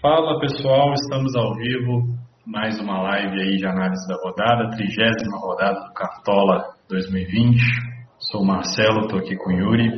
[0.00, 2.14] Fala pessoal, estamos ao vivo,
[2.46, 7.60] mais uma live aí de análise da rodada, trigésima rodada do Cartola 2020.
[8.16, 9.90] Sou o Marcelo, estou aqui com o Yuri.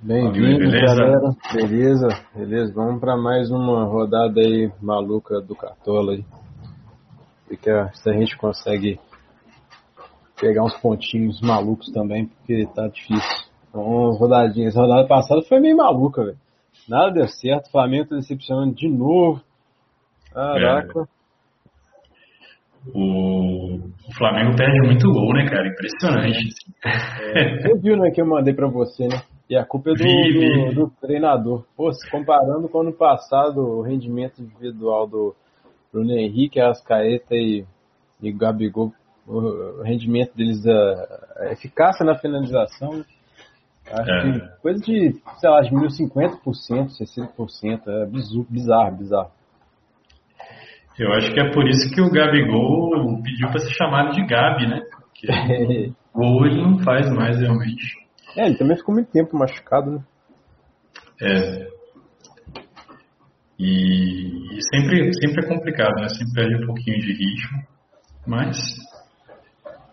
[0.00, 1.18] Bem-vindo, galera.
[1.52, 2.72] Beleza, beleza.
[2.76, 6.24] Vamos para mais uma rodada aí maluca do Cartola aí.
[7.50, 9.00] E que se a gente consegue
[10.40, 13.48] pegar uns pontinhos malucos também, porque tá difícil.
[13.68, 14.76] Então, rodadinhas.
[14.76, 16.47] A rodada passada foi meio maluca, velho.
[16.88, 19.42] Nada deu certo, o Flamengo tá decepcionando de novo.
[20.32, 21.00] Caraca.
[21.00, 21.18] É.
[22.94, 25.68] O, o, Flamengo perde muito gol, né, cara?
[25.68, 26.54] Impressionante.
[26.84, 29.20] É, você viu, né, que eu mandei pra você, né?
[29.50, 31.64] E a culpa é do, do, do treinador.
[31.76, 35.34] Pô, se comparando com o ano passado, o rendimento individual do
[35.92, 37.64] Bruno Henrique, Ascaeta e,
[38.22, 38.92] e Gabigol,
[39.26, 43.04] o rendimento deles, a, a eficácia na finalização,
[43.90, 44.32] Acho é.
[44.32, 46.40] que coisa de, sei lá, de 1050%,
[46.98, 47.82] 60%.
[47.86, 48.06] É
[48.50, 49.30] bizarro, bizarro.
[50.98, 54.66] Eu acho que é por isso que o Gabigol pediu para ser chamado de Gabi,
[54.66, 54.80] né?
[54.90, 57.96] Porque gol ele não faz mais realmente.
[58.36, 60.04] É, ele também ficou muito tempo machucado, né?
[61.22, 61.68] É.
[63.58, 66.08] E, e sempre, sempre é complicado, né?
[66.08, 67.62] Sempre perde um pouquinho de ritmo.
[68.26, 68.56] Mas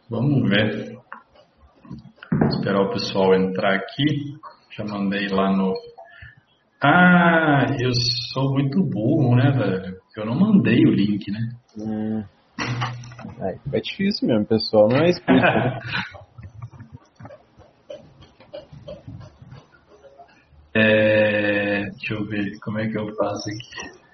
[0.09, 0.94] vamos ver.
[2.49, 4.35] Esperar o pessoal entrar aqui.
[4.77, 5.73] Já mandei lá no.
[6.83, 7.91] Ah, eu
[8.33, 9.95] sou muito burro, né, velho?
[10.17, 11.39] Eu não mandei o link, né?
[11.77, 12.23] Hum.
[13.41, 14.87] É, é difícil mesmo, pessoal.
[14.89, 15.45] Não é explícito.
[15.45, 15.79] Né?
[20.75, 24.05] é, deixa eu ver como é que eu faço aqui.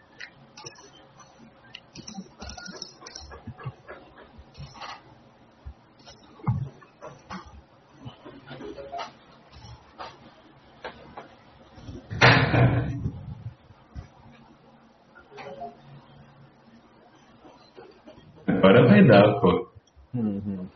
[18.47, 19.71] Agora vai dar, pô.
[20.13, 20.69] Uhum.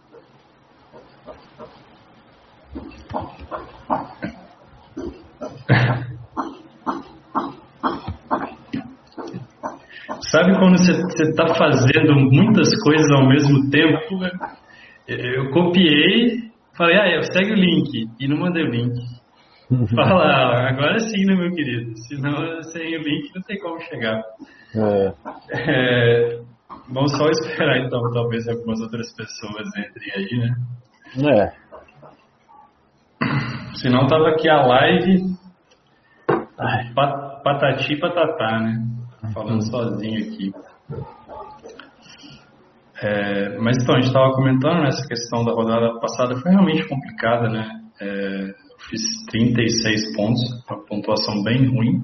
[10.36, 10.92] Sabe quando você
[11.24, 14.20] está fazendo muitas coisas ao mesmo tempo?
[15.08, 19.00] Eu copiei, falei, ah, segue o link, e não mandei o link.
[19.96, 21.98] Fala, agora sim, né, meu querido?
[22.10, 24.22] Senão, sem o link, não tem como chegar.
[24.76, 25.14] É.
[25.52, 26.42] É,
[26.92, 30.54] vamos só esperar, então, talvez algumas outras pessoas entrem aí, né?
[31.32, 31.54] É.
[33.76, 35.22] Senão tava aqui a live
[36.94, 38.96] pat, patati patatá, né?
[39.34, 40.54] Falando sozinho aqui.
[43.02, 46.88] É, mas então, a gente estava comentando né, essa questão da rodada passada, foi realmente
[46.88, 47.70] complicada, né?
[48.02, 48.54] É,
[48.90, 52.02] fiz 36 pontos, uma pontuação bem ruim.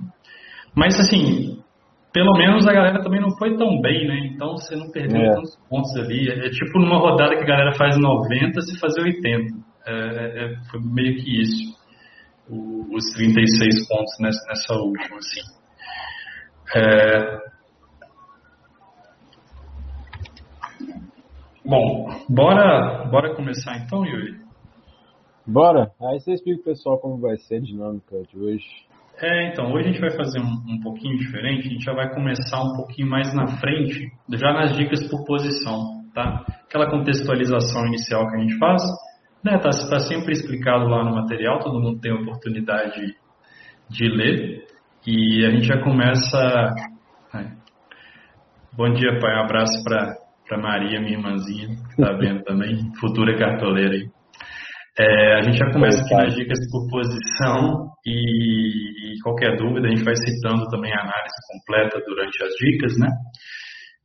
[0.76, 1.62] Mas assim,
[2.14, 4.32] pelo menos a galera também não foi tão bem, né?
[4.34, 5.34] Então você não perdeu é.
[5.34, 6.30] tantos pontos ali.
[6.30, 9.56] É, é tipo numa rodada que a galera faz 90 se fazer 80.
[9.88, 11.80] É, é, foi meio que isso.
[12.50, 15.61] Os 36 pontos nessa, nessa última, assim.
[16.76, 17.42] É...
[21.66, 24.42] Bom, bora, bora começar então, Yuri?
[25.46, 25.92] Bora.
[26.02, 28.66] Aí você explica pro pessoal como vai ser a dinâmica de hoje.
[29.22, 32.12] É, então, hoje a gente vai fazer um, um pouquinho diferente, a gente já vai
[32.12, 36.44] começar um pouquinho mais na frente, já nas dicas por posição, tá?
[36.64, 38.82] Aquela contextualização inicial que a gente faz,
[39.44, 43.16] né, tá, tá sempre explicado lá no material, todo mundo tem a oportunidade
[43.90, 44.66] de ler,
[45.06, 46.74] e a gente já começa...
[48.74, 53.94] Bom dia, pai, um abraço para Maria, minha irmãzinha, que tá vendo também, futura cartoleira
[53.94, 54.10] aí.
[54.98, 59.90] É, a gente já começa aqui nas dicas por posição e, e, qualquer dúvida a
[59.90, 63.08] gente vai citando também a análise completa durante as dicas, né?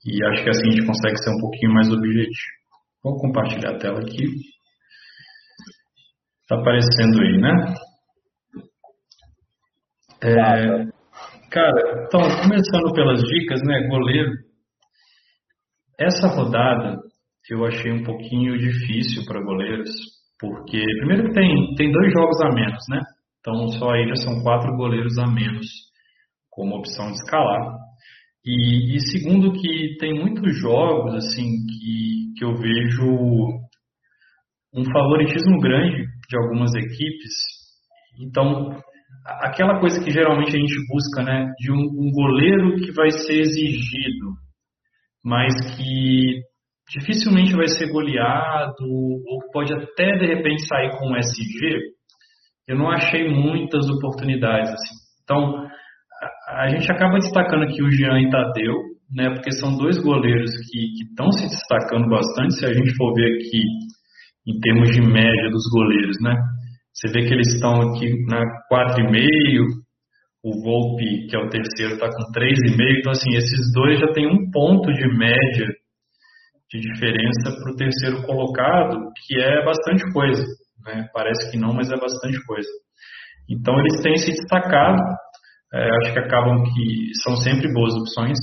[0.07, 2.57] E acho que assim a gente consegue ser um pouquinho mais objetivo.
[3.03, 4.25] Vou compartilhar a tela aqui.
[6.43, 7.75] Está aparecendo aí, né?
[10.22, 10.32] É,
[11.51, 13.86] cara, então, começando pelas dicas, né?
[13.89, 14.33] Goleiro.
[15.98, 16.98] Essa rodada
[17.51, 19.91] eu achei um pouquinho difícil para goleiros
[20.39, 23.01] porque, primeiro que tem, tem dois jogos a menos, né?
[23.41, 25.66] Então só aí já são quatro goleiros a menos
[26.51, 27.78] como opção de escalar.
[28.45, 33.07] E, e segundo que tem muitos jogos assim que, que eu vejo
[34.74, 37.33] um favoritismo grande de algumas equipes.
[38.21, 38.78] Então,
[39.41, 43.41] aquela coisa que geralmente a gente busca, né, de um, um goleiro que vai ser
[43.41, 44.33] exigido,
[45.25, 46.43] mas que
[46.89, 51.97] dificilmente vai ser goleado, ou pode até de repente sair com um SG,
[52.69, 54.71] eu não achei muitas oportunidades.
[54.71, 54.95] Assim.
[55.25, 55.67] Então,
[56.49, 58.75] a gente acaba destacando aqui o Jean e Tadeu,
[59.13, 63.37] né, porque são dois goleiros que estão se destacando bastante, se a gente for ver
[63.37, 63.63] aqui
[64.47, 66.37] em termos de média dos goleiros, né?
[66.97, 68.41] Você vê que eles estão aqui na
[68.72, 69.84] 4,5,
[70.43, 74.27] o Volpe, que é o terceiro, está com 3,5, então assim, esses dois já têm
[74.27, 75.66] um ponto de média
[76.71, 80.43] de diferença para o terceiro colocado, que é bastante coisa,
[80.87, 81.07] né?
[81.13, 82.69] Parece que não, mas é bastante coisa.
[83.48, 85.03] Então eles têm se destacado,
[85.75, 88.39] é, acho que acabam que são sempre boas opções.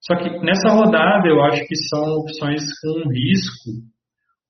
[0.00, 3.70] Só que nessa rodada eu acho que são opções com risco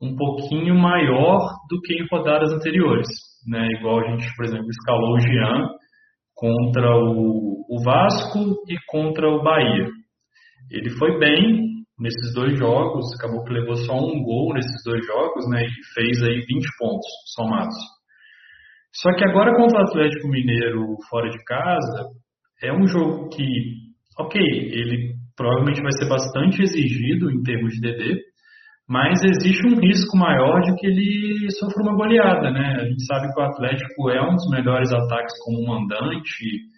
[0.03, 1.39] um pouquinho maior
[1.71, 3.09] do que em rodadas anteriores.
[3.47, 3.67] Né?
[3.79, 5.69] Igual a gente, por exemplo, escalou o Jean
[6.35, 9.89] contra o, Vasco e contra o Bahia.
[10.71, 11.63] Ele foi bem
[11.99, 15.63] nesses dois jogos, acabou que levou só um gol nesses dois jogos, né?
[15.63, 16.47] E fez aí 20
[16.79, 17.77] pontos somados.
[18.95, 22.09] Só que agora contra o Atlético Mineiro fora de casa,
[22.63, 23.45] é um jogo que,
[24.19, 28.21] ok, ele provavelmente vai ser bastante exigido em termos de DD,
[28.89, 32.77] mas existe um risco maior de que ele sofra uma goleada, né?
[32.81, 36.73] A gente sabe que o Atlético é um dos melhores ataques como mandante,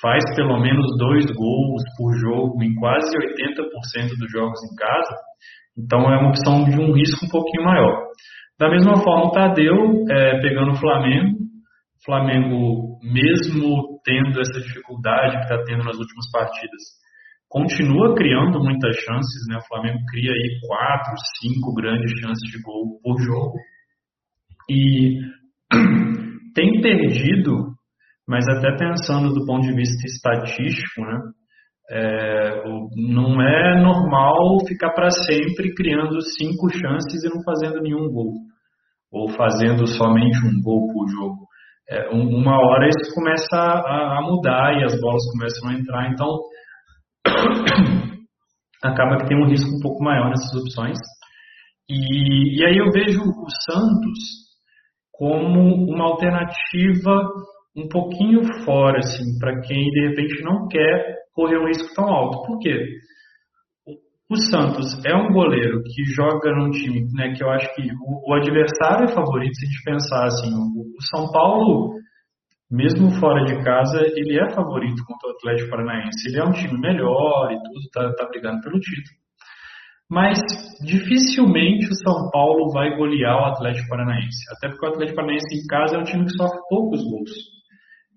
[0.00, 5.14] faz pelo menos dois gols por jogo em quase 80% dos jogos em casa,
[5.76, 8.08] então é uma opção de um risco um pouquinho maior.
[8.58, 11.38] Da mesma forma, o Tadeu, é, pegando o Flamengo,
[12.04, 16.82] Flamengo, mesmo tendo essa dificuldade que está tendo nas últimas partidas,
[17.48, 19.56] continua criando muitas chances, né?
[19.56, 23.56] O Flamengo cria aí quatro, cinco grandes chances de gol por jogo
[24.70, 25.18] e
[26.54, 27.74] tem perdido,
[28.26, 31.18] mas até pensando do ponto de vista estatístico, né?
[31.90, 32.64] É,
[32.96, 38.34] não é normal ficar para sempre criando cinco chances e não fazendo nenhum gol
[39.10, 41.48] ou fazendo somente um gol por jogo
[41.90, 46.28] é, uma hora isso começa a, a, mudar e as bolas começam a entrar, então
[48.82, 50.98] acaba que tem um risco um pouco maior nessas opções.
[51.88, 54.18] E, e aí eu vejo o Santos
[55.12, 57.28] como uma alternativa
[57.76, 62.46] um pouquinho fora, assim, para quem de repente não quer correr um risco tão alto.
[62.46, 62.84] Por quê?
[64.30, 68.30] O Santos é um goleiro que joga num time né, que eu acho que o,
[68.30, 70.52] o adversário é favorito se a gente pensar assim.
[70.54, 71.94] O, o, São Paulo,
[72.70, 76.28] mesmo fora de casa, ele é favorito contra o Atlético Paranaense.
[76.28, 79.18] Ele é um time melhor e tudo, tá, tá brigando pelo título.
[80.10, 80.38] Mas
[80.84, 84.44] dificilmente o São Paulo vai golear o Atlético Paranaense.
[84.56, 87.30] Até porque o Atlético Paranaense em casa é um time que sofre poucos gols.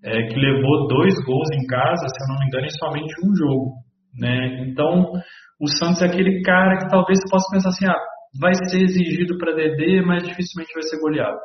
[0.04, 3.34] É, que levou dois gols em casa, se eu não me engano, em somente um
[3.36, 3.72] jogo.
[4.18, 4.66] Né?
[4.68, 5.12] Então,
[5.60, 8.00] o Santos é aquele cara que talvez possa pensar assim, ah,
[8.40, 11.38] vai ser exigido para DD, mas dificilmente vai ser goleado.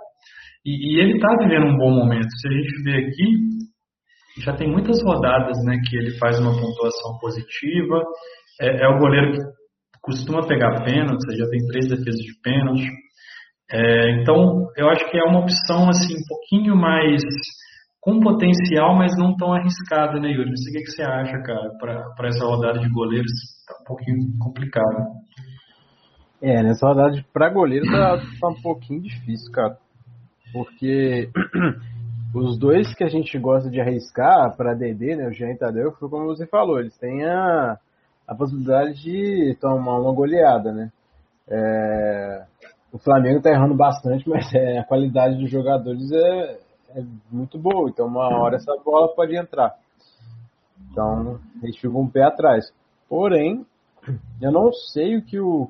[0.68, 2.28] E, e ele está vivendo um bom momento.
[2.28, 7.18] Se a gente vê aqui, já tem muitas rodadas né, que ele faz uma pontuação
[7.22, 8.04] positiva.
[8.60, 9.40] É, é o goleiro que
[10.02, 12.90] costuma pegar pênalti, já tem três defesas de pênalti.
[13.72, 17.22] É, então, eu acho que é uma opção assim um pouquinho mais
[18.02, 20.50] com potencial, mas não tão arriscada, né, Yuri?
[20.50, 23.32] Não sei o que, que você acha, cara, para essa rodada de goleiros.
[23.66, 25.06] Tá um pouquinho complicado.
[26.42, 29.78] É, nessa rodada para goleiro tá, tá um pouquinho difícil, cara.
[30.54, 31.30] Porque
[32.34, 35.92] os dois que a gente gosta de arriscar para DD, né, o Jean e Tadeu,
[35.94, 37.78] foi como você falou, eles têm a,
[38.28, 40.92] a possibilidade de tomar uma goleada, né?
[41.50, 42.46] É,
[42.92, 46.60] o Flamengo tá errando bastante, mas é, a qualidade dos jogadores é,
[46.96, 49.76] é muito boa, então uma hora essa bola pode entrar.
[50.92, 52.72] Então, eles ficam um pé atrás.
[53.10, 53.66] Porém,
[54.42, 55.70] eu não sei o que o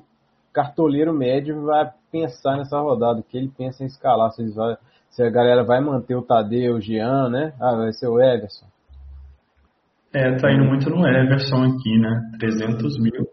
[0.58, 4.76] cartoleiro médio vai pensar nessa rodada, o que ele pensa em escalar, se, vai,
[5.08, 7.54] se a galera vai manter o Tadeu, o Jean, né?
[7.60, 8.66] Ah, vai ser o Everson.
[10.12, 12.32] É, tá indo muito no Everson aqui, né?
[12.40, 13.28] 300 mil.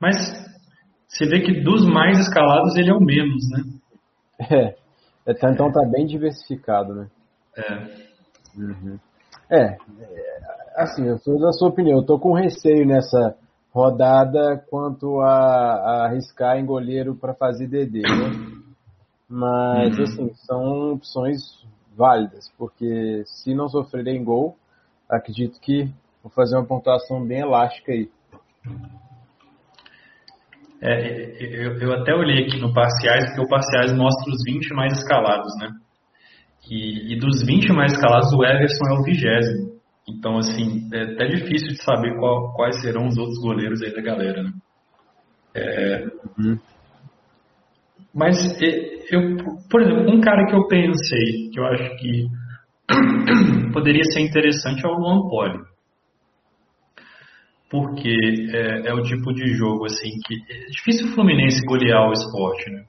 [0.00, 0.16] Mas
[1.06, 3.62] você vê que dos mais escalados ele é o menos, né?
[4.50, 4.74] É.
[5.24, 7.06] É, tá, então tá bem diversificado, né?
[7.56, 7.74] É.
[8.58, 8.98] Uhum.
[9.48, 9.76] É,
[10.74, 13.36] assim, eu sou da sua opinião, eu tô com receio nessa
[13.72, 18.62] rodada quanto a, a arriscar em goleiro para fazer DD, né?
[19.28, 20.04] Mas, uhum.
[20.04, 21.40] assim, são opções
[21.96, 24.56] válidas, porque se não sofrerem gol,
[25.08, 25.90] acredito que
[26.22, 28.10] vou fazer uma pontuação bem elástica aí.
[30.82, 34.98] É, eu, eu, até olhei aqui no Parciais, porque o Parciais mostra os 20 mais
[34.98, 35.70] escalados, né?
[36.68, 39.71] E, e dos 20 mais escalados, o Everson é o vigésimo.
[40.08, 44.02] Então, assim, é até difícil de saber qual, quais serão os outros goleiros aí da
[44.02, 44.52] galera, né?
[45.54, 46.06] É,
[46.38, 46.58] uhum.
[48.14, 48.36] Mas,
[49.10, 49.36] eu,
[49.70, 52.26] por exemplo, um cara que eu pensei, que eu acho que
[53.72, 55.60] poderia ser interessante é o Luan Poli.
[57.70, 58.14] porque
[58.52, 62.70] é, é, o tipo de jogo assim que é difícil o Fluminense golear o esporte,
[62.70, 62.84] né?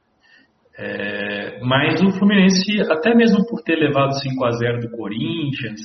[0.75, 5.79] É, mas o Fluminense, até mesmo por ter levado 5 a 0 do Corinthians,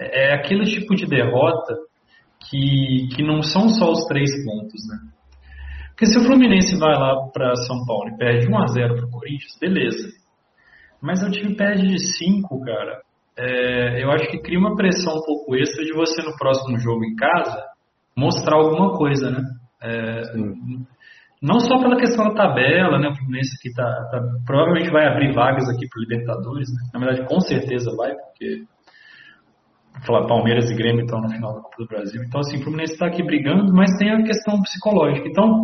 [0.00, 1.76] é, aquele tipo de derrota
[2.48, 4.98] que, que não são só os três pontos, né?
[5.90, 9.06] Porque se o Fluminense vai lá para São Paulo e perde 1 a 0 para
[9.06, 10.08] o Corinthians, beleza.
[11.02, 13.02] Mas o time perde de 5, cara.
[13.38, 17.04] É, eu acho que cria uma pressão um pouco extra de você no próximo jogo
[17.04, 17.62] em casa
[18.16, 19.42] mostrar alguma coisa, né?
[19.82, 20.22] É,
[21.42, 23.08] não só pela questão da tabela, né?
[23.08, 26.90] O Fluminense aqui tá, tá provavelmente vai abrir vagas aqui para Libertadores, né?
[26.92, 28.64] Na verdade, com certeza vai, porque
[30.06, 32.22] falar Palmeiras e Grêmio estão no final da Copa do Brasil.
[32.22, 35.28] Então, assim, o Fluminense está aqui brigando, mas tem a questão psicológica.
[35.28, 35.60] Então,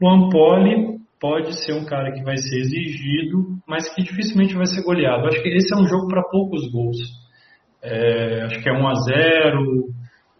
[0.00, 4.82] o Ampoli pode ser um cara que vai ser exigido, mas que dificilmente vai ser
[4.82, 5.26] goleado.
[5.28, 6.96] Acho que esse é um jogo para poucos gols.
[7.82, 9.88] É, acho que é 1 a 0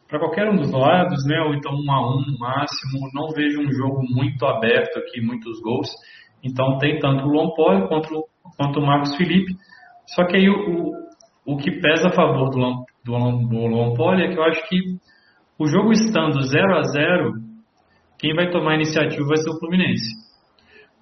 [0.09, 1.41] para qualquer um dos lados, né?
[1.41, 3.11] Ou então 1 a 1 no máximo.
[3.15, 5.89] Não vejo um jogo muito aberto aqui, muitos gols.
[6.43, 8.25] Então tem tanto o Luan Poli quanto,
[8.57, 9.55] quanto o Marcos Felipe.
[10.15, 13.13] Só que aí o, o, o que pesa a favor do, do,
[13.49, 14.77] do é que eu acho que
[15.59, 17.33] o jogo estando 0 a 0
[18.19, 20.09] quem vai tomar a iniciativa vai ser o Fluminense.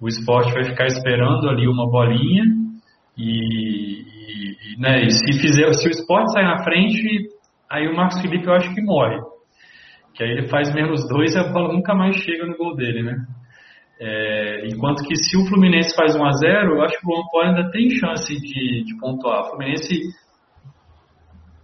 [0.01, 2.45] O esporte vai ficar esperando ali uma bolinha
[3.17, 7.29] e, e, né, e se fizer, se o esporte sair na frente,
[7.69, 9.19] Aí o Marcos Felipe eu acho que morre.
[10.15, 13.03] Que aí ele faz menos dois e a bola nunca mais chega no gol dele,
[13.03, 13.15] né?
[14.01, 17.49] É, enquanto que se o Fluminense faz 1 a 0 eu acho que o Luan
[17.49, 19.41] ainda tem chance de, de pontuar.
[19.41, 19.93] O Fluminense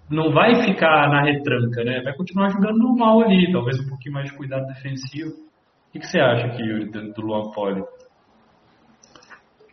[0.10, 2.02] não vai ficar na retranca, né?
[2.04, 5.32] Vai continuar jogando normal ali, talvez um pouquinho mais de cuidado defensivo.
[5.32, 7.84] O que, que você acha aqui, Yuri, do, do Luan Poli?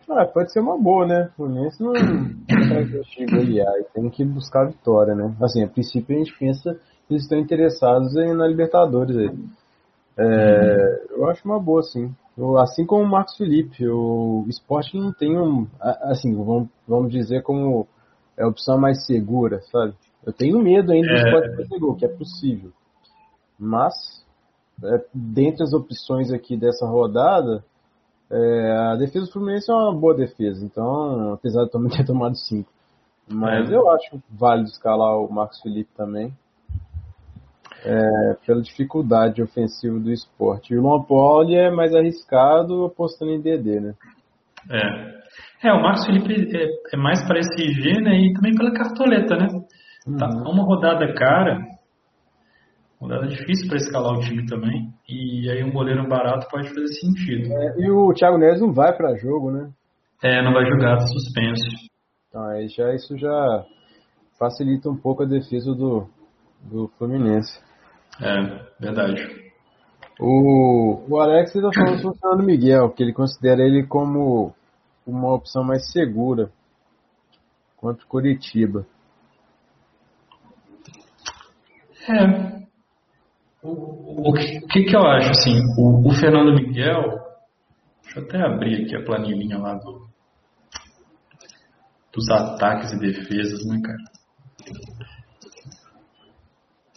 [0.09, 1.31] Ah, pode ser uma boa, né?
[1.33, 2.85] O Fluminense não vai
[3.27, 5.35] golear e tem que buscar a vitória, né?
[5.43, 6.75] Assim, a princípio a gente pensa
[7.07, 9.31] que eles estão interessados em, na Libertadores aí.
[10.19, 12.15] É, eu acho uma boa, sim.
[12.37, 15.67] Eu, assim como o Marcos Felipe, o esporte não tem um.
[15.81, 17.87] Assim, vamos, vamos dizer como
[18.37, 19.95] é a opção mais segura, sabe?
[20.25, 21.23] Eu tenho medo ainda do é...
[21.23, 22.73] esporte fazer gol, que é possível.
[23.59, 23.95] Mas,
[24.85, 27.65] é, dentre as opções aqui dessa rodada,
[28.31, 32.35] é, a defesa do Fluminense é uma boa defesa, então, apesar de também ter tomado
[32.37, 32.71] 5.
[33.29, 33.75] Mas é.
[33.75, 36.33] eu acho válido escalar o Marcos Felipe também.
[37.85, 40.73] É, pela dificuldade ofensiva do esporte.
[40.73, 43.95] E o Luan Poli é mais arriscado apostando em DD, né?
[44.71, 45.69] É.
[45.69, 48.17] É, o Marcos Felipe é, é mais para esse G, né?
[48.19, 49.62] E também pela cartoleta, né?
[50.19, 50.51] Tá uhum.
[50.51, 51.61] Uma rodada cara,
[53.03, 54.95] Rodada difícil para escalar o time também.
[55.09, 57.53] E aí um goleiro barato pode fazer sentido.
[57.53, 59.73] É, e o Thiago Neves não vai para jogo, né?
[60.23, 61.65] É, não vai jogar, tá suspenso.
[62.29, 63.65] Então, aí já, isso já
[64.39, 66.07] facilita um pouco a defesa do,
[66.63, 67.61] do Fluminense.
[68.21, 69.21] É, verdade.
[70.21, 74.55] O, o Alex está falando sobre o Fernando Miguel, que ele considera ele como
[75.05, 76.53] uma opção mais segura
[77.77, 78.87] contra o Curitiba.
[82.09, 82.63] É,
[83.63, 85.61] o, o, que, que eu acho assim?
[85.79, 87.21] O, o, Fernando Miguel,
[88.03, 90.09] deixa eu até abrir aqui a planilhinha lá do,
[92.13, 93.99] dos ataques e defesas, né, cara?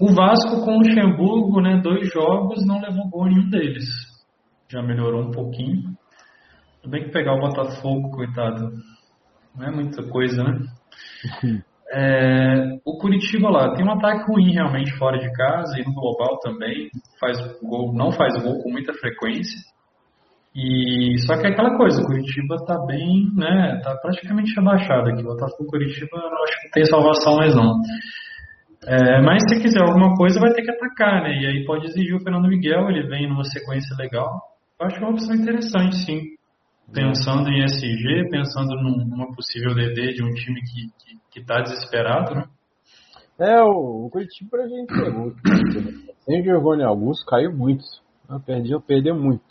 [0.01, 3.85] O Vasco com o Luxemburgo, né, dois jogos, não levou gol nenhum deles.
[4.67, 5.95] Já melhorou um pouquinho.
[6.81, 8.71] Tudo bem que pegar o Botafogo, coitado,
[9.55, 10.65] não é muita coisa, né?
[11.97, 16.37] É, o Curitiba lá tem um ataque ruim realmente fora de casa e no global
[16.41, 19.57] também faz gol, não faz gol com muita frequência.
[20.53, 23.79] E só que é aquela coisa, o Curitiba está bem, né?
[23.81, 25.21] Tá praticamente rebaixado aqui.
[25.21, 27.79] O Botafogo Curitiba eu acho que tem salvação mais não.
[28.87, 31.33] É, mas se quiser alguma coisa vai ter que atacar, né?
[31.33, 34.41] E aí pode exigir o Fernando Miguel, ele vem numa sequência legal.
[34.77, 36.35] Eu acho que é uma opção interessante, sim
[36.91, 40.61] pensando em SG, pensando numa possível DD de um time
[41.31, 42.45] que está desesperado, né?
[43.37, 45.35] É, o, o Curitiba pra gente é muito.
[46.23, 47.83] Sem Giovanni Augusto caiu muito.
[48.45, 49.43] Perdeu, perdeu muito.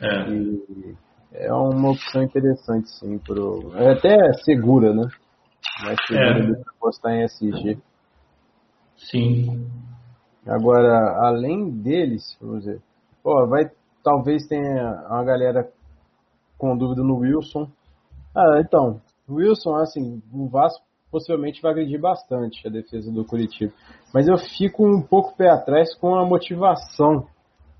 [0.00, 0.30] É.
[0.30, 0.96] E
[1.32, 3.18] é uma opção interessante, sim.
[3.18, 5.08] Pro, é até segura, né?
[5.82, 6.46] Mais segura é.
[6.46, 7.78] do apostar em SG.
[8.96, 9.66] Sim.
[10.46, 12.80] Agora, além deles, vamos dizer,
[13.22, 13.64] pô, vai,
[14.04, 15.68] talvez tenha uma galera
[16.58, 17.68] com dúvida no Wilson.
[18.34, 23.72] Ah, então, Wilson, assim, o Vasco possivelmente vai agredir bastante a defesa do Curitiba.
[24.12, 27.26] Mas eu fico um pouco pé atrás com a motivação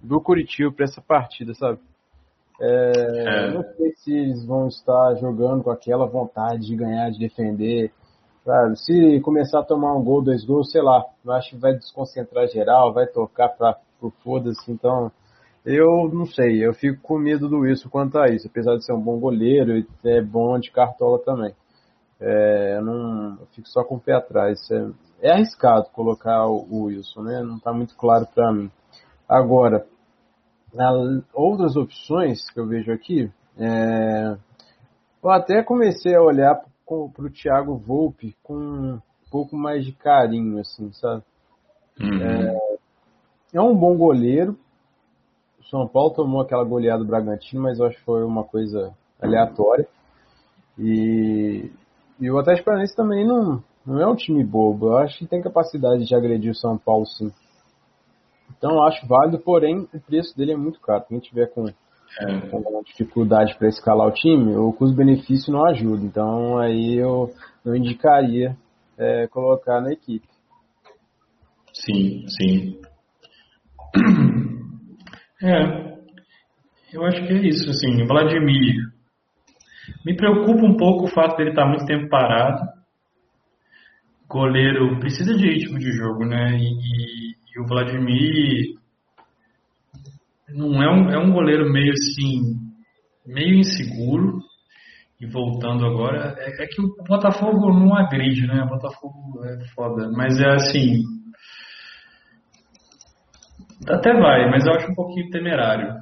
[0.01, 1.79] do Curitiba para essa partida, sabe?
[2.61, 3.51] É, é.
[3.53, 7.93] Não sei se eles vão estar jogando com aquela vontade de ganhar, de defender.
[8.45, 8.79] Sabe?
[8.79, 12.47] Se começar a tomar um gol, dois gols, sei lá, eu acho que vai desconcentrar
[12.49, 15.11] geral, vai tocar para pro foda-se, então
[15.67, 18.93] eu não sei, eu fico com medo do isso quanto a isso, apesar de ser
[18.93, 21.53] um bom goleiro e é bom de cartola também.
[22.21, 24.59] É, eu não eu fico só com o pé atrás.
[24.71, 27.43] É, é arriscado colocar o, o, Wilson, né?
[27.43, 28.71] Não está muito claro para mim.
[29.29, 29.85] Agora,
[31.35, 34.37] outras opções que eu vejo aqui, é,
[35.23, 36.55] eu até comecei a olhar
[36.87, 41.25] para o Thiago Volpe com um pouco mais de carinho, assim, sabe?
[42.01, 42.23] Uhum.
[42.23, 42.59] É,
[43.55, 44.57] é um bom goleiro,
[45.71, 49.87] são Paulo tomou aquela goleada do Bragantino, mas eu acho que foi uma coisa aleatória.
[50.79, 51.71] E,
[52.21, 54.89] e o Atlético Paranaense também não, não é um time bobo.
[54.89, 57.33] Eu acho que tem capacidade de agredir o São Paulo, sim.
[58.57, 61.05] Então eu acho válido, porém o preço dele é muito caro.
[61.09, 62.41] Quem tiver com, é.
[62.49, 66.05] com dificuldade para escalar o time, o custo-benefício não ajuda.
[66.05, 67.33] Então aí eu
[67.65, 68.57] não indicaria
[68.97, 70.29] é, colocar na equipe.
[71.73, 72.81] Sim, sim.
[75.43, 75.97] É,
[76.93, 78.75] eu acho que é isso, assim, Vladimir.
[80.05, 82.63] Me preocupa um pouco o fato dele estar muito tempo parado.
[84.29, 86.57] Goleiro precisa de ritmo de jogo, né?
[86.57, 88.77] E, e o Vladimir
[90.49, 92.57] não é um, é um goleiro meio assim,
[93.27, 94.41] meio inseguro.
[95.21, 98.63] E voltando agora, é, é que o Botafogo não agride, né?
[98.65, 100.11] O Botafogo é foda.
[100.11, 101.03] Mas é assim,
[103.89, 105.95] até vai, mas eu acho um pouquinho temerário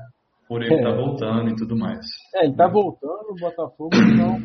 [0.49, 0.93] por ele estar é.
[0.93, 2.07] tá voltando e tudo mais.
[2.35, 4.39] É, ele tá voltando, o Botafogo não.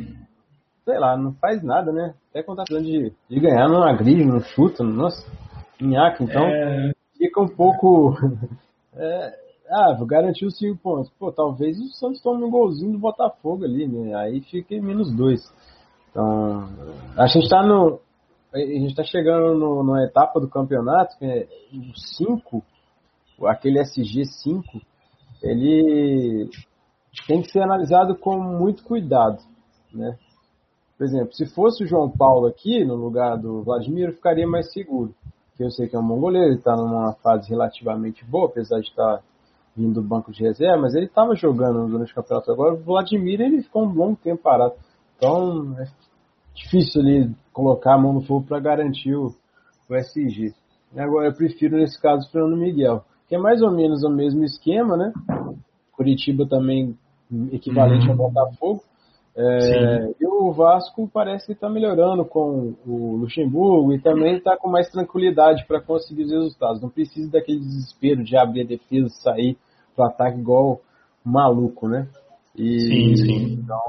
[0.85, 2.15] Sei lá, não faz nada, né?
[2.29, 5.23] Até quando tá precisando de, de ganhar, não agride, não chuta, nossa,
[5.79, 6.91] nhaca, então é...
[7.17, 8.15] fica um pouco.
[8.95, 9.33] é,
[9.69, 11.11] ah, vou garantir os 5 pontos.
[11.19, 14.15] Pô, talvez o Santos tome um golzinho do Botafogo ali, né?
[14.15, 15.39] Aí fica em menos 2.
[16.09, 16.67] Então,
[17.15, 17.99] a gente tá no.
[18.51, 21.47] A gente tá chegando no, numa etapa do campeonato que é
[22.17, 22.63] 5
[23.43, 24.63] aquele SG5,
[25.41, 26.49] ele
[27.27, 29.41] tem que ser analisado com muito cuidado,
[29.93, 30.17] né?
[30.97, 34.71] Por exemplo, se fosse o João Paulo aqui, no lugar do Vladimir, eu ficaria mais
[34.73, 35.15] seguro.
[35.49, 38.81] Porque eu sei que é um bom goleiro, ele está numa fase relativamente boa, apesar
[38.81, 39.21] de estar
[39.75, 42.73] vindo do banco de reserva, mas ele estava jogando durante o campeonato agora.
[42.73, 44.73] O Vladimir, ele ficou um bom tempo parado.
[45.15, 45.85] Então, é
[46.53, 49.33] difícil ali colocar a mão no fogo para garantir o,
[49.89, 50.53] o SG.
[50.97, 54.43] Agora, eu prefiro, nesse caso, o Fernando Miguel que é mais ou menos o mesmo
[54.43, 55.13] esquema, né?
[55.91, 56.97] Curitiba também
[57.51, 58.11] equivalente uhum.
[58.11, 58.83] ao Botafogo.
[59.37, 64.67] É, e o Vasco parece que está melhorando com o Luxemburgo e também está com
[64.67, 66.81] mais tranquilidade para conseguir os resultados.
[66.81, 69.57] Não precisa daquele desespero de abrir a defesa e sair
[69.95, 70.81] para o ataque igual
[71.23, 72.07] maluco, né?
[72.57, 73.53] E, sim, sim.
[73.63, 73.79] Então,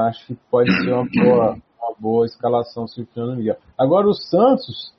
[0.00, 3.56] acho que pode ser uma boa, uma boa escalação se o Fernando Miguel.
[3.78, 4.92] Agora, o Santos,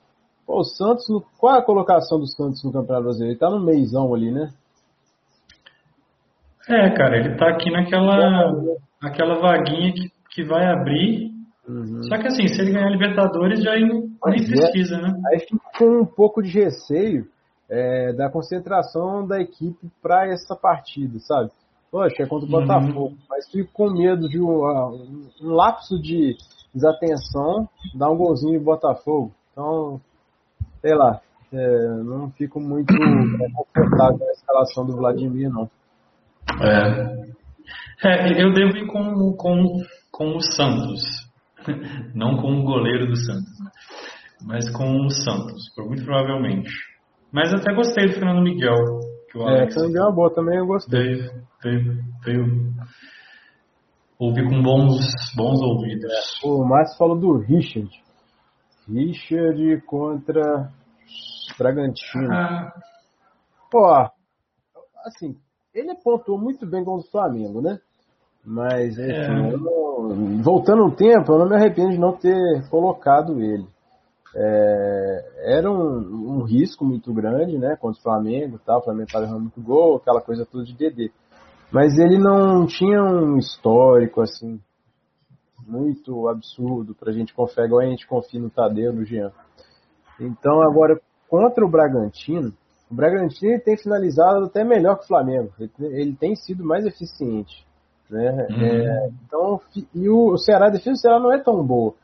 [0.46, 1.06] Pô, o Santos,
[1.38, 3.32] qual é a colocação do Santos no Campeonato Brasileiro?
[3.32, 4.50] Ele tá no meizão ali, né?
[6.68, 8.52] É, cara, ele tá aqui naquela
[9.00, 11.32] aquela vaguinha que, que vai abrir.
[11.68, 12.02] Uhum.
[12.04, 14.44] Só que assim, se ele ganhar Libertadores, já nem é.
[14.46, 15.12] precisa, né?
[15.26, 17.26] Aí fica com um pouco de receio
[17.68, 21.50] é, da concentração da equipe para essa partida, sabe?
[21.90, 22.60] Poxa, é contra o uhum.
[22.60, 23.16] Botafogo, uhum.
[23.28, 24.62] mas fico com medo de um,
[25.42, 26.36] um lapso de
[26.74, 29.32] desatenção dar um golzinho em Botafogo.
[29.52, 30.00] Então,
[30.82, 31.20] sei lá,
[31.52, 32.92] é, não fico muito
[33.54, 35.70] confortável na escalação do Vladimir, não.
[36.60, 38.08] É.
[38.08, 41.02] é, eu devo ir com, com, com o Santos,
[42.14, 43.70] não com o goleiro do Santos, né?
[44.44, 46.70] mas com o Santos, muito provavelmente.
[47.32, 48.74] Mas até gostei do Fernando Miguel.
[49.30, 51.00] Que o Alex é, Fernando Miguel é boa também, eu gostei.
[51.00, 51.30] Veio,
[51.62, 52.74] veio, veio
[54.18, 55.00] ouvi com bons,
[55.36, 56.12] bons ouvidos.
[56.44, 57.90] É, o Márcio falou do Richard.
[58.88, 60.70] Richard contra
[61.58, 62.32] Bragantino.
[62.32, 62.72] Ah.
[63.70, 63.86] Pô,
[65.04, 65.36] assim,
[65.74, 67.78] ele pontuou muito bem contra o Flamengo, né?
[68.44, 69.56] Mas, enfim, é.
[69.56, 73.66] não, voltando um tempo, eu não me arrependo de não ter colocado ele.
[74.34, 77.76] É, era um, um, risco muito grande, né?
[77.76, 78.80] Contra o Flamengo e tal.
[78.80, 81.12] O Flamengo estava errando muito gol, aquela coisa toda de DD.
[81.70, 84.60] Mas ele não tinha um histórico, assim,
[85.66, 89.32] muito absurdo pra gente confiar, igual a gente confia no Tadeu, no Jean.
[90.20, 92.52] Então, agora, contra o Bragantino,
[92.90, 95.50] o Bragantino tem finalizado até melhor que o Flamengo.
[95.80, 97.66] Ele, tem sido mais eficiente.
[98.10, 98.46] Né?
[98.50, 98.64] Uhum.
[98.64, 99.60] É, então,
[99.94, 101.94] e o, o Ceará, a defesa do Ceará não é tão boa.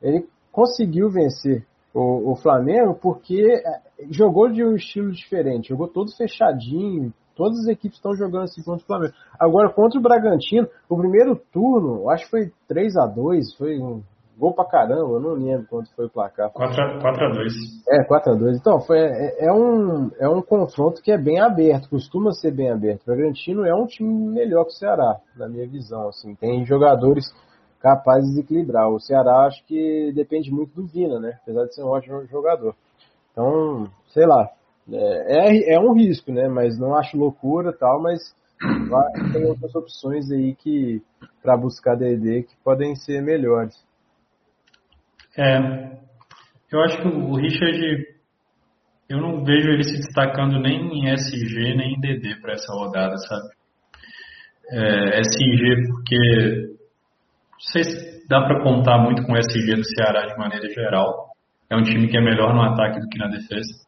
[0.00, 6.16] Ele conseguiu vencer o, o Flamengo porque é, jogou de um estilo diferente, jogou todo
[6.16, 9.14] fechadinho, Todas as equipes estão jogando assim contra o Flamengo.
[9.38, 14.02] Agora, contra o Bragantino, o primeiro turno, acho que foi 3 a 2 foi um
[14.38, 16.50] gol pra caramba, eu não lembro quanto foi o placar.
[16.52, 17.52] 4x2.
[17.88, 18.56] É, 4x2.
[18.58, 22.70] Então, foi, é, é, um, é um confronto que é bem aberto, costuma ser bem
[22.70, 23.02] aberto.
[23.02, 26.08] O Bragantino é um time melhor que o Ceará, na minha visão.
[26.08, 27.24] Assim, tem jogadores
[27.80, 28.88] capazes de equilibrar.
[28.88, 31.38] O Ceará acho que depende muito do Vina, né?
[31.42, 32.74] Apesar de ser um ótimo jogador.
[33.32, 34.48] Então, sei lá.
[34.90, 36.48] É, é, é um risco, né?
[36.48, 38.20] Mas não acho loucura tal, mas
[39.32, 41.02] tem outras opções aí que
[41.42, 43.74] para buscar DD que podem ser melhores.
[45.36, 45.58] É,
[46.70, 48.06] eu acho que o Richard,
[49.08, 53.16] eu não vejo ele se destacando nem em SG nem em DD para essa rodada,
[53.16, 53.48] sabe?
[54.70, 56.72] É, SG porque
[57.52, 61.30] não sei se dá para contar muito com o SG do Ceará de maneira geral.
[61.68, 63.82] É um time que é melhor no ataque do que na defesa.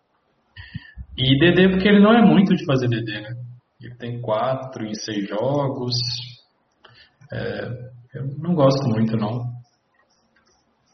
[1.16, 3.34] E DD porque ele não é muito de fazer DD, né?
[3.80, 5.94] Ele tem quatro em seis jogos.
[7.32, 7.68] É,
[8.14, 9.52] eu não gosto muito, não.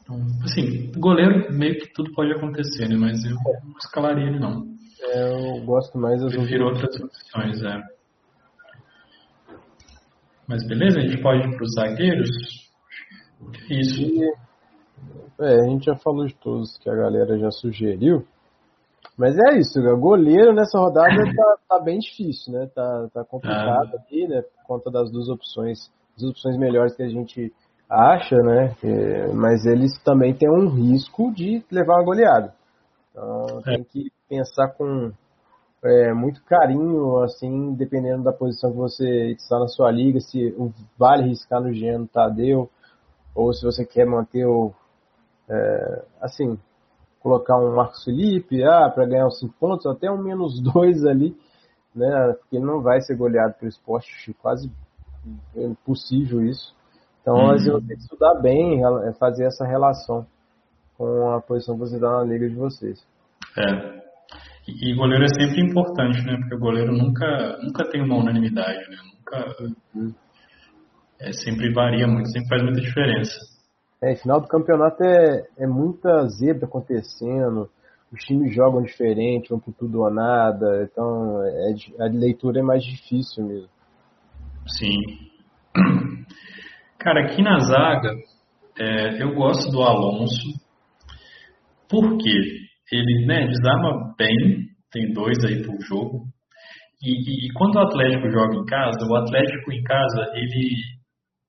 [0.01, 2.95] Então, assim, goleiro meio que tudo pode acontecer, né?
[2.95, 4.63] Mas eu não escalaria ele, não.
[5.01, 7.81] É, eu gosto mais das Prefiro outras opções, é.
[10.47, 12.29] Mas beleza, a gente pode ir para os zagueiros?
[13.69, 14.01] É isso.
[15.39, 18.27] É, a gente já falou de todos que a galera já sugeriu.
[19.17, 22.67] Mas é isso, goleiro nessa rodada tá, tá bem difícil, né?
[22.73, 23.97] Tá, tá complicado ah.
[23.97, 24.41] aqui, né?
[24.41, 27.53] Por conta das duas opções, duas opções melhores que a gente
[27.89, 28.75] acha, né?
[28.83, 32.53] É, mas eles também têm um risco de levar uma goleada.
[33.11, 33.75] Então é.
[33.75, 35.11] tem que pensar com
[35.83, 40.55] é, muito carinho, assim, dependendo da posição que você está na sua liga, se
[40.97, 42.69] vale riscar no Geno Tadeu,
[43.35, 44.71] ou se você quer manter o.
[45.49, 46.57] É, assim,
[47.21, 51.35] colocar um Marcos Felipe ah, para ganhar os 5 pontos, até um menos 2 ali,
[51.95, 52.33] né?
[52.39, 54.71] Porque ele não vai ser goleado pelo esporte, quase
[55.55, 56.75] impossível isso.
[57.21, 57.51] Então, uhum.
[57.51, 60.25] às vezes, você tem que estudar bem, é, fazer essa relação
[60.97, 63.05] com a posição que você dá na liga de vocês.
[63.57, 64.01] É.
[64.67, 66.37] E, goleiro é sempre importante, né?
[66.37, 68.97] Porque o goleiro nunca, nunca tem uma unanimidade, né?
[69.15, 69.55] Nunca.
[69.95, 70.13] Uhum.
[71.19, 73.50] É, sempre varia muito, sempre faz muita diferença.
[74.03, 77.69] É, final do campeonato é, é muita zebra acontecendo,
[78.11, 82.83] os times jogam diferente, vão por tudo ou nada, então é, a leitura é mais
[82.83, 83.69] difícil mesmo.
[84.67, 84.97] Sim.
[86.97, 88.09] Cara, aqui na zaga,
[88.79, 90.49] é, eu gosto do Alonso,
[91.87, 92.31] porque
[92.91, 96.25] ele né, desarma bem, tem dois aí por jogo,
[97.03, 100.75] e, e, e, quando o Atlético joga em casa, o Atlético em casa, ele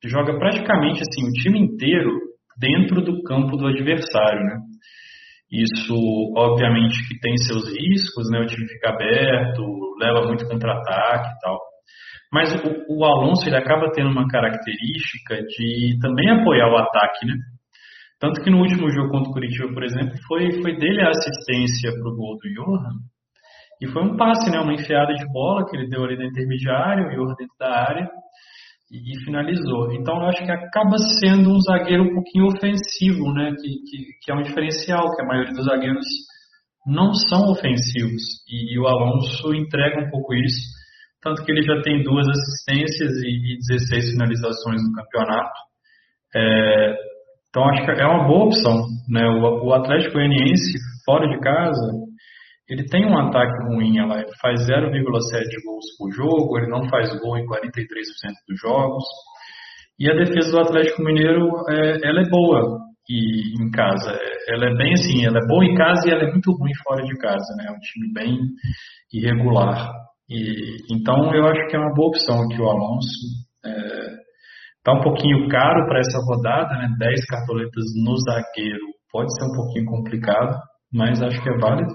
[0.05, 2.22] joga praticamente assim, o time inteiro
[2.59, 4.59] dentro do campo do adversário, né?
[5.51, 5.95] Isso,
[6.35, 8.41] obviamente, que tem seus riscos, né?
[8.41, 9.63] O time fica aberto,
[10.01, 11.59] leva muito contra-ataque e tal.
[12.33, 17.35] Mas o, o, Alonso ele acaba tendo uma característica de também apoiar o ataque, né?
[18.19, 21.93] Tanto que no último jogo contra o Curitiba, por exemplo, foi, foi dele a assistência
[21.93, 22.97] para o gol do Johan.
[23.83, 24.59] E foi um passe, né?
[24.59, 28.22] Uma enfiada de bola que ele deu ali na intermediária, o Johan dentro da área
[28.93, 29.93] e, finalizou.
[29.93, 33.51] Então eu acho que acaba sendo um zagueiro um pouquinho ofensivo, né?
[33.59, 36.07] Que, que, que, é um diferencial, que a maioria dos zagueiros
[36.87, 38.23] não são ofensivos.
[38.49, 40.69] E, e, o Alonso entrega um pouco isso,
[41.23, 45.61] tanto que ele já tem duas assistências e, e 16 finalizações no campeonato.
[46.35, 46.95] É,
[47.49, 49.27] então acho que é uma boa opção, né?
[49.27, 52.02] O, o Atlético Goianiense fora de casa
[52.69, 54.93] ele tem um ataque ruim, ela faz 0,7
[55.65, 57.55] gols por jogo, ele não faz gol em 43%
[58.49, 59.05] dos jogos.
[59.99, 64.19] E a defesa do Atlético Mineiro, é, ela é boa e em casa.
[64.49, 67.03] Ela é bem assim, ela é boa em casa e ela é muito ruim fora
[67.05, 67.67] de casa, né?
[67.69, 68.39] É um time bem
[69.13, 69.91] irregular.
[70.29, 73.19] E, então eu acho que é uma boa opção aqui o Alonso.
[73.65, 73.71] É,
[74.85, 76.89] tá um pouquinho caro para essa rodada, né?
[76.99, 80.59] 10 cartoletas no zagueiro pode ser um pouquinho complicado,
[80.93, 81.95] mas acho que é válido.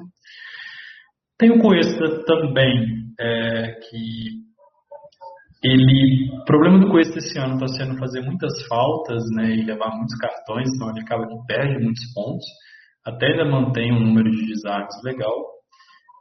[1.40, 4.48] Tem o Cuesta também, é, que
[5.64, 9.96] ele, o problema do Cuesta esse ano está sendo fazer muitas faltas, né, e levar
[9.96, 12.46] muitos cartões, então ele acaba que perde muitos pontos,
[13.06, 15.58] até ainda mantém um número de desarmes legal.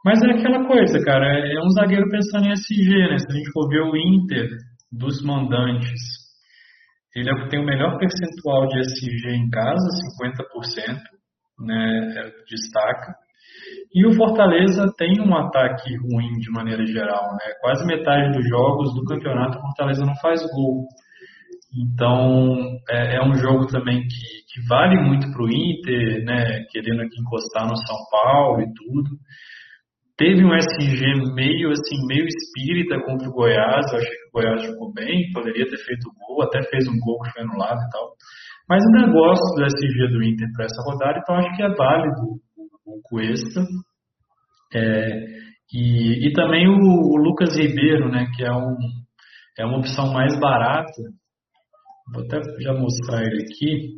[0.05, 3.17] Mas é aquela coisa, cara, é, é um zagueiro pensando em SG, né?
[3.17, 4.47] Se a gente for ver o Inter
[4.91, 5.99] dos mandantes,
[7.15, 9.85] ele é o que tem o melhor percentual de SG em casa,
[10.19, 11.01] 50%,
[11.59, 13.15] né, é, destaca.
[13.93, 17.53] E o Fortaleza tem um ataque ruim de maneira geral, né?
[17.61, 20.85] Quase metade dos jogos do campeonato o Fortaleza não faz gol.
[21.73, 22.57] Então
[22.89, 24.07] é, é um jogo também que,
[24.53, 26.63] que vale muito para o Inter, né?
[26.71, 29.09] Querendo aqui encostar no São Paulo e tudo.
[30.17, 33.85] Teve um SG meio assim, meio espírita contra o Goiás.
[33.91, 37.19] Eu achei que o Goiás jogou bem, poderia ter feito gol, até fez um gol
[37.21, 38.13] que foi anulado e tal.
[38.67, 42.41] Mas ainda gosto do SG do Inter para essa rodada, então acho que é válido
[42.87, 43.61] o Cuesta.
[44.73, 45.25] É,
[45.73, 48.75] e, e também o, o, Lucas Ribeiro, né, que é, um,
[49.59, 51.01] é uma opção mais barata.
[52.13, 53.97] Vou até já mostrar ele aqui.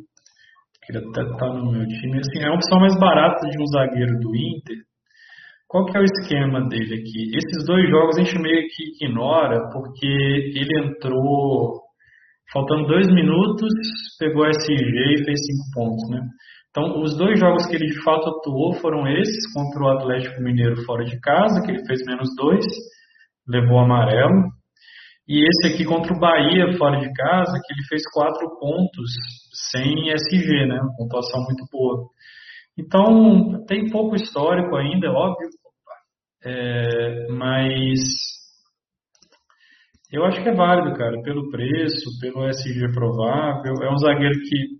[0.88, 2.18] Ele até está no meu time.
[2.18, 4.78] Assim, é uma opção mais barata de um zagueiro do Inter.
[5.68, 7.30] Qual que é o esquema dele aqui?
[7.36, 11.80] Esses dois jogos a gente meio que ignora porque ele entrou
[12.52, 13.72] faltando dois minutos,
[14.18, 16.20] pegou SG e fez cinco pontos, né?
[16.70, 20.84] Então, os dois jogos que ele de fato atuou foram esses, contra o Atlético Mineiro
[20.84, 22.64] fora de casa, que ele fez menos dois,
[23.46, 24.50] levou amarelo,
[25.28, 29.10] e esse aqui contra o Bahia fora de casa, que ele fez quatro pontos
[29.72, 30.80] sem SG, né?
[30.80, 32.08] Uma pontuação muito boa.
[32.78, 35.48] Então, tem pouco histórico ainda, é óbvio,
[36.44, 38.00] é, mas
[40.12, 43.74] eu acho que é válido, cara, pelo preço, pelo SG provável.
[43.82, 44.79] É um zagueiro que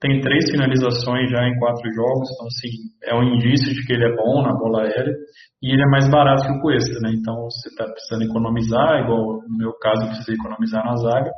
[0.00, 2.70] tem três finalizações já em quatro jogos, então assim,
[3.04, 5.14] é um indício de que ele é bom na bola aérea
[5.62, 7.12] e ele é mais barato que o Cuesta, né?
[7.12, 11.30] Então, você está precisando economizar, igual no meu caso, eu precisei economizar na zaga.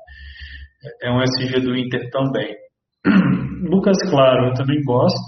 [1.03, 2.55] É um SG do Inter também.
[3.68, 5.20] Lucas Claro, eu também gosto.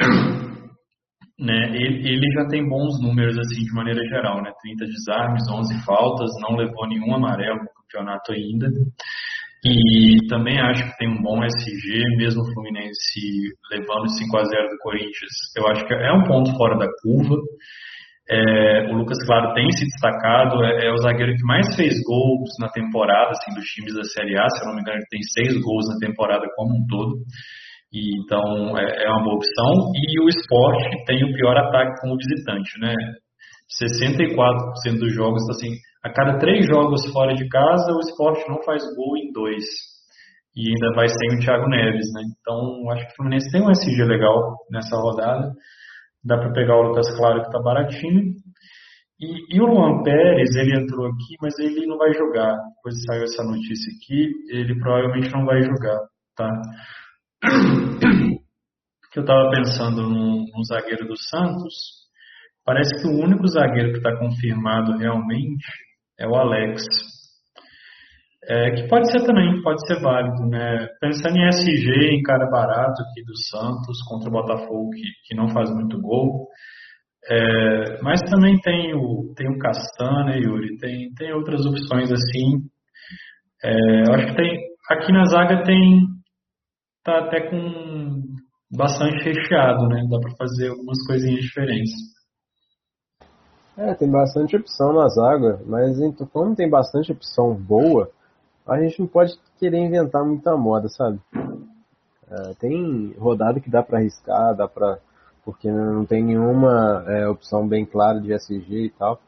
[1.38, 4.50] Né, ele, ele, já tem bons números assim de maneira geral, né?
[4.62, 8.66] 30 desarmes, 11 faltas, não levou nenhum amarelo no campeonato ainda.
[9.66, 14.68] E também acho que tem um bom SG, mesmo o Fluminense levando 5 a 0
[14.68, 15.34] do Corinthians.
[15.56, 17.34] Eu acho que é um ponto fora da curva.
[18.30, 22.50] É, o Lucas Claro tem se destacado, é, é, o zagueiro que mais fez gols
[22.60, 24.48] na temporada, assim, dos times da Série A.
[24.50, 27.16] Se eu não me engano, ele tem seis gols na temporada como um todo.
[27.92, 29.90] E, então é, é uma boa opção.
[29.94, 32.94] E o esporte tem o pior ataque como visitante, né?
[33.82, 35.74] 64% dos jogos, assim,
[36.06, 39.64] a cada três jogos fora de casa, o esporte não faz gol em dois.
[40.54, 42.22] E ainda vai sem o Thiago Neves, né?
[42.40, 45.52] Então, acho que o Fluminense tem um SG legal nessa rodada.
[46.24, 48.22] Dá para pegar o Lucas Claro, que está baratinho.
[49.18, 52.54] E, e, o Luan Pérez, ele entrou aqui, mas ele não vai jogar.
[52.76, 55.98] Depois saiu essa notícia aqui, ele provavelmente não vai jogar,
[56.36, 56.50] tá?
[59.12, 61.74] que eu estava pensando no, no, zagueiro do Santos,
[62.64, 65.66] parece que o único zagueiro que está confirmado realmente
[66.18, 66.82] é o Alex.
[68.48, 70.86] É, que pode ser também, pode ser válido, né?
[71.00, 75.48] Pensando em SG, em cara barato aqui do Santos contra o Botafogo, que, que não
[75.48, 76.46] faz muito gol.
[77.28, 80.78] É, mas também tem o, tem o Castan, né, Yuri?
[80.78, 82.60] Tem, tem outras opções assim.
[83.64, 84.60] É, eu acho que tem.
[84.90, 86.06] Aqui na zaga tem
[87.02, 88.22] tá até com
[88.76, 90.02] bastante recheado, né?
[90.08, 91.92] Dá para fazer algumas coisinhas diferentes.
[93.76, 98.10] É, tem bastante opção na zaga, mas então, como tem bastante opção boa,
[98.66, 101.20] a gente não pode querer inventar muita moda, sabe?
[102.30, 104.98] É, tem rodada que dá para arriscar, dá para
[105.44, 109.20] porque não tem nenhuma é, opção bem clara de SG e tal.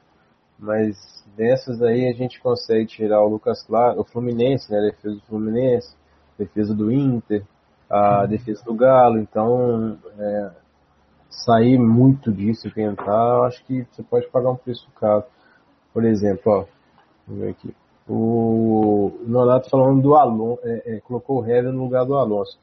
[0.58, 0.96] Mas
[1.36, 4.78] dessas aí a gente consegue tirar o Lucas Claro, o Fluminense, né?
[4.78, 5.94] A defesa do Fluminense,
[6.36, 7.44] defesa do Inter,
[7.88, 9.20] a defesa do Galo.
[9.20, 10.50] Então, é,
[11.28, 15.24] sair muito disso e tentar, acho que você pode pagar um preço caro.
[15.92, 16.64] Por exemplo, ó,
[17.26, 17.74] vamos ver aqui.
[18.08, 22.58] O Nonato falando do Alonso, é, é, colocou o Hever no lugar do Alonso.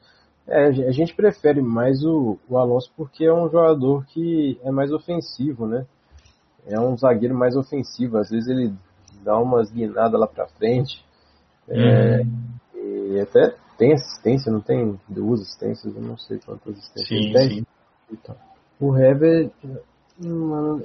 [0.46, 4.92] É, a gente prefere mais o, o Alonso porque é um jogador que é mais
[4.92, 5.86] ofensivo, né?
[6.66, 8.18] É um zagueiro mais ofensivo.
[8.18, 8.72] Às vezes ele
[9.22, 11.04] dá umas guinadas lá pra frente.
[11.68, 13.12] É, uhum.
[13.14, 17.48] E até tem assistência, não tem duas assistências, eu não sei quantas assistências sim, tem.
[17.50, 17.66] Sim.
[18.10, 18.36] Então,
[18.80, 19.50] o Hever,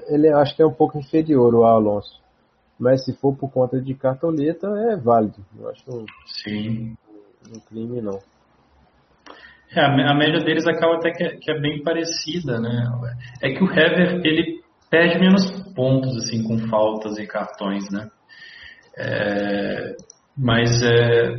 [0.07, 2.21] ele acho que é um pouco inferior ao Alonso.
[2.79, 5.45] Mas se for por conta de cartoleta, é válido.
[5.59, 5.91] Eu acho que
[6.49, 6.97] Sim.
[7.55, 8.19] um crime não.
[9.73, 12.91] É, a média deles acaba até que é, que é, bem parecida, né?
[13.41, 18.09] É que o Hever, ele perde menos pontos, assim, com faltas e cartões, né?
[18.97, 19.95] É,
[20.37, 21.35] mas é,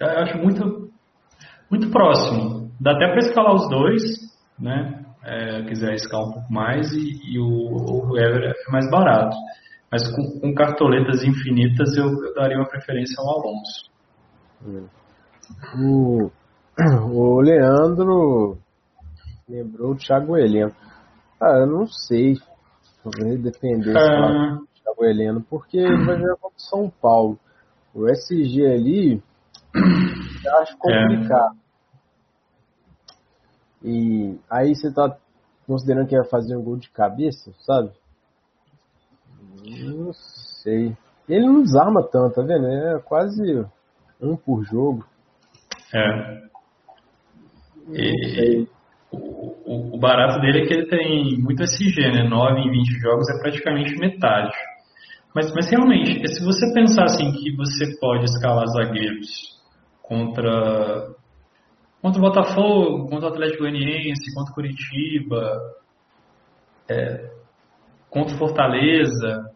[0.00, 0.90] eu acho muito,
[1.68, 2.70] muito próximo.
[2.80, 4.02] Dá até para escalar os dois,
[4.58, 5.03] né?
[5.26, 9.34] É, quiser escalar um pouco mais e, e o, o Ever é mais barato.
[9.90, 13.90] Mas com, com cartoletas infinitas eu, eu, daria uma preferência ao Alonso.
[15.78, 16.30] O,
[17.10, 18.58] o Leandro
[19.48, 20.74] lembrou o Thiago Heleno.
[21.40, 22.34] Ah, eu não sei.
[23.02, 24.58] Talvez depender ah.
[24.58, 27.38] do Thiago Heleno, porque ele vai jogar contra São Paulo.
[27.94, 29.22] O SG ali
[30.44, 31.56] eu acho complicado.
[31.56, 31.63] É.
[33.84, 35.14] E aí você tá
[35.66, 37.90] considerando que vai fazer um gol de cabeça, sabe?
[39.62, 40.96] Não sei.
[41.28, 42.66] Ele não desarma tanto, tá vendo?
[42.66, 43.64] É quase
[44.20, 45.04] um por jogo.
[45.94, 46.44] É.
[47.90, 48.66] E,
[49.12, 52.28] o, o, barato dele é que ele tem muito SG, né?
[52.28, 54.52] 9 em 20 jogos é praticamente metade.
[55.34, 59.60] Mas, mas realmente, se você pensar assim que você pode escalar zagueiros
[60.02, 61.14] contra
[62.04, 65.58] contra o Botafogo, contra o Atlético Goianiense, contra o Curitiba,
[66.86, 67.30] é,
[68.10, 69.50] contra o Fortaleza,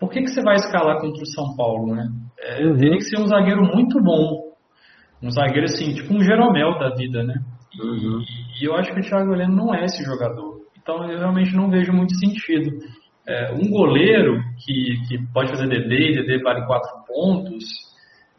[0.00, 2.08] por que, que você vai escalar contra o São Paulo, né?
[2.40, 2.78] É, uhum.
[2.78, 4.54] Teria que ser um zagueiro muito bom.
[5.22, 7.34] Um zagueiro assim, tipo um Jeromel da vida, né?
[7.78, 8.22] Uhum.
[8.22, 10.62] E, e, eu acho que o Thiago Heleno não é esse jogador.
[10.80, 12.70] Então eu realmente não vejo muito sentido.
[13.28, 17.91] É, um goleiro que, que pode fazer DD e DD vale 4 pontos,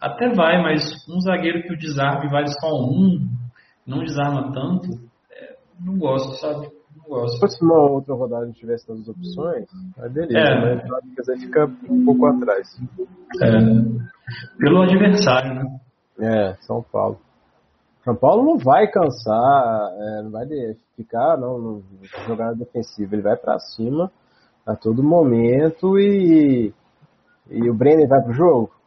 [0.04, 3.26] até vai, mas um zagueiro que o desarme vale só um,
[3.88, 5.00] não desarma tanto,
[5.32, 6.70] é, não gosto, sabe?
[6.98, 7.36] Não gosto.
[7.36, 9.66] Se fosse uma outra rodada e tivesse todas as opções,
[9.98, 10.76] aí beleza, é.
[10.89, 12.68] mas o fica um pouco atrás.
[13.42, 13.50] É,
[14.58, 15.80] pelo adversário, né?
[16.20, 17.18] É, São Paulo.
[18.04, 20.46] São Paulo não vai cansar, é, não vai
[20.98, 21.84] ficar não, não
[22.28, 24.12] jogar na defensiva, ele vai para cima
[24.66, 26.74] a todo momento e,
[27.50, 28.83] e o Brenner vai pro jogo?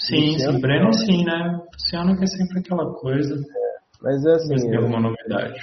[0.00, 1.60] Sim, sim, o Brenner sim, né?
[1.60, 3.34] O Luciano que é sempre aquela coisa.
[3.34, 4.56] É, mas é assim.
[4.56, 5.60] tem alguma novidade.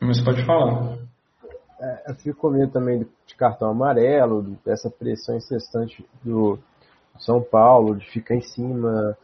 [0.00, 0.98] Mas pode falar.
[1.80, 6.58] É, eu fico com medo também de cartão amarelo, dessa pressão incessante do
[7.18, 9.16] São Paulo, de ficar em cima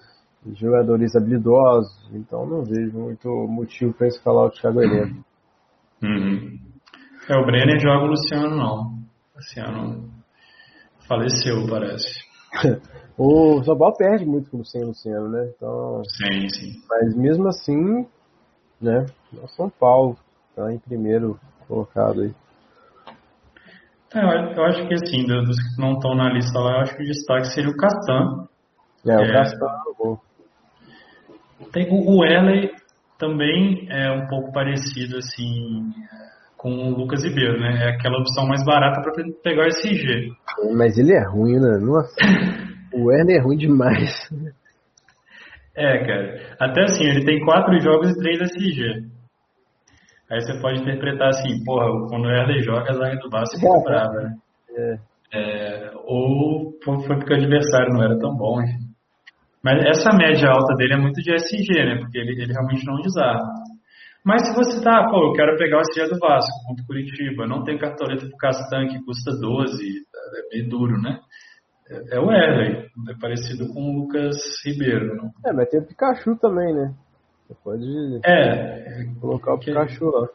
[0.44, 1.92] de jogadores habilidosos.
[2.12, 5.24] Então não vejo muito motivo para escalar o Thiago Heleno.
[6.02, 6.58] Uhum.
[7.28, 9.02] É, o Brenner joga o Luciano não.
[9.36, 10.21] Luciano
[11.12, 12.24] faleceu, parece.
[13.18, 15.50] o São Paulo perde muito com o Luciano Luciano, né?
[15.54, 16.82] Então, sim, sim.
[16.88, 18.06] Mas mesmo assim,
[18.80, 19.06] né?
[19.42, 20.16] O São Paulo
[20.50, 22.34] está em primeiro colocado aí.
[24.14, 27.02] É, eu acho que assim, dos que não estão na lista lá, eu acho que
[27.02, 28.48] o destaque seria o Castan.
[29.06, 29.66] É, o é, Castan.
[31.72, 32.70] Tem o Wesley
[33.18, 35.92] também é um pouco parecido assim
[36.62, 37.86] com o Lucas Ribeiro, né?
[37.86, 40.30] É aquela opção mais barata para pegar o SG.
[40.76, 41.78] Mas ele é ruim, né?
[41.80, 42.14] Nossa.
[42.94, 44.30] o Werner é ruim demais.
[45.76, 46.56] É, cara.
[46.60, 49.10] Até assim, ele tem quatro jogos e três SG.
[50.30, 53.68] Aí você pode interpretar assim, porra, quando o Werner joga, a zaga do Vasco fica
[53.68, 54.36] é, brava, né?
[54.76, 54.98] É.
[55.34, 58.92] É, ou foi porque o adversário não era tão bom, enfim.
[59.64, 61.96] Mas essa média alta dele é muito de SG, né?
[61.98, 63.48] Porque ele, ele realmente não desarma.
[64.24, 67.46] Mas se você tá, pô, eu quero pegar o SG do Vasco contra o Curitiba,
[67.46, 71.18] não tem cartoleta pro Castan que custa 12, é meio duro, né?
[71.90, 75.16] É, é o Erley, é parecido com o Lucas Ribeiro.
[75.16, 75.32] Não?
[75.44, 76.94] É, mas tem o Pikachu também, né?
[77.48, 80.28] Você pode é, colocar o Pikachu lá.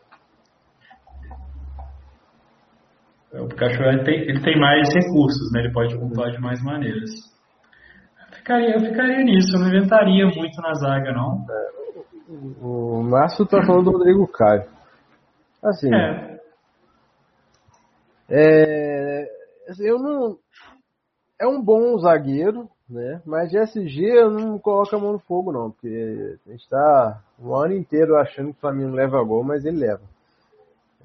[3.34, 5.62] É, o Pikachu ele tem, ele tem mais recursos, né?
[5.62, 7.10] Ele pode pontuar de mais maneiras.
[8.20, 11.46] Eu ficaria, eu ficaria nisso, eu não inventaria muito na zaga, não.
[11.50, 11.77] É,
[12.30, 14.66] o Márcio tá falando do Rodrigo Caio.
[15.64, 15.90] Assim.
[15.94, 16.40] É.
[18.30, 19.28] é.
[19.80, 20.38] Eu não.
[21.40, 23.22] É um bom zagueiro, né?
[23.26, 25.72] Mas de SG eu não coloco a mão no fogo, não.
[25.72, 29.78] Porque a gente tá o ano inteiro achando que o Flamengo leva gol, mas ele
[29.78, 30.02] leva.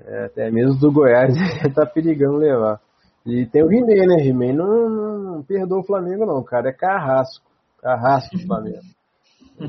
[0.05, 2.81] É, até mesmo do Goiás ele tá perigando levar.
[3.27, 4.17] E tem o Rimei, né?
[4.23, 6.43] Rimei não, não, não perdoa o Flamengo, não.
[6.43, 7.45] Cara é carrasco.
[7.81, 8.83] Carrasco do Flamengo.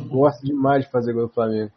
[0.10, 1.72] Gosta demais de fazer gol do Flamengo.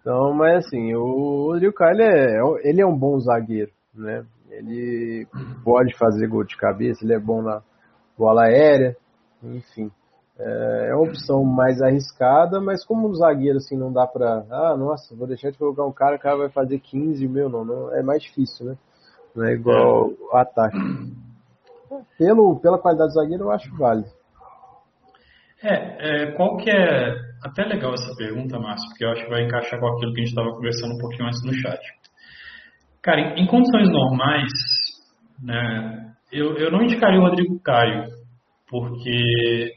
[0.00, 4.24] Então, mas assim, o Rodrigo Caio é, ele é um bom zagueiro, né?
[4.50, 5.26] Ele
[5.62, 7.62] pode fazer gol de cabeça, ele é bom na
[8.16, 8.96] bola aérea,
[9.42, 9.90] enfim.
[10.38, 14.44] É, é uma opção mais arriscada, mas como um zagueiro assim não dá pra.
[14.50, 17.64] Ah, nossa, vou deixar de colocar um cara, o cara vai fazer 15, meu, não,
[17.64, 18.78] não é mais difícil, né?
[19.34, 20.78] Não é igual o ataque.
[22.16, 24.08] Pelo, pela qualidade do zagueiro, eu acho válido.
[25.62, 27.29] É, é, qual que é.
[27.42, 30.24] Até legal essa pergunta, Márcio, porque eu acho que vai encaixar com aquilo que a
[30.24, 31.80] gente estava conversando um pouquinho antes no chat.
[33.02, 34.52] Cara, em, condições normais,
[35.42, 38.08] né, eu, eu não indicaria o Rodrigo Caio,
[38.68, 39.72] porque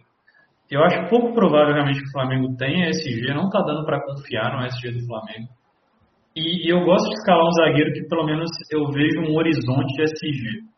[0.69, 4.57] eu acho pouco provável realmente que o Flamengo tenha SG, não está dando para confiar
[4.57, 5.47] no SG do Flamengo.
[6.35, 9.93] E, e, eu gosto de escalar um zagueiro que pelo menos eu vejo um horizonte
[9.95, 10.73] de SG.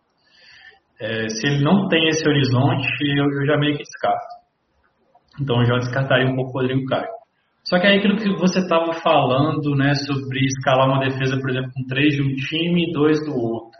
[0.99, 2.87] É, se ele não tem esse horizonte,
[3.17, 4.44] eu, eu já meio que descarto.
[5.39, 7.07] Então eu já descartaria um pouco o Rodrigo Caio.
[7.63, 11.71] Só que aí aquilo que você estava falando, né, sobre escalar uma defesa, por exemplo,
[11.73, 13.79] com três de um time e dois do outro.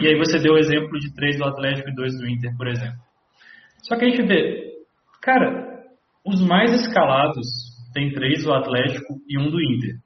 [0.00, 2.68] E aí você deu o exemplo de três do Atlético e dois do Inter, por
[2.68, 2.98] exemplo.
[3.82, 4.74] Só que a gente vê,
[5.20, 5.84] cara,
[6.24, 7.46] os mais escalados
[7.92, 9.96] tem três do Atlético e um do Inter.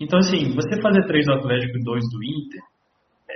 [0.00, 2.60] Então, assim, você fazer três do Atlético e dois do Inter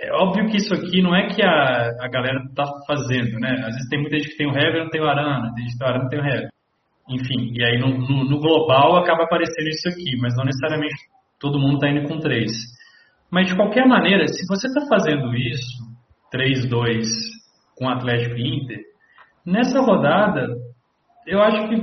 [0.02, 3.52] é óbvio que isso aqui não é que a, a galera está fazendo, né?
[3.60, 5.72] Às vezes tem muita gente que tem o Hever não tem o Arana, tem gente
[5.72, 6.48] que tem o Arana não tem o Hever.
[7.08, 10.94] Enfim, e aí no, no, no, global acaba aparecendo isso aqui, mas não necessariamente
[11.38, 12.50] todo mundo está indo com três.
[13.30, 15.82] Mas de qualquer maneira, se você está fazendo isso,
[16.34, 17.04] 3-2
[17.76, 18.80] com Atlético e Inter,
[19.46, 20.48] nessa rodada,
[21.26, 21.76] eu acho que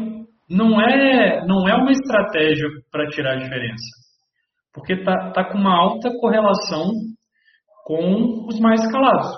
[0.49, 3.85] não é, não é uma estratégia para tirar a diferença.
[4.73, 6.91] Porque tá, tá com uma alta correlação
[7.89, 9.33] com os mais escalados.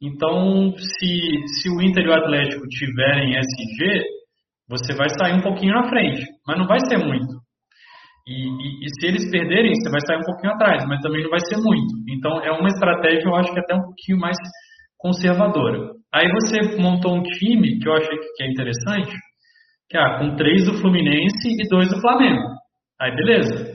[0.00, 4.04] Então, se, se o Inter e o Atlético tiverem SG,
[4.68, 7.42] você vai sair um pouquinho na frente, mas não vai ser muito.
[8.24, 11.30] E, e, e, se eles perderem, você vai sair um pouquinho atrás, mas também não
[11.30, 11.92] vai ser muito.
[12.08, 14.36] Então, é uma estratégia, eu acho que até um pouquinho mais
[14.96, 15.90] conservadora.
[16.14, 19.12] Aí você montou um time que eu achei que é interessante,
[19.90, 22.46] que é com três do Fluminense e dois do Flamengo.
[23.00, 23.71] Aí beleza.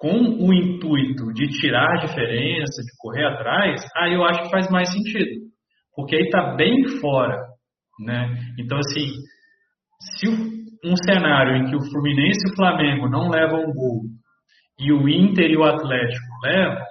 [0.00, 4.70] Com o intuito de tirar a diferença, de correr atrás, aí eu acho que faz
[4.70, 5.46] mais sentido.
[5.94, 7.36] Porque aí tá bem fora.
[8.00, 8.34] Né?
[8.58, 9.08] Então, assim,
[10.16, 10.28] se
[10.82, 14.00] um cenário em que o Fluminense e o Flamengo não levam um gol
[14.78, 16.84] e o Inter e o Atlético levam,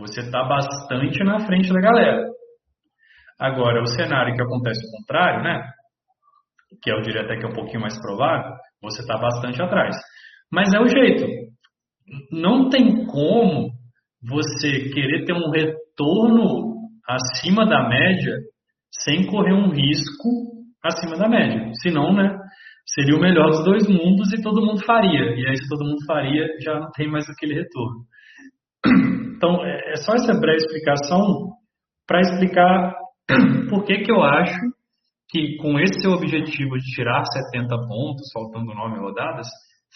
[0.00, 2.26] você está bastante na frente da galera.
[3.38, 5.70] Agora, o cenário que acontece o contrário, né?
[6.82, 8.52] que eu diria até que é um pouquinho mais provável,
[8.82, 9.94] você está bastante atrás.
[10.50, 11.24] Mas é o jeito.
[12.30, 13.70] Não tem como
[14.22, 16.76] você querer ter um retorno
[17.08, 18.36] acima da média
[18.90, 21.70] sem correr um risco acima da média.
[21.82, 22.36] Senão, né,
[22.86, 25.34] seria o melhor dos dois mundos e todo mundo faria.
[25.36, 28.04] E aí, se todo mundo faria, já não tem mais aquele retorno.
[29.36, 31.50] Então, é, é só essa breve explicação
[32.06, 32.94] para explicar
[33.68, 34.58] por que, que eu acho
[35.28, 39.46] que com esse objetivo de tirar 70 pontos, faltando nove rodadas,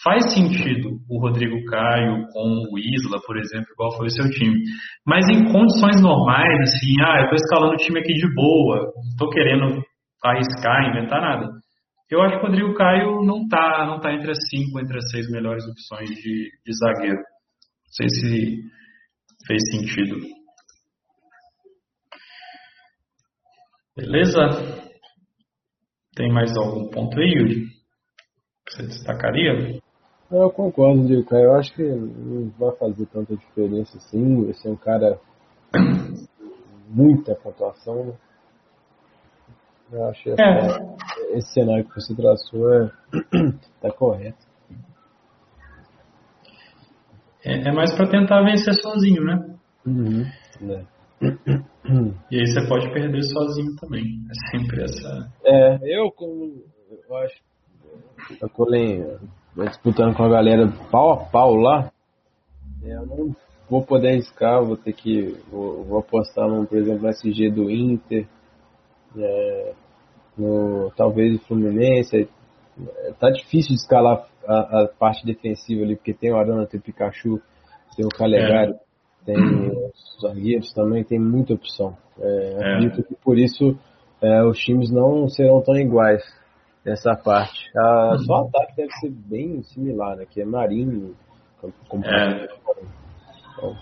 [0.03, 4.63] faz sentido o Rodrigo Caio com o Isla, por exemplo, igual foi o seu time.
[5.05, 9.11] Mas em condições normais, assim, ah, eu estou escalando o time aqui de boa, não
[9.11, 9.83] estou querendo
[10.23, 11.49] arriscar, inventar nada.
[12.09, 15.09] Eu acho que o Rodrigo Caio não está não tá entre as cinco, entre as
[15.11, 17.17] seis melhores opções de, de zagueiro.
[17.17, 18.61] Não sei se
[19.47, 20.17] fez sentido.
[23.95, 24.41] Beleza?
[26.15, 27.65] Tem mais algum ponto aí, Yuri?
[28.65, 29.80] Que você destacaria?
[30.31, 31.35] Eu concordo, Diego.
[31.35, 34.49] Eu acho que não vai fazer tanta diferença assim.
[34.49, 35.19] Esse é um cara
[36.87, 38.05] muita pontuação.
[38.05, 38.13] Né?
[39.91, 41.37] Eu acho que é.
[41.37, 42.91] esse cenário que você traçou é
[43.81, 44.49] tá correto.
[47.43, 49.55] É, é mais para tentar vencer sozinho, né?
[49.85, 50.23] Uhum.
[50.69, 50.85] É.
[52.31, 54.21] E aí você pode perder sozinho também.
[54.29, 55.31] É sempre essa.
[55.43, 56.63] É, eu como.
[57.09, 57.41] Eu acho.
[58.39, 58.49] Eu
[59.53, 61.91] colei disputando com a galera pau a pau lá.
[62.83, 63.35] É, eu não
[63.69, 65.37] vou poder arriscar, vou ter que.
[65.49, 68.27] Vou, vou apostar, no, por exemplo, no SG do Inter.
[69.17, 69.73] É,
[70.37, 72.29] no, talvez o Fluminense.
[72.97, 76.79] É, tá difícil de escalar a, a, parte defensiva ali, porque tem o Arana, tem
[76.79, 77.41] o Pikachu,
[77.95, 78.73] tem o Calegari.
[78.73, 78.91] É
[79.23, 81.95] tem os zagueiros também, tem muita opção.
[82.19, 82.55] É, é.
[82.55, 83.77] Acredito que por isso
[84.49, 86.23] os times não serão tão iguais
[86.85, 87.69] nessa parte.
[87.77, 90.25] A, só o ataque deve ser bem similar, né?
[90.29, 91.15] Que é Marinho.
[91.87, 92.47] Como é.
[93.53, 93.75] Então,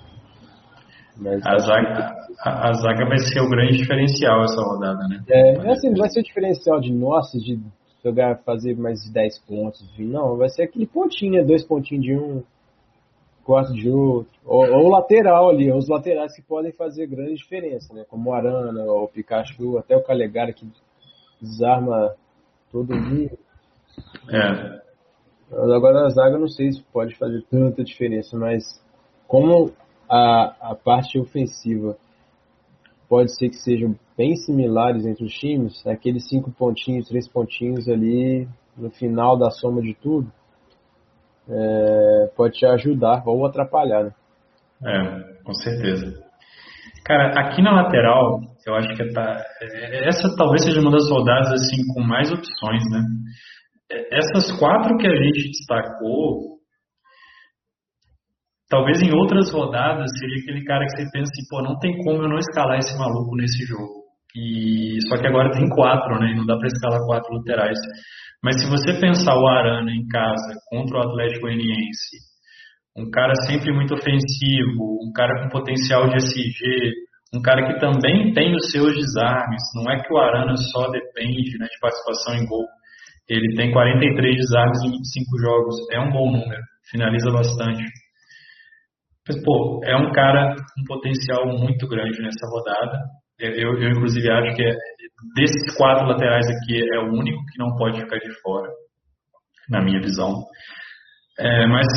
[1.17, 5.21] mas a, zaga, a, a, zaga vai ser o grande diferencial essa rodada, né?
[5.29, 7.59] É, assim, vai ser o diferencial de nossa, de
[8.03, 9.83] jogar, fazer mais de 10 pontos.
[9.97, 12.43] Não, vai ser aquele pontinho, dois pontinhos de um
[13.43, 18.05] quarto de outro, ou, ou, lateral ali, os laterais que podem fazer grande diferença, né?
[18.07, 20.67] Como o Arana, o Pikachu, até o Calegari que
[21.41, 22.13] desarma
[22.71, 23.37] todo mundo.
[24.29, 24.79] É.
[25.51, 28.63] Agora a zaga não sei se pode fazer tanta diferença, mas
[29.27, 29.71] como
[30.09, 31.97] a, a parte ofensiva
[33.07, 38.47] pode ser que sejam bem similares entre os times, aqueles cinco pontinhos, três pontinhos ali
[38.77, 40.31] no final da soma de tudo,
[41.49, 44.13] é, pode te ajudar ou atrapalhar, né?
[44.83, 46.28] É, com certeza.
[47.05, 51.53] Cara, aqui na lateral, eu acho que tá, é, essa talvez seja uma das rodadas
[51.53, 53.01] assim com mais opções, né?
[53.91, 56.59] É, essas quatro que a gente destacou,
[58.69, 62.23] talvez em outras rodadas seria aquele cara que você pensa assim, pô, não tem como
[62.23, 63.99] eu não escalar esse maluco nesse jogo.
[64.35, 66.35] E só que agora tem quatro, né?
[66.35, 67.79] Não dá para escalar quatro laterais.
[68.43, 72.28] Mas se você pensar o Arana em casa contra o Atlético Goianiense,
[72.97, 76.93] um cara sempre muito ofensivo, um cara com potencial de SG,
[77.33, 81.57] um cara que também tem os seus desarmes, não é que o Arana só depende
[81.59, 82.65] né, de participação em gol.
[83.29, 87.83] Ele tem 43 desarmes em 25 jogos, é um bom número, finaliza bastante.
[89.27, 92.97] Mas, pô, é um cara com potencial muito grande nessa rodada.
[93.39, 94.73] Eu, eu, inclusive, acho que é,
[95.35, 98.67] desses quatro laterais aqui é o único que não pode ficar de fora,
[99.69, 100.43] na minha visão.
[101.37, 101.87] É, mas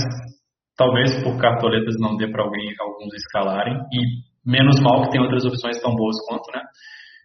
[0.83, 4.01] talvez por cartoletas não dê para alguém alguns escalarem e
[4.45, 6.61] menos mal que tem outras opções tão boas quanto, né?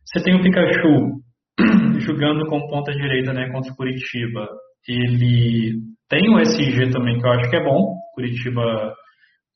[0.05, 1.21] Você tem o Pikachu
[2.05, 4.47] jogando com ponta direita, né, contra o Curitiba.
[4.87, 5.73] Ele
[6.07, 7.95] tem o SG também que eu acho que é bom.
[8.13, 8.93] Curitiba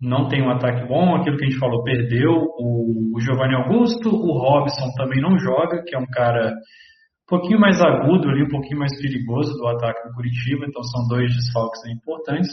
[0.02, 4.34] não tem um ataque bom, aquilo que a gente falou, perdeu o, Giovanni Augusto, o
[4.34, 8.80] Robson também não joga, que é um cara um pouquinho mais agudo ali, um pouquinho
[8.80, 12.50] mais perigoso do ataque do Curitiba, então são dois desfalques importantes.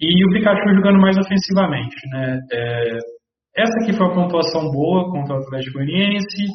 [0.00, 2.40] E o Pikachu jogando mais ofensivamente, né?
[2.52, 2.98] É,
[3.56, 6.46] essa aqui foi uma pontuação boa contra o Atlético Goianiense.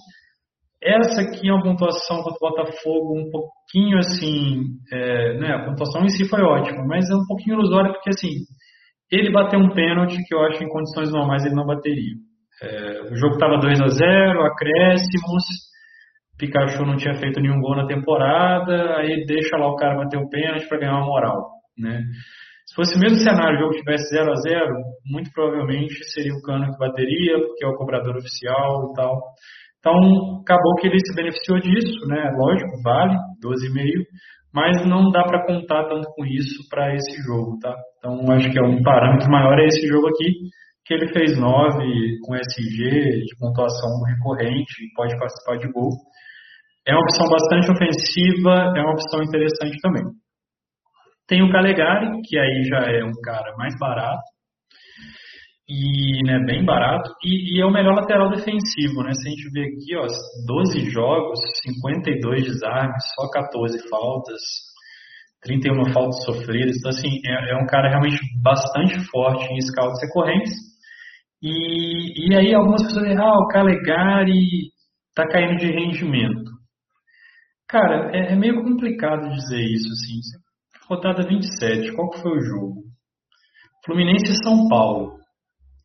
[0.82, 5.54] Essa aqui é uma pontuação contra o Botafogo um pouquinho assim, é, né?
[5.54, 8.30] A pontuação em si foi ótima, mas é um pouquinho ilusória porque assim,
[9.12, 12.16] ele bateu um pênalti que eu acho que em condições normais ele não bateria.
[12.62, 15.44] É, o jogo estava 2 a 0 acréscimos,
[16.38, 20.30] Pikachu não tinha feito nenhum gol na temporada, aí deixa lá o cara bater o
[20.30, 22.02] pênalti para ganhar uma moral, né?
[22.70, 24.76] Se fosse o mesmo cenário, o jogo tivesse 0 a 0
[25.10, 29.18] muito provavelmente seria o Cano que bateria, porque é o cobrador oficial e tal.
[29.80, 29.96] Então,
[30.46, 32.30] acabou que ele se beneficiou disso, né?
[32.38, 34.06] Lógico, vale, 12,5,
[34.54, 37.74] mas não dá para contar tanto com isso para esse jogo, tá?
[37.98, 40.30] Então, acho que é um parâmetro maior é esse jogo aqui,
[40.86, 45.90] que ele fez 9 com SG de pontuação recorrente, pode participar de gol.
[46.86, 50.04] É uma opção bastante ofensiva, é uma opção interessante também.
[51.30, 54.24] Tem o Calegari, que aí já é um cara mais barato,
[55.70, 59.14] e né, bem barato, e, e, é o melhor lateral defensivo, né?
[59.14, 60.08] Se a gente vê aqui, ó,
[60.48, 64.42] 12 jogos, 52 desarmes, só 14 faltas,
[65.44, 70.56] 31 faltas sofridas, então assim, é, é um cara realmente bastante forte em scouts recorrentes,
[71.44, 74.72] e, e aí algumas pessoas dizem, ah, o Calegari
[75.16, 76.50] tá caindo de rendimento.
[77.68, 80.49] Cara, é, é meio complicado dizer isso, assim,
[80.90, 82.84] Rodada 27, qual que foi o jogo?
[83.86, 85.20] Fluminense e São Paulo.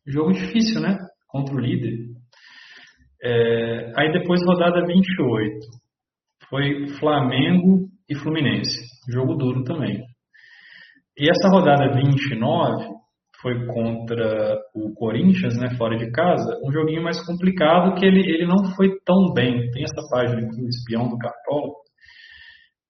[0.07, 0.97] Jogo difícil, né?
[1.27, 1.93] Contra o líder.
[3.23, 5.59] É, aí depois rodada 28.
[6.49, 8.81] Foi Flamengo e Fluminense.
[9.07, 10.03] Jogo duro também.
[11.17, 12.87] E essa rodada 29
[13.43, 18.47] foi contra o Corinthians, né, fora de casa, um joguinho mais complicado que ele, ele
[18.47, 19.69] não foi tão bem.
[19.69, 21.73] Tem essa página aqui, o espião do Cartola,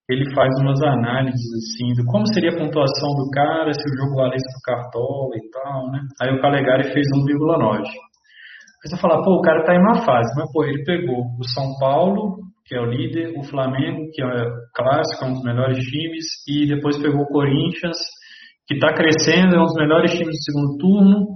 [0.08, 4.16] ele faz umas análises assim do como seria a pontuação do cara se o jogo
[4.16, 6.00] valesse pro Cartola e tal, né?
[6.22, 7.78] Aí o Calegari fez 1,9.
[7.78, 11.48] Aí você fala, pô, o cara tá em uma fase, mas pô, ele pegou o
[11.48, 14.44] São Paulo, que é o líder, o Flamengo, que é
[14.74, 17.96] clássico, é um dos melhores times, e depois pegou o Corinthians,
[18.66, 21.26] que está crescendo, é um dos melhores times do segundo turno,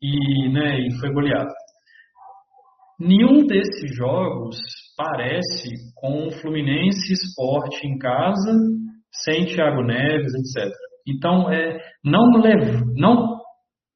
[0.00, 1.50] e, né, e foi goleado.
[2.98, 4.56] Nenhum desses jogos
[4.96, 8.52] parece com o Fluminense Esporte em casa,
[9.10, 10.72] sem Thiago Neves, etc.
[11.06, 13.38] Então, é, não leve, não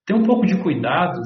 [0.07, 1.21] tem um pouco de cuidado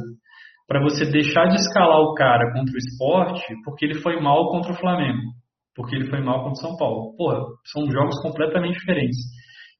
[0.69, 4.73] para você deixar de escalar o cara contra o esporte porque ele foi mal contra
[4.73, 5.33] o Flamengo,
[5.75, 7.17] porque ele foi mal contra o São Paulo.
[7.17, 9.19] Porra, são jogos completamente diferentes.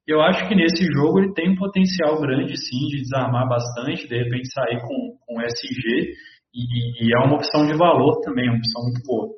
[0.05, 4.17] Eu acho que nesse jogo ele tem um potencial grande sim de desarmar bastante, de
[4.17, 6.13] repente sair com, com SG
[6.53, 9.29] e, e é uma opção de valor também, uma opção muito boa.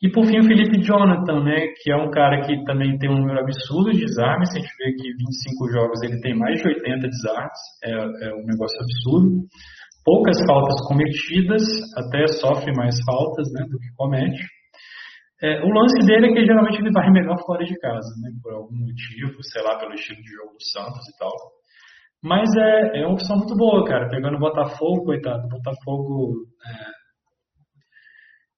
[0.00, 3.18] E por fim o Felipe Jonathan, né, que é um cara que também tem um
[3.18, 7.08] número absurdo de desarmes, a gente vê que 25 jogos ele tem mais de 80
[7.08, 7.90] desarmes, é,
[8.28, 9.42] é um negócio absurdo.
[10.04, 11.62] Poucas faltas cometidas,
[11.96, 14.40] até sofre mais faltas né, do que comete.
[15.42, 18.54] É, o lance dele é que geralmente ele vai melhor fora de casa, né, por
[18.54, 21.34] algum motivo, sei lá, pelo estilo de jogo do Santos e tal.
[22.22, 24.08] Mas é, é uma opção muito boa, cara.
[24.08, 25.48] Pegando o Botafogo, coitado.
[25.48, 26.46] Botafogo.
[26.66, 26.90] É,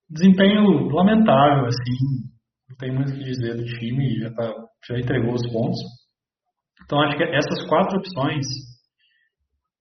[0.09, 2.31] desempenho lamentável, assim.
[2.69, 4.55] Não tem muito o que dizer do time, já, tá,
[4.89, 5.79] já entregou os pontos.
[6.85, 8.47] Então acho que essas quatro opções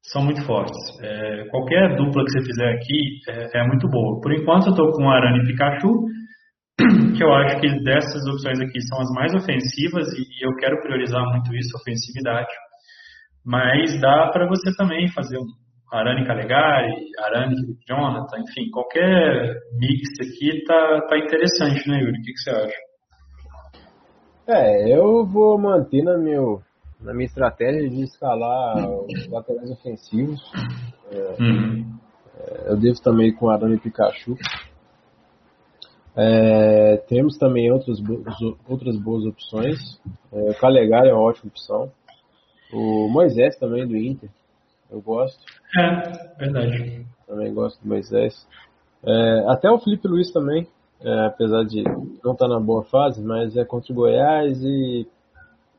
[0.04, 0.78] são muito fortes.
[1.02, 4.20] É, qualquer dupla que você fizer aqui é, é muito boa.
[4.22, 6.06] Por enquanto eu estou com Arana e Pikachu,
[7.16, 10.82] que eu acho que dessas opções aqui são as mais ofensivas e, e eu quero
[10.82, 12.50] priorizar muito isso, ofensividade.
[13.46, 15.46] Mas dá para você também fazer um
[15.92, 17.56] Arane Calegari, Arane
[17.88, 22.20] Jonathan, enfim, qualquer mix aqui tá, tá interessante, né, Yuri?
[22.20, 22.90] O que, que você acha?
[24.48, 26.62] É, eu vou manter na, meu,
[27.00, 30.42] na minha estratégia de escalar os laterais ofensivos.
[31.12, 31.98] É, uhum.
[32.38, 34.36] é, eu devo também com Arane e Pikachu.
[36.16, 37.98] É, temos também outras,
[38.68, 39.78] outras boas opções.
[40.32, 41.92] É, o Calegari é uma ótima opção.
[42.72, 44.30] O Moisés também do Inter.
[44.90, 45.40] Eu gosto.
[45.78, 47.06] É, verdade.
[47.28, 48.48] Também gosto do Moisés.
[49.04, 50.68] É, até o Felipe Luiz também,
[51.02, 55.08] é, apesar de não estar tá na boa fase, mas é contra o Goiás e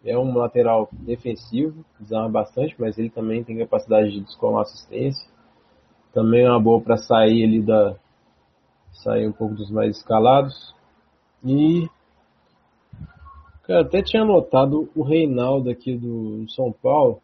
[0.05, 5.29] é um lateral defensivo, desarma bastante, mas ele também tem capacidade de descolar assistência.
[6.13, 7.95] Também é uma boa para sair ali da.
[8.93, 10.75] sair um pouco dos mais escalados.
[11.45, 11.89] E.
[13.71, 17.21] Cara, até tinha notado o Reinaldo aqui do São Paulo.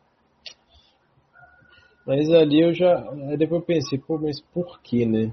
[2.07, 3.01] Mas ali eu já.
[3.37, 5.33] Depois eu pensei, pô, mas por que, né?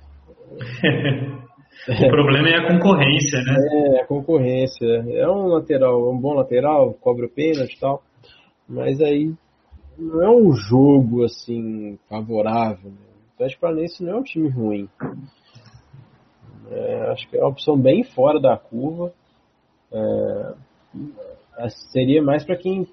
[1.88, 3.55] o problema é a concorrência, né?
[3.74, 4.88] É, a concorrência.
[4.88, 8.01] É um lateral, um bom lateral, cobra o pênalti e tal.
[8.68, 9.32] Mas aí
[9.95, 12.89] não é um jogo assim favorável.
[12.89, 12.97] Né?
[12.97, 14.89] O Atlético Paranaense não é um time ruim.
[16.72, 19.14] É, acho que é uma opção bem fora da curva.
[19.91, 20.53] É,
[21.91, 22.88] seria mais para quem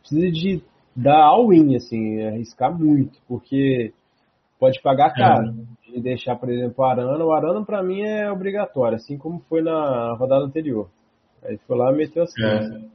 [0.00, 0.62] precisa de
[0.94, 3.92] dar all-in, assim, arriscar muito, porque
[4.58, 5.48] pode pagar caro.
[5.48, 5.78] É.
[5.90, 7.24] E deixar, por exemplo, o Arana.
[7.24, 10.88] O Arana, para mim, é obrigatório, assim como foi na rodada anterior.
[11.42, 12.88] Aí foi lá e meteu as é.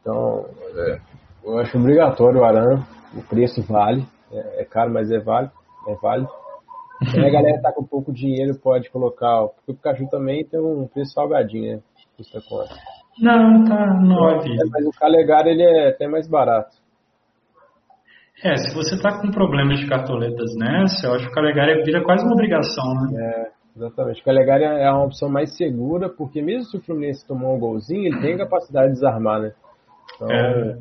[0.00, 0.44] Então,
[0.74, 1.00] é,
[1.44, 2.86] eu acho obrigatório o Arana.
[3.16, 4.04] O preço vale.
[4.30, 5.52] É, é caro, mas é válido.
[5.88, 6.30] É válido.
[7.14, 9.46] E a galera tá com pouco dinheiro pode colocar.
[9.48, 11.82] Porque o Pikachu também tem um preço salgadinho, né?
[12.16, 12.74] Custa quanto?
[13.20, 14.50] Não, tá 9.
[14.50, 16.76] É, mas o Calegari ele é até mais barato.
[18.44, 22.04] É, se você está com problemas de cartoletas nessa, eu acho que o Calegari vira
[22.04, 23.20] quase uma obrigação, né?
[23.20, 24.20] É, exatamente.
[24.20, 28.06] O Calegari é uma opção mais segura, porque mesmo se o Fluminense tomou um golzinho,
[28.06, 29.52] ele tem capacidade de desarmar, né?
[30.14, 30.78] Então, é,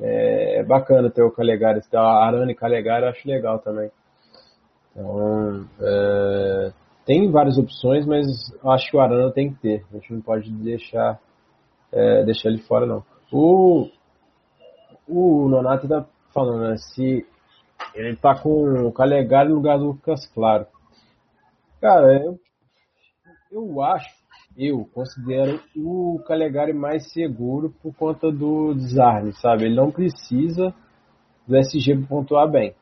[0.00, 1.82] é, é bacana ter o Calegari.
[1.82, 3.90] Se a Arana e Calegari, eu acho legal também.
[4.92, 6.72] Então, é,
[7.04, 8.26] tem várias opções, mas
[8.64, 9.84] acho que o Arana tem que ter.
[9.90, 11.18] A gente não pode deixar,
[11.92, 13.04] é, deixar ele fora, não.
[13.32, 13.88] O,
[15.06, 16.76] o Nonato tá falando, né?
[16.76, 17.26] Se
[17.94, 20.66] ele tá com o Calegari no lugar do Lucas Claro.
[21.80, 22.38] Cara, eu,
[23.52, 24.08] eu acho,
[24.56, 29.64] eu considero o Calegari mais seguro por conta do desarme, sabe?
[29.64, 30.74] Ele não precisa
[31.46, 32.74] do SG pontuar bem,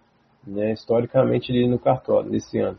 [0.46, 0.72] né?
[0.72, 2.78] Historicamente ele no cartório desse ano.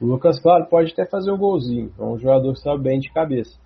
[0.00, 3.12] O Lucas Claro pode até fazer um golzinho, é um jogador que está bem de
[3.12, 3.58] cabeça.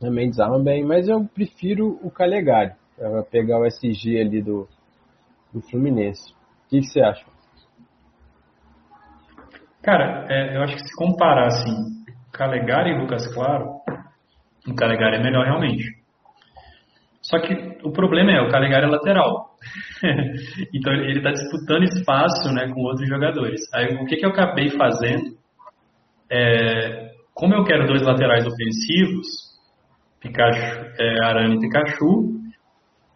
[0.00, 2.72] Também desarma bem, mas eu prefiro o Calegari.
[3.30, 4.66] Pegar o SG ali do,
[5.52, 6.32] do Fluminense.
[6.32, 7.24] O que você acha?
[9.82, 13.80] Cara, é, eu acho que se comparar assim, Calegari e Lucas Claro,
[14.66, 15.84] o Calegari é melhor realmente.
[17.22, 19.50] Só que o problema é, o Calegari é lateral.
[20.74, 23.60] então ele está disputando espaço né, com outros jogadores.
[23.74, 25.36] Aí o que, que eu acabei fazendo?
[26.30, 29.49] É, como eu quero dois laterais ofensivos,
[30.20, 32.40] Pikachu, é, Arana e Pikachu,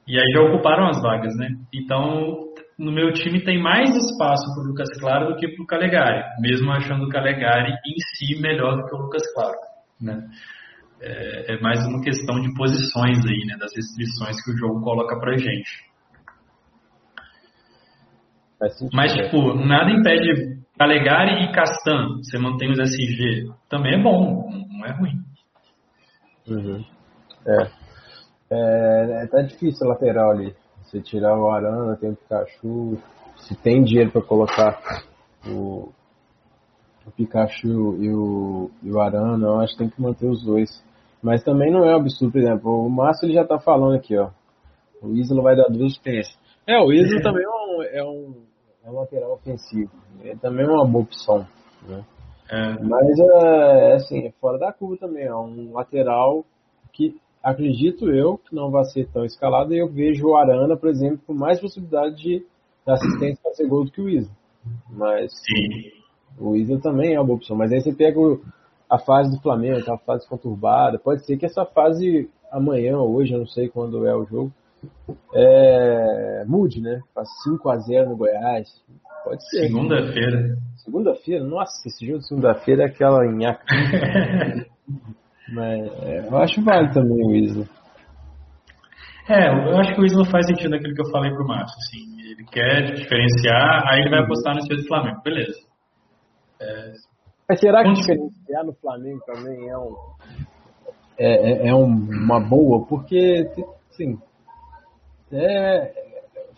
[0.06, 1.48] e aí já ocuparam as vagas, né?
[1.72, 5.66] Então, no meu time tem mais espaço para o Lucas Claro do que para o
[5.66, 9.56] Calegari, mesmo achando o Calegari em si melhor do que o Lucas Claro,
[10.00, 10.26] né?
[11.00, 13.56] É, é mais uma questão de posições aí, né?
[13.58, 15.84] Das restrições que o jogo coloca pra gente.
[18.92, 24.86] Mas, tipo, nada impede Calegari e Castan, você mantém os SG, também é bom, não
[24.86, 25.23] é ruim.
[26.48, 26.84] Uhum.
[27.46, 27.84] É.
[28.50, 30.54] É, tá difícil lateral ali.
[30.82, 32.98] Você tirar o Arana, tem o Pikachu.
[33.36, 34.80] Se tem dinheiro para colocar
[35.46, 35.88] o,
[37.06, 40.70] o, Pikachu e o, e o Arana, eu acho que tem que manter os dois.
[41.22, 44.16] Mas também não é um absurdo, por exemplo, o Márcio ele já tá falando aqui,
[44.16, 44.30] ó.
[45.02, 46.38] O Isla vai dar duas experiências.
[46.66, 48.34] É, o Isla também é um, é um,
[48.84, 49.90] é um lateral ofensivo.
[50.20, 51.46] Ele também é uma boa opção.
[51.88, 52.04] Né?
[52.50, 52.82] É.
[52.82, 55.24] Mas é assim, é fora da curva também.
[55.24, 56.44] É um lateral
[56.92, 60.88] que acredito eu que não vai ser tão escalado e eu vejo o Arana, por
[60.88, 62.46] exemplo, com mais possibilidade de
[62.86, 64.30] assistência para ser gol do que o Isa.
[64.90, 65.90] Mas Sim.
[66.38, 67.56] o Isa também é uma boa opção.
[67.56, 68.40] Mas aí você pega o,
[68.88, 70.98] a fase do Flamengo, aquela fase conturbada.
[70.98, 74.52] Pode ser que essa fase amanhã ou hoje, eu não sei quando é o jogo,
[75.34, 77.00] é, mude, né?
[77.14, 78.68] Faz 5 a 0 no Goiás.
[79.24, 79.66] Pode ser.
[79.66, 80.56] Segunda-feira.
[80.84, 81.42] Segunda-feira?
[81.42, 83.64] Nossa, esse jogo de segunda-feira é aquela nhaca.
[85.52, 87.66] Mas é, eu acho válido também o Isla.
[89.28, 92.20] É, eu acho que o Isla faz sentido naquilo que eu falei pro Márcio, assim.
[92.30, 95.58] Ele quer diferenciar, aí ele vai apostar no estilo do Flamengo, beleza.
[96.60, 96.92] É...
[97.48, 99.94] Mas será que diferenciar no Flamengo também é um
[101.16, 102.84] é, é, é um, uma boa?
[102.86, 103.46] Porque,
[103.90, 104.18] assim,
[105.32, 105.92] é,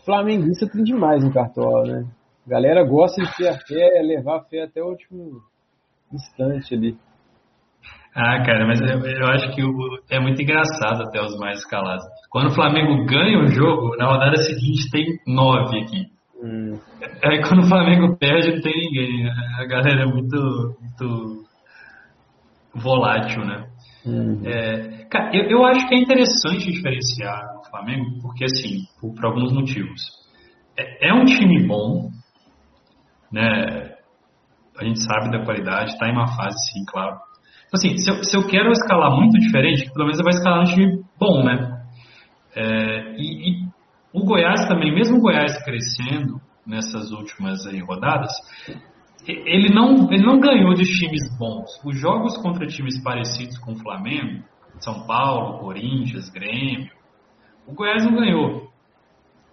[0.04, 2.06] flamenguista tem demais no cartola, né?
[2.46, 5.42] A galera gosta de ter a fé, levar a fé até o último
[6.12, 6.96] instante ali.
[8.14, 12.04] Ah, cara, mas eu, eu acho que o, é muito engraçado até os mais escalados.
[12.30, 16.16] Quando o Flamengo ganha o jogo, na rodada seguinte tem nove aqui.
[17.24, 19.28] Aí quando o Flamengo perde, não tem ninguém.
[19.28, 21.44] A galera é muito, muito
[22.74, 23.66] volátil, né?
[24.04, 24.42] Uhum.
[24.44, 29.24] É, cara, eu, eu acho que é interessante diferenciar o Flamengo, porque assim, por, por
[29.24, 30.00] alguns motivos.
[30.78, 32.10] É, é, um time bom,
[33.32, 33.94] né?
[34.78, 37.16] A gente sabe da qualidade, está em uma fase, sim, claro.
[37.66, 40.60] Então, assim, se eu, se eu quero escalar muito diferente, pelo menos eu vou escalar
[40.60, 41.82] um time bom, né?
[42.54, 43.66] É, e, e,
[44.12, 48.32] o Goiás também, mesmo o Goiás crescendo nessas últimas aí, rodadas,
[49.26, 51.68] ele não, ele não ganhou de times bons.
[51.84, 54.44] Os jogos contra times parecidos com o Flamengo,
[54.78, 56.90] São Paulo, Corinthians, Grêmio,
[57.66, 58.65] o Goiás não ganhou.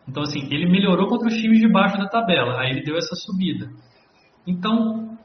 [0.07, 3.15] Então, assim, ele melhorou contra os times de baixo da tabela, aí ele deu essa
[3.15, 3.69] subida.
[4.45, 5.17] Então,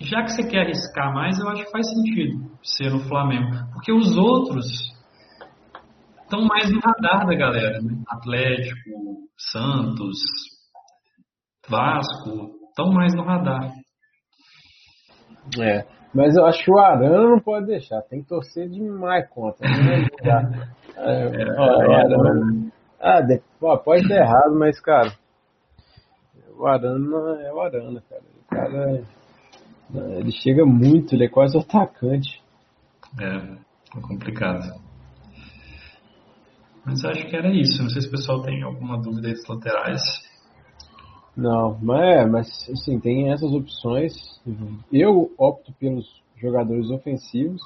[0.00, 3.50] já que você quer arriscar mais, eu acho que faz sentido ser no Flamengo.
[3.72, 4.66] Porque os outros
[6.22, 8.02] estão mais no radar da galera, né?
[8.08, 10.18] Atlético, Santos,
[11.68, 13.72] Vasco, estão mais no radar.
[15.60, 19.68] É, mas eu acho que o Arana não pode deixar, tem que torcer demais contra.
[19.68, 20.06] Né?
[20.96, 25.12] é, é, ó, Arana, ah, de, ó, pode dar errado, mas cara,
[26.56, 28.22] o Arana é o Arana, cara.
[28.42, 29.04] O cara
[30.18, 32.42] ele chega muito, ele é quase atacante.
[33.18, 34.78] É, é complicado.
[36.84, 37.82] Mas acho que era isso.
[37.82, 40.02] Não sei se o pessoal tem alguma dúvida dos laterais.
[41.36, 44.12] Não, mas, é, mas assim, tem essas opções.
[44.92, 47.62] Eu opto pelos jogadores ofensivos,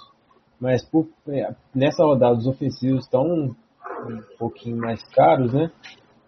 [0.61, 3.57] mas por, é, nessa rodada os ofensivos estão
[4.07, 5.70] um pouquinho mais caros, né?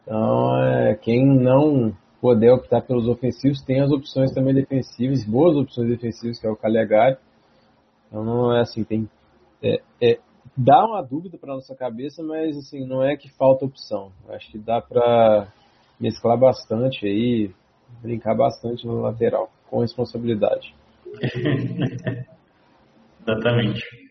[0.02, 5.88] Então, é, quem não puder optar pelos ofensivos, tem as opções também defensivas, boas opções
[5.88, 7.16] defensivas, que é o Calegari.
[8.08, 9.08] Então, não é assim, tem.
[9.62, 10.18] É, é,
[10.56, 14.12] dá uma dúvida para nossa cabeça, mas assim, não é que falta opção.
[14.28, 15.48] Acho que dá para
[15.98, 17.50] mesclar bastante aí,
[18.02, 20.74] brincar bastante no lateral, com responsabilidade.
[23.26, 24.03] Exatamente.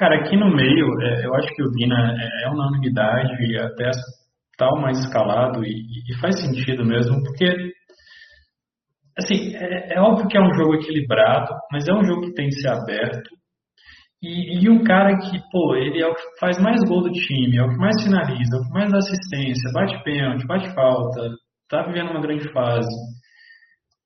[0.00, 3.90] Cara, aqui no meio, é, eu acho que o Vina é, é unanimidade, até
[4.56, 5.68] tal mais escalado e,
[6.08, 7.70] e, faz sentido mesmo, porque
[9.18, 12.48] assim, é, é, óbvio que é um jogo equilibrado, mas é um jogo que tem
[12.48, 13.28] que ser aberto.
[14.22, 17.58] E, e, um cara que, pô, ele é o que faz mais gol do time,
[17.58, 21.28] é o que mais finaliza, é o que mais dá assistência, bate pênalti, bate falta,
[21.68, 22.88] tá vivendo uma grande fase.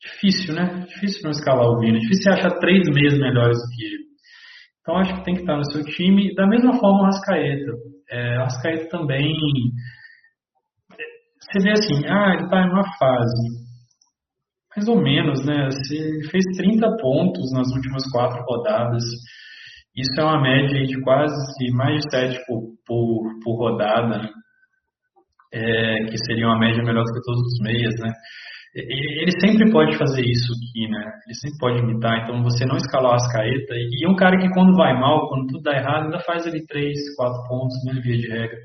[0.01, 0.87] Difícil, né?
[0.89, 4.04] Difícil não escalar o Vina, difícil achar três meses melhores do que ele.
[4.85, 6.35] Então acho que tem que estar no seu time.
[6.35, 7.73] Da mesma forma o Rascaeta.
[8.11, 9.35] É, o Rascaeta também.
[11.41, 13.65] Você vê assim, ah, ele está em uma fase.
[14.77, 15.69] Mais ou menos, né?
[15.91, 19.03] Ele fez 30 pontos nas últimas quatro rodadas.
[19.97, 24.29] Isso é uma média de quase mais de 7 por, por, por rodada,
[25.53, 28.13] é, que seria uma média melhor do que todos os meias, né?
[28.75, 31.13] Ele sempre pode fazer isso aqui, né?
[31.27, 32.25] Ele sempre pode imitar.
[32.25, 33.77] Então, você não escalar as caetas.
[33.77, 36.93] E um cara que, quando vai mal, quando tudo dá errado, ainda faz ali 3,
[37.17, 38.01] 4 pontos, né?
[38.03, 38.59] Via de regra.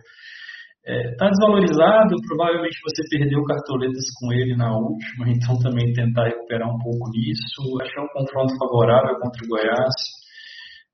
[0.89, 6.79] É, desvalorizado, provavelmente você perdeu cartoletas com ele na última, então também tentar recuperar um
[6.79, 7.61] pouco nisso.
[7.83, 9.93] Que é um confronto favorável contra o Goiás.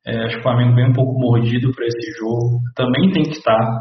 [0.05, 2.59] É, acho que o Flamengo vem um pouco mordido para esse jogo.
[2.75, 3.79] Também tem que estar.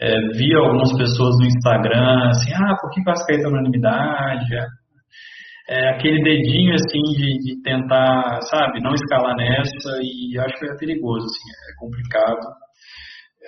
[0.00, 4.54] É, vi algumas pessoas no Instagram assim, ah, por que o Ascaeta é unanimidade?
[5.68, 10.76] É, aquele dedinho assim de, de, tentar, sabe, não escalar nessa e acho que é
[10.76, 12.64] perigoso, assim, é complicado.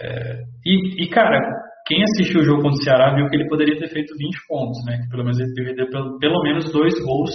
[0.01, 1.39] É, e, e, cara,
[1.87, 4.85] quem assistiu o jogo contra o Ceará viu que ele poderia ter feito 20 pontos,
[4.87, 4.99] né?
[5.03, 7.35] Que pelo menos ele teve pelo, pelo menos dois gols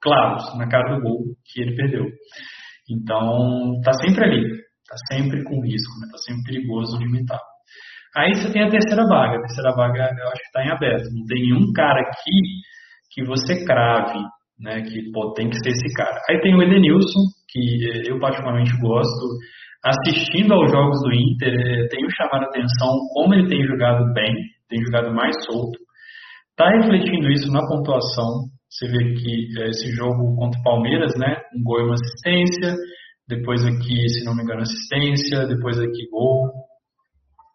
[0.00, 2.06] claros na cara do gol que ele perdeu.
[2.90, 4.42] Então, tá sempre ali,
[4.88, 6.08] tá sempre com risco, né?
[6.10, 7.40] Tá sempre perigoso de imitar.
[8.14, 9.38] Aí você tem a terceira vaga.
[9.38, 11.04] A terceira vaga eu acho que está em aberto.
[11.14, 12.38] Não tem nenhum cara aqui
[13.10, 14.18] que você crave,
[14.60, 14.82] né?
[14.82, 16.20] Que pô, tem que ser esse cara.
[16.30, 19.38] Aí tem o Edenilson, que eu particularmente gosto.
[19.84, 24.32] Assistindo aos jogos do Inter, eh, tenho chamado a atenção como ele tem jogado bem,
[24.68, 25.76] tem jogado mais solto.
[26.50, 28.46] Está refletindo isso na pontuação.
[28.70, 31.36] Você vê que eh, esse jogo contra o Palmeiras, né?
[31.56, 32.76] Um gol e uma assistência.
[33.26, 35.46] Depois aqui, se não me engano, assistência.
[35.48, 36.52] Depois aqui, gol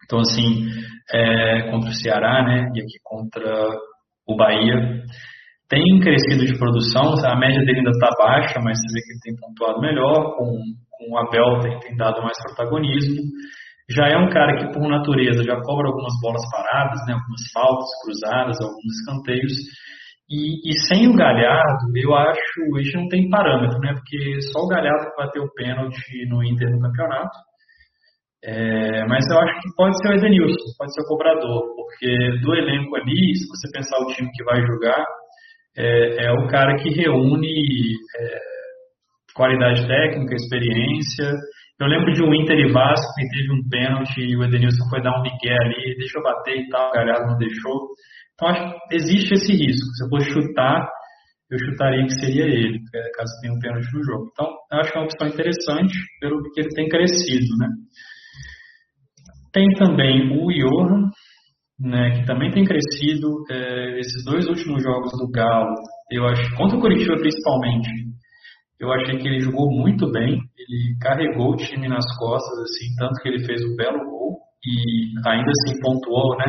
[0.07, 0.63] então, assim,
[1.11, 3.43] é, contra o Ceará, né, e aqui contra
[4.25, 5.03] o Bahia,
[5.67, 9.19] tem crescido de produção, a média dele ainda está baixa, mas você vê que ele
[9.21, 10.47] tem pontuado melhor, com,
[10.91, 13.21] com o Abel tem, dado mais protagonismo.
[13.89, 17.89] Já é um cara que, por natureza, já cobra algumas bolas paradas, né, algumas faltas
[18.01, 19.53] cruzadas, alguns escanteios,
[20.29, 23.93] e, e, sem o Galhardo, eu acho, a gente não tem parâmetro, né?
[23.93, 27.37] Porque só o Galhardo bateu o pênalti no Inter no campeonato.
[28.47, 32.55] É, mas eu acho que pode ser o Edenilson, pode ser o cobrador, porque do
[32.55, 35.05] elenco ali, se você pensar o time que vai jogar,
[35.75, 38.39] é, é o cara que reúne é,
[39.35, 41.35] qualidade técnica, experiência.
[41.77, 45.01] Eu lembro de um Inter e Vasco que teve um pênalti e o Edenilson foi
[45.01, 47.89] dar um migué ali, deixa eu bater e tal, a galera não deixou.
[48.33, 49.85] Então acho que existe esse risco.
[49.91, 50.89] Se eu for chutar,
[51.51, 54.29] eu chutaria que seria ele, é, caso tenha um pênalti no jogo.
[54.31, 57.67] Então, eu acho que é uma opção interessante pelo que ele tem crescido, né?
[59.57, 61.09] Tem também o Johan,
[61.79, 63.43] né, que também tem crescido.
[63.49, 65.73] É, esses dois últimos jogos do Galo,
[66.11, 67.89] eu acho, contra o Curitiba principalmente,
[68.79, 70.37] eu achei que ele jogou muito bem.
[70.59, 75.27] Ele carregou o time nas costas, assim, tanto que ele fez um belo gol e
[75.27, 76.45] ainda assim pontuou, né?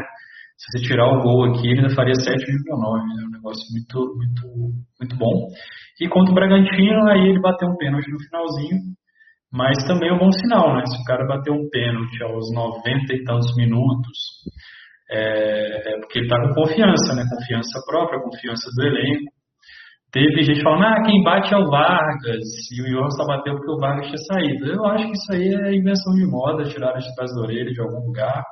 [0.58, 2.28] Se você tirar o gol aqui, ele ainda faria 7,9.
[2.28, 4.44] É um negócio muito, muito,
[5.00, 5.48] muito bom.
[5.98, 8.76] E contra o Bragantino, aí ele bateu um pênalti no finalzinho.
[9.52, 10.84] Mas também é um bom sinal, né?
[10.86, 14.18] Se o cara bater um pênalti aos 90 e tantos minutos,
[15.10, 17.24] é, é porque ele está com confiança, né?
[17.28, 19.32] Confiança própria, confiança do elenco.
[20.12, 23.72] Teve gente falando, ah, quem bate é o Vargas, e o Johan só bateu porque
[23.72, 24.66] o Vargas tinha saído.
[24.66, 27.80] Eu acho que isso aí é invenção de moda, tiraram de trás da orelha de
[27.80, 28.42] algum lugar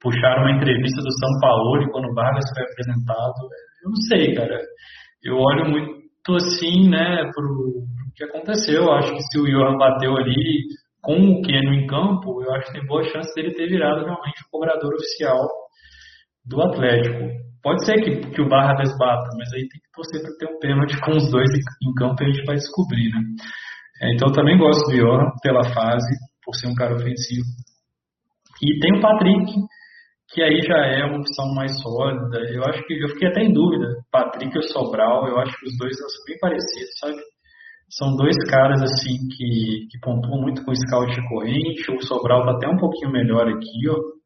[0.00, 3.48] puxaram uma entrevista do São Paulo e quando o Vargas foi apresentado.
[3.82, 4.58] Eu não sei, cara.
[5.22, 7.84] Eu olho muito assim, né, pro
[8.18, 8.82] que aconteceu.
[8.82, 10.66] Eu acho que se o Johan bateu ali
[11.00, 14.42] com o Keno em campo, eu acho que tem boa chance dele ter virado realmente
[14.42, 15.48] o cobrador oficial
[16.44, 17.30] do Atlético.
[17.62, 20.58] Pode ser que, que o Vargas bata, mas aí tem que torcer para ter um
[20.58, 23.20] pênalti com os dois em campo e a gente vai descobrir, né?
[24.02, 26.14] É, então eu também gosto do Johan pela fase,
[26.44, 27.46] por ser um cara ofensivo.
[28.62, 29.52] E tem o Patrick,
[30.30, 32.38] que aí já é uma opção mais sólida.
[32.52, 35.66] Eu acho que eu fiquei até em dúvida, Patrick e o Sobral, eu acho que
[35.66, 37.16] os dois são bem parecidos, sabe?
[37.90, 41.90] São dois caras assim que, que pontuam muito com o scout corrente.
[41.90, 44.18] O Sobral tá até um pouquinho melhor aqui, ó.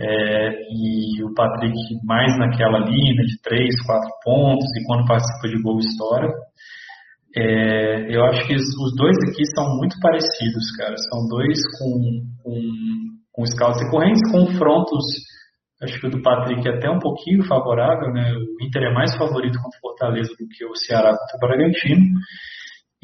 [0.00, 5.62] É, e o Patrick mais naquela linha de 3, 4 pontos e quando participa de
[5.62, 6.28] gol estoura.
[7.36, 10.96] É, eu acho que os dois aqui são muito parecidos, cara.
[10.96, 15.04] São dois com, com com scouts recorrentes, confrontos,
[15.82, 18.32] acho que o do Patrick é até um pouquinho favorável, né?
[18.32, 22.14] O Inter é mais favorito contra o Fortaleza do que o Ceará contra o Bragantino.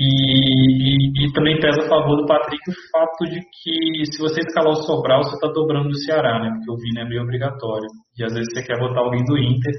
[0.01, 4.41] E, e, e, também pesa a favor do Patrick o fato de que se você
[4.41, 6.53] escalar o Sobral, você está dobrando o Ceará, né?
[6.57, 7.87] Porque o Vini é meio obrigatório.
[8.19, 9.75] E às vezes você quer botar alguém do Inter,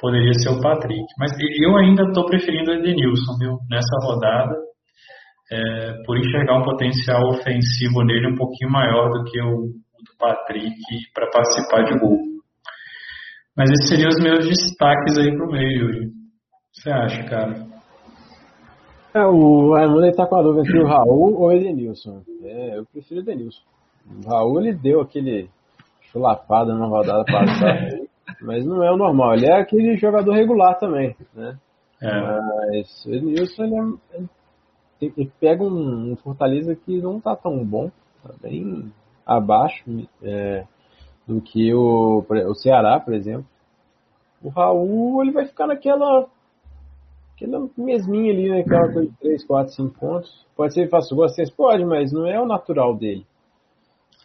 [0.00, 1.04] poderia ser o Patrick.
[1.16, 1.30] Mas
[1.62, 3.58] eu ainda estou preferindo o Edenilson, viu?
[3.70, 4.56] Nessa rodada
[5.52, 10.74] é, por enxergar um potencial ofensivo nele um pouquinho maior do que o, do Patrick
[11.14, 12.18] para participar de gol.
[13.56, 16.06] Mas esses seriam os meus destaques aí pro meio, Yuri.
[16.06, 16.10] O
[16.72, 17.70] que você acha, cara?
[19.12, 22.22] É, o Raimundo está com a dúvida entre o Raul ou o Edenilson.
[22.44, 23.62] É, eu prefiro o Edenilson.
[24.24, 25.50] O Raul ele deu aquele
[26.02, 28.00] chulapado na rodada passada,
[28.40, 29.34] mas não é o normal.
[29.34, 31.58] Ele é aquele jogador regular também, né?
[32.00, 32.20] É.
[32.20, 34.22] Mas o Edenilson ele é,
[35.02, 37.90] ele pega um, um, Fortaleza que não tá tão bom,
[38.22, 38.92] tá bem
[39.26, 39.84] abaixo
[40.22, 40.64] é,
[41.26, 43.46] do que o, o Ceará, por exemplo.
[44.42, 46.26] O Raul ele vai ficar naquela
[47.44, 48.60] aquela mesminha ali, né?
[48.60, 50.46] Aquela coisa de 3, 4, 5 pontos.
[50.56, 53.24] Pode ser que faça gol assim, pode, mas não é o natural dele.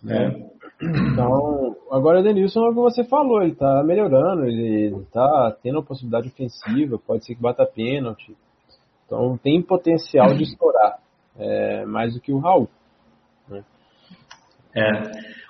[0.04, 0.28] Né?
[0.28, 0.56] É.
[0.82, 5.56] Então, agora o Denilson é o que você falou, ele tá melhorando, ele, ele tá
[5.64, 8.36] tendo uma possibilidade ofensiva, pode ser que bata pênalti,
[9.06, 11.00] então tem potencial de estourar
[11.40, 12.68] é, mais do que o Raul.
[13.48, 13.64] Né?
[14.76, 14.92] É.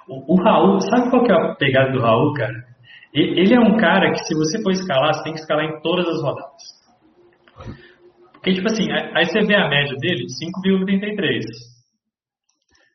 [0.08, 2.64] O, o, Raul, sabe qual que é a pegada do Raul, cara?
[3.12, 6.08] Ele é um cara que se você for escalar, você tem que escalar em todas
[6.08, 6.85] as rodadas.
[8.34, 11.42] Porque, tipo assim, aí você vê a média dele, 5,33.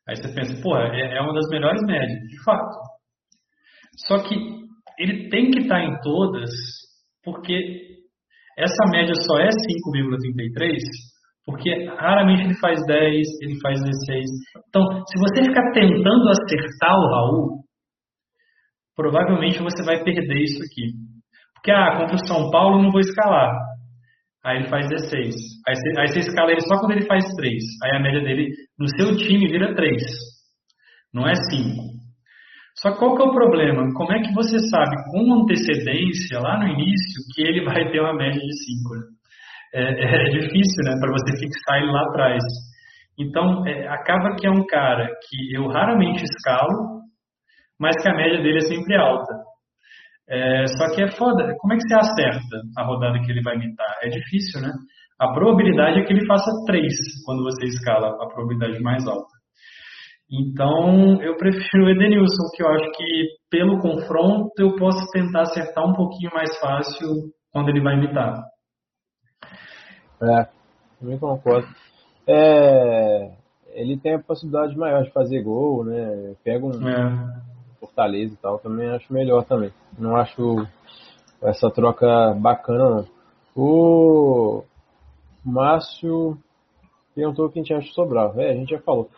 [0.08, 2.76] Aí você pensa, pô, é, é uma das melhores médias, de fato.
[4.06, 4.34] Só que
[4.98, 6.50] ele tem que estar em todas,
[7.24, 7.98] porque
[8.58, 11.10] essa média só é 5,33
[11.50, 14.24] porque raramente ele faz 10, ele faz 16.
[14.68, 17.64] Então, se você ficar tentando acertar o Raul,
[18.94, 20.92] provavelmente você vai perder isso aqui.
[21.54, 23.52] Porque, ah, contra o São Paulo não vou escalar.
[24.44, 25.34] Aí ele faz 16.
[25.68, 27.62] Aí você, aí você escala ele só quando ele faz 3.
[27.84, 30.02] Aí a média dele no seu time vira 3.
[31.12, 31.90] Não é 5.
[32.80, 33.92] Só qual que é o problema?
[33.94, 38.14] Como é que você sabe com antecedência, lá no início, que ele vai ter uma
[38.14, 38.94] média de 5?
[38.94, 39.20] Né?
[39.74, 39.82] É,
[40.26, 42.42] é, difícil, né, para você fixar ele lá atrás.
[43.18, 47.00] Então, é, acaba que é um cara que eu raramente escalo,
[47.78, 49.49] mas que a média dele é sempre alta.
[50.30, 51.54] É, só que é foda.
[51.58, 53.98] Como é que você acerta a rodada que ele vai imitar?
[54.02, 54.70] É difícil, né?
[55.18, 56.94] A probabilidade é que ele faça 3
[57.26, 59.40] quando você escala a probabilidade mais alta.
[60.32, 65.84] Então, eu prefiro o Edenilson, que eu acho que pelo confronto eu posso tentar acertar
[65.84, 67.08] um pouquinho mais fácil
[67.52, 68.40] quando ele vai imitar.
[70.22, 70.46] É,
[71.00, 71.66] também concordo.
[72.28, 73.32] É,
[73.74, 76.34] ele tem a possibilidade maior de fazer gol, né?
[76.44, 77.49] Pega um é.
[77.80, 79.72] Fortaleza e tal, também acho melhor também.
[79.98, 80.66] Não acho
[81.42, 83.06] essa troca bacana, não.
[83.56, 84.62] O
[85.44, 86.38] Márcio
[87.14, 88.38] perguntou quem tinha acha Sobral.
[88.38, 89.08] É, a gente já falou.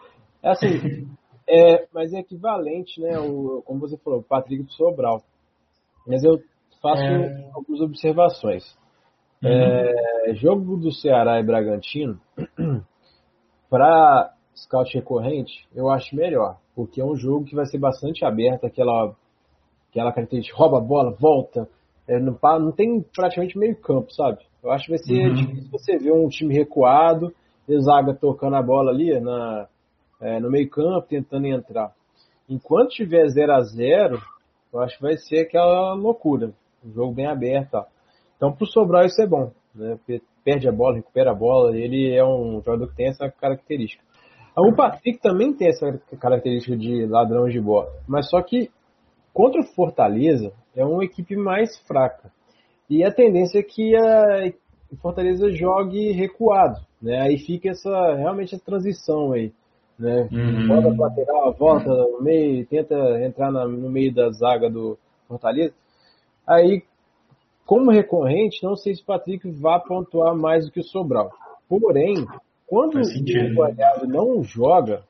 [0.43, 1.09] É assim,
[1.49, 3.19] é, mas é equivalente, né?
[3.19, 5.23] O, como você falou, o Patrick do Sobral.
[6.07, 6.41] Mas eu
[6.81, 7.51] faço é...
[7.55, 8.65] algumas observações.
[9.43, 9.51] Uhum.
[9.51, 12.21] É, jogo do Ceará e Bragantino,
[13.69, 18.65] para scout recorrente, eu acho melhor, porque é um jogo que vai ser bastante aberto,
[18.65, 19.15] aquela,
[19.91, 21.69] aquela característica, rouba a bola, volta,
[22.09, 24.39] é, não, não, tem praticamente meio campo, sabe?
[24.63, 25.35] Eu acho que vai ser uhum.
[25.35, 27.33] difícil você ver um time recuado,
[27.69, 29.69] e Zaga tocando a bola ali na,
[30.21, 31.93] é, no meio campo, tentando entrar.
[32.49, 34.21] Enquanto tiver 0 a 0
[34.73, 36.53] eu acho que vai ser aquela loucura,
[36.85, 37.75] um jogo bem aberto.
[37.75, 37.85] Ó.
[38.37, 39.99] Então, pro Sobral isso é bom, né?
[40.43, 44.03] Perde a bola, recupera a bola, ele é um jogador que tem essa característica.
[44.57, 48.71] O Patrick também tem essa característica de ladrão de bola, mas só que
[49.33, 52.31] contra o Fortaleza é uma equipe mais fraca.
[52.89, 54.53] E a tendência é que a
[55.01, 57.23] Fortaleza jogue recuado, né?
[57.23, 59.53] Aí fica essa realmente a transição aí,
[59.99, 60.29] né?
[60.31, 60.69] Uhum.
[60.69, 62.95] Volta para lateral, volta no meio, tenta
[63.25, 65.75] entrar na, no meio da zaga do Fortaleza.
[66.47, 66.83] Aí,
[67.65, 71.31] como recorrente, não sei se o Patrick vai pontuar mais do que o Sobral.
[71.67, 72.27] Porém,
[72.73, 75.03] quando o Galhardo não joga,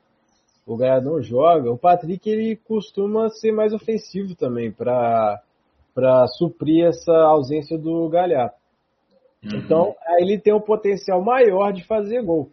[0.66, 5.40] o Galhardo não joga, o Patrick ele costuma ser mais ofensivo também para
[5.94, 8.54] para suprir essa ausência do Galhardo.
[9.44, 9.58] Uhum.
[9.58, 12.50] Então, aí ele tem um potencial maior de fazer gol.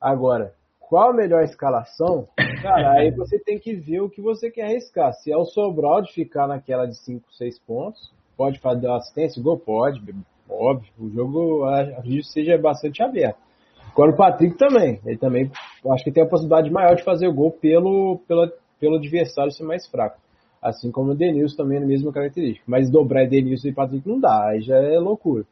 [0.00, 2.26] Agora, qual a melhor escalação?
[2.62, 5.12] Cara, aí você tem que ver o que você quer arriscar.
[5.12, 9.58] Se é o Sobral de ficar naquela de 5, 6 pontos, pode fazer assistência, gol?
[9.58, 10.00] Pode,
[10.48, 10.90] óbvio.
[10.98, 13.51] O jogo, acredito seja bastante aberto.
[13.92, 15.00] Agora o Patrick também.
[15.04, 15.50] Ele também
[15.92, 19.64] acho que tem a possibilidade maior de fazer o gol pelo, pelo, pelo adversário ser
[19.64, 20.20] mais fraco.
[20.60, 22.64] Assim como o Denilson também é a mesma característica.
[22.66, 25.44] Mas dobrar Denilson e Patrick não dá, aí já é loucura.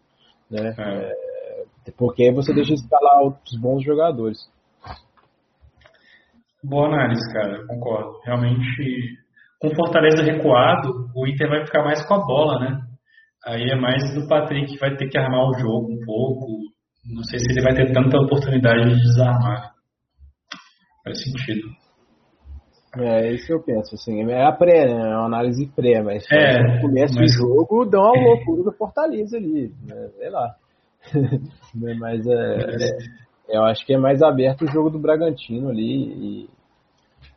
[0.50, 0.74] Né?
[0.78, 1.30] É.
[1.86, 4.38] É, porque aí você deixa de escalar outros bons jogadores.
[6.62, 8.20] Boa análise, cara, concordo.
[8.24, 9.18] Realmente,
[9.60, 12.80] com Fortaleza recuado, o Inter vai ficar mais com a bola, né?
[13.46, 16.58] Aí é mais do Patrick que vai ter que armar o jogo um pouco,
[17.04, 19.74] não sei se ele vai ter tanta oportunidade de desarmar.
[21.02, 21.68] Faz sentido.
[22.96, 25.12] É, é isso que eu penso, assim, é a pré, né?
[25.12, 27.32] É uma análise pré, mas é, no começo mas...
[27.32, 30.08] do jogo dá uma loucura do Fortaleza ali, né?
[30.16, 30.54] sei lá.
[31.98, 32.56] mas é,
[33.48, 36.50] é, eu acho que é mais aberto o jogo do Bragantino ali e,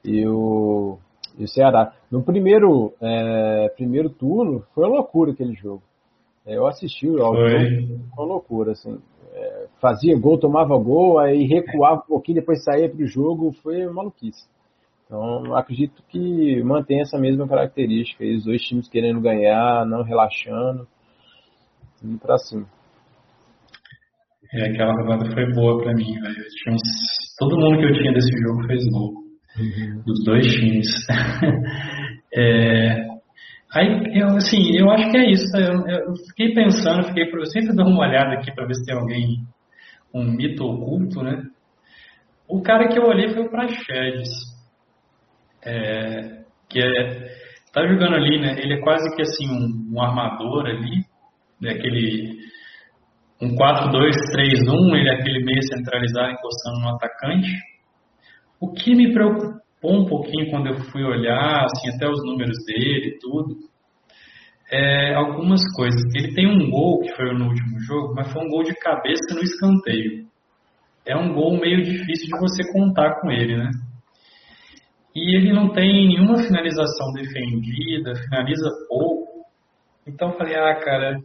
[0.03, 0.97] e, o,
[1.37, 1.93] e o Ceará.
[2.11, 5.83] No primeiro, é, primeiro turno foi uma loucura aquele jogo.
[6.45, 8.99] É, eu assisti o jogo, foi uma loucura, assim
[9.83, 14.47] fazia gol, tomava gol, aí recuava um pouquinho, depois saía para o jogo, foi maluquice.
[15.05, 20.87] Então, acredito que mantém essa mesma característica, os dois times querendo ganhar, não relaxando,
[22.01, 22.65] indo para cima.
[24.53, 26.43] É, aquela rodada foi boa para mim, velho.
[26.69, 26.81] Uns...
[27.37, 29.13] Todo mundo que eu tinha desse jogo fez gol.
[29.59, 30.01] Uhum.
[30.05, 30.87] Dos dois times.
[32.33, 33.13] é...
[33.75, 35.57] Aí, eu, assim, eu acho que é isso.
[35.57, 38.95] Eu, eu fiquei pensando, fiquei, eu sempre dou uma olhada aqui para ver se tem
[38.95, 39.43] alguém
[40.13, 41.43] um mito oculto, né?
[42.47, 44.29] O cara que eu olhei foi o Praxedes,
[45.65, 47.35] é, que é,
[47.73, 48.59] tá jogando ali, né?
[48.59, 51.03] Ele é quase que assim um, um armador ali,
[51.59, 51.71] né?
[51.71, 52.43] aquele
[53.41, 57.49] um 4-2-3-1, ele é aquele meio centralizado encostando no atacante.
[58.59, 63.07] O que me preocupou um pouquinho quando eu fui olhar, assim, até os números dele
[63.07, 63.57] e tudo,
[64.73, 66.01] é, algumas coisas.
[66.15, 69.35] Ele tem um gol que foi no último jogo, mas foi um gol de cabeça
[69.35, 70.25] no escanteio.
[71.05, 73.69] É um gol meio difícil de você contar com ele, né?
[75.15, 79.45] E ele não tem nenhuma finalização defendida, finaliza pouco.
[80.07, 81.19] Então eu falei, ah, cara,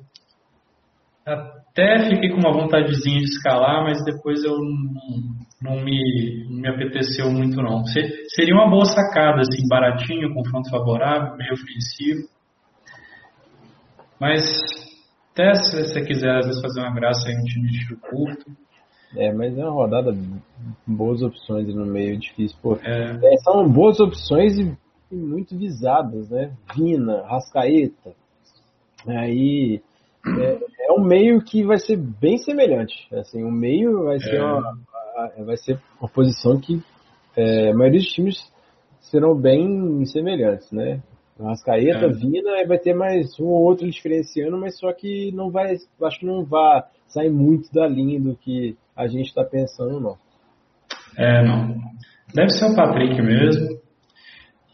[1.24, 6.68] até fiquei com uma vontadezinha de escalar, mas depois eu não, não, me, não me
[6.68, 7.82] apeteceu muito não.
[7.86, 12.37] Seria uma boa sacada, assim, baratinho, confronto favorável, meio ofensivo.
[14.20, 14.42] Mas
[15.32, 18.50] até se você quiser às vezes fazer uma graça em um time de tiro curto.
[19.16, 20.14] É, mas é uma rodada
[20.86, 22.58] boas opções no meio difícil.
[22.60, 23.18] Pô, é.
[23.22, 24.76] É, são boas opções e,
[25.10, 26.52] muito visadas, né?
[26.74, 28.12] Vina, Rascaeta.
[29.06, 29.80] Aí
[30.26, 33.08] é, é, um meio que vai ser bem semelhante.
[33.14, 34.44] Assim, o meio vai ser, é.
[34.44, 34.78] uma,
[35.38, 36.82] vai ser uma posição que
[37.36, 38.52] é, a maioria dos times
[39.00, 41.00] serão bem semelhantes, né?
[41.38, 42.08] O Arrascaeta é.
[42.08, 46.18] vindo, aí vai ter mais um ou outro diferenciando, mas só que não vai, acho
[46.18, 50.16] que não vai sair muito da linha do que a gente está pensando, não.
[51.16, 51.76] É, não.
[52.34, 53.78] Deve ser o Patrick mesmo.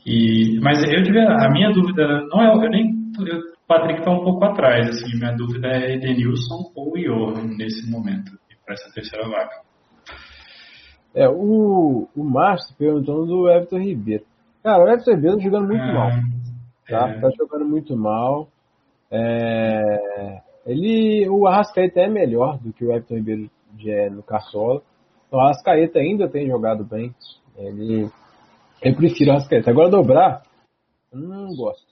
[0.06, 4.10] E, mas eu devia, a minha dúvida não é, eu nem, eu, o Patrick está
[4.10, 8.32] um pouco atrás, assim, minha dúvida é Edenilson ou Johan nesse momento,
[8.64, 9.62] para essa terceira vaga.
[11.14, 14.24] É, o, o Márcio perguntando do Everton Ribeiro.
[14.62, 16.10] Cara, o Everton Ribeiro tá jogando muito é, mal.
[16.88, 17.08] Tá?
[17.08, 17.20] É.
[17.20, 18.48] tá jogando muito mal.
[19.10, 23.50] É, ele, o Arrascaeta é melhor do que o Everton Ribeiro
[23.86, 24.82] é no Cartola.
[25.30, 27.14] O Arrascaeta ainda tem jogado bem.
[27.56, 28.08] Ele,
[28.82, 29.70] eu prefiro o Arrascaeta.
[29.70, 30.42] Agora dobrar,
[31.12, 31.86] não gosto.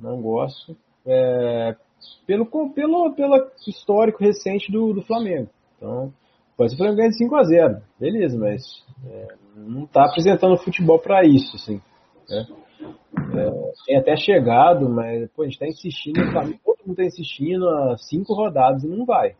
[0.00, 0.76] Não gosto.
[1.06, 1.76] É,
[2.26, 5.48] pelo, pelo, pelo histórico recente do, do Flamengo.
[5.76, 6.12] Então,
[6.56, 8.62] pode ser o Flamengo ganhar de 5 a 0 beleza, mas
[9.06, 11.80] é, não está apresentando futebol para isso, assim.
[12.28, 12.46] Né?
[13.34, 13.50] É,
[13.86, 16.20] tem até chegado, mas pô, a gente está insistindo,
[16.64, 19.34] todo mundo está insistindo há cinco rodadas e não vai.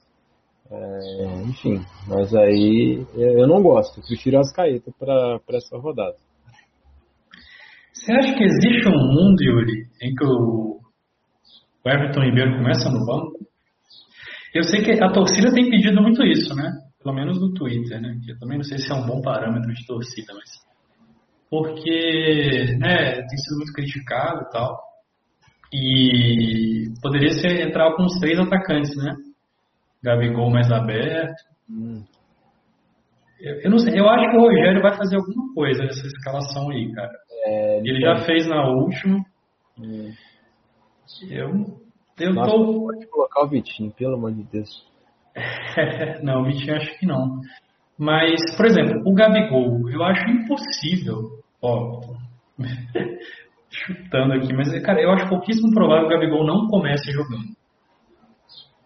[0.71, 6.17] É, enfim, mas aí eu não gosto, prefiro as caetas para essa rodada.
[7.93, 10.81] Você acha que existe um mundo, Yuri, em que o
[11.85, 13.39] Everton Ribeiro começa no banco?
[14.55, 16.71] Eu sei que a torcida tem pedido muito isso, né?
[17.03, 18.19] Pelo menos no Twitter, né?
[18.29, 20.49] Eu também não sei se é um bom parâmetro de torcida, mas
[21.51, 24.89] porque né, tem sido muito criticado e tal.
[25.73, 29.15] E poderia ser entrar com os três atacantes, né?
[30.03, 31.37] Gabigol mais aberto.
[31.69, 32.03] Hum.
[33.41, 36.71] Eu, eu, não sei, eu acho que o Rogério vai fazer alguma coisa nessa escalação
[36.71, 37.13] aí, cara.
[37.45, 39.19] É, ele já fez na última.
[39.79, 40.13] Hum.
[41.31, 41.81] Eu,
[42.19, 42.83] eu Nossa, tô.
[42.83, 44.69] Pode colocar o Vitinho, pelo amor de Deus.
[46.23, 47.41] não, o Vitinho acho que não.
[47.99, 52.01] Mas, por exemplo, o Gabigol, eu acho impossível, ó,
[53.71, 57.57] chutando aqui, mas, cara, eu acho pouquíssimo provável que o Gabigol não comece jogando.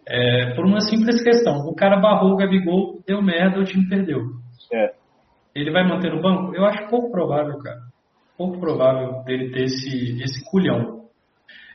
[0.05, 4.21] É, por uma simples questão, o cara barrou o Gabigol, deu merda, o time perdeu.
[4.73, 4.93] É.
[5.55, 6.53] Ele vai manter no banco?
[6.55, 7.79] Eu acho pouco provável, cara.
[8.37, 11.03] Pouco provável dele ter esse, esse culhão.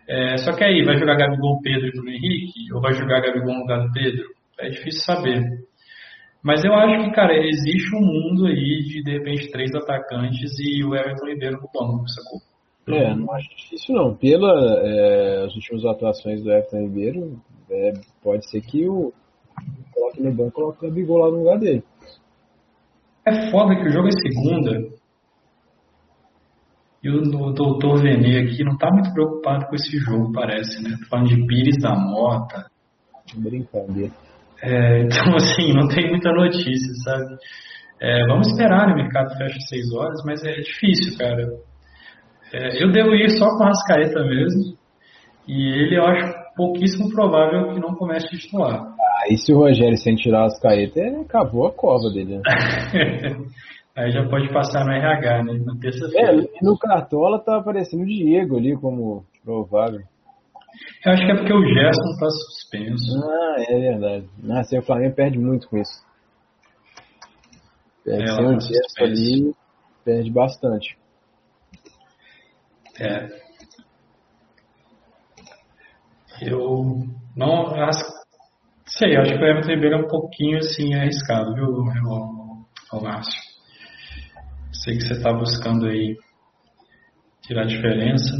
[0.09, 2.73] É, só que aí, vai jogar Gabigol, Pedro e Bruno Henrique?
[2.75, 4.25] Ou vai jogar Gabigol no lugar do Pedro?
[4.59, 5.68] É difícil saber.
[6.49, 10.83] Mas eu acho que, cara, existe um mundo aí de, de repente, três atacantes e
[10.83, 12.41] o Everton Ribeiro no banco, sacou?
[12.87, 14.15] É, não acho difícil não.
[14.17, 17.39] Pelas é, últimas atuações do Everton Ribeiro,
[17.71, 17.93] é,
[18.23, 19.13] pode ser que o
[19.93, 21.85] coloque no banco coloque o Gabigol lá no lugar dele.
[23.27, 24.89] É foda que o jogo é segunda
[27.05, 30.97] e o, o doutor Venê aqui não tá muito preocupado com esse jogo, parece, né?
[30.99, 32.71] Tô falando de Pires da Mota.
[33.37, 34.28] Brincadeira.
[34.63, 37.37] É, então, assim, não tem muita notícia, sabe?
[38.01, 38.93] É, vamos esperar, né?
[38.95, 41.49] O mercado fecha às 6 horas, mas é difícil, cara.
[42.53, 44.77] É, eu devo ir só com a Rascaeta mesmo.
[45.47, 48.83] E ele eu acho pouquíssimo provável que não comece a titular.
[48.83, 52.37] Ah, e se o Rogério sem tirar as caetas, acabou a cova dele.
[52.37, 52.43] Né?
[53.97, 55.61] Aí já pode passar no RH, né?
[55.65, 56.43] Na terça-feira.
[56.43, 60.03] É, no Cartola tá aparecendo o Diego ali como provável.
[61.05, 63.25] Eu acho que é porque o Gerson está suspenso.
[63.25, 64.29] Ah, é verdade.
[64.43, 66.05] Nossa, o Flamengo perde muito com isso.
[68.05, 69.55] Perde é, sem o tá Gerson ali,
[70.05, 70.99] perde bastante.
[73.01, 73.29] É.
[76.41, 77.05] Eu
[77.37, 78.05] não acho,
[78.87, 81.85] sei, acho que o Everton Ribeiro é um pouquinho assim arriscado, viu,
[83.03, 83.41] Márcio?
[84.73, 86.17] Sei que você está buscando aí
[87.43, 88.33] tirar a diferença.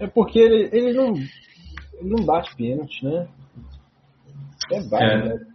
[0.00, 3.28] É porque ele, ele não ele não bate pênalti, né?
[4.72, 5.28] É bate, é.
[5.28, 5.46] né?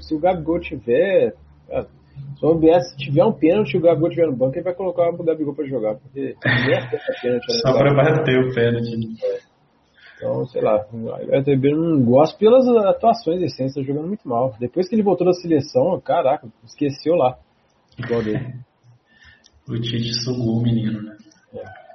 [0.00, 1.34] Se o Gabigol tiver.
[2.38, 5.08] Se o OBS tiver um pênalti e o Gabigol tiver no banco, ele vai colocar
[5.08, 5.96] o Gabigol pra jogar.
[5.96, 7.24] Porque pênalti.
[7.24, 7.40] Né?
[7.62, 9.24] Só pra bater o pênalti.
[9.24, 9.56] É.
[10.16, 14.54] Então, sei lá, o Ribeiro não gosta pelas atuações recentes, tá jogando muito mal.
[14.58, 17.36] Depois que ele voltou da seleção, caraca, esqueceu lá.
[17.98, 18.54] Igual dele.
[19.68, 21.16] o Tite sugou o menino, né?
[21.54, 21.85] É.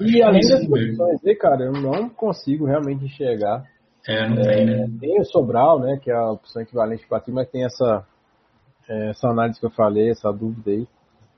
[0.00, 3.64] E além das posições aí, cara, eu não consigo realmente enxergar.
[4.08, 4.86] É, não tem, né?
[5.00, 8.04] Tem o Sobral, né, que é a opção equivalente para mas tem essa,
[8.88, 10.86] é, essa análise que eu falei, essa dúvida aí,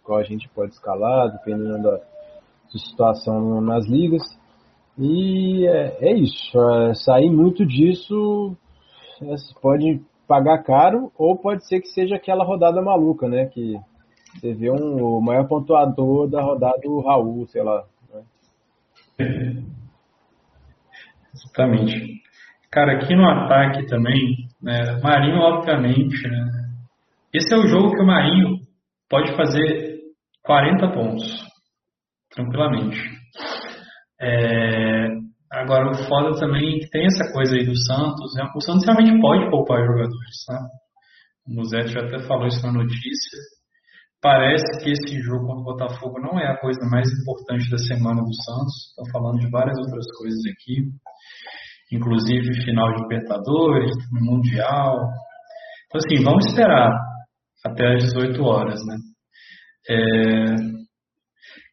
[0.02, 4.22] qual a gente pode escalar, dependendo da, da situação nas ligas.
[4.98, 8.56] E é, é isso, é, sair muito disso
[9.20, 13.76] é, pode pagar caro ou pode ser que seja aquela rodada maluca, né, que
[14.34, 17.84] você vê um, o maior pontuador da rodada, o Raul, sei lá,
[21.34, 22.22] Exatamente.
[22.70, 26.64] Cara, aqui no ataque também, né, Marinho, obviamente, né,
[27.32, 28.58] esse é o jogo que o Marinho
[29.08, 30.00] pode fazer
[30.44, 31.24] 40 pontos,
[32.30, 32.98] tranquilamente.
[34.20, 35.08] É,
[35.50, 38.34] agora, o foda também é que tem essa coisa aí do Santos.
[38.36, 38.48] Né?
[38.54, 40.60] O Santos realmente pode poupar jogadores, tá?
[41.46, 43.38] O Musetti já até falou isso na notícia.
[44.24, 48.22] Parece que esse jogo contra o Botafogo não é a coisa mais importante da semana
[48.22, 48.88] do Santos.
[48.88, 50.80] Estou falando de várias outras coisas aqui,
[51.92, 54.96] inclusive final de Libertadores, Mundial.
[55.84, 56.90] Então, assim, vamos esperar
[57.66, 58.96] até as 18 horas, né?
[59.90, 60.54] É...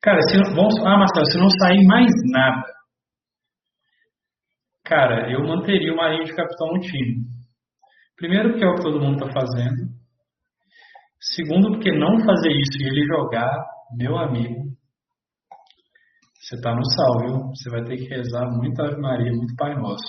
[0.01, 2.65] Cara, se, vamos, ah, Marcelo, se não sair mais nada,
[4.83, 7.23] cara, eu manteria o Marinho de capitão no time.
[8.17, 9.90] Primeiro, que é o que todo mundo está fazendo.
[11.21, 13.63] Segundo, porque não fazer isso e ele jogar,
[13.95, 14.71] meu amigo,
[16.39, 17.49] você está no sal, viu?
[17.49, 20.03] Você vai ter que rezar muito Ave Maria, muito Pai Nosso.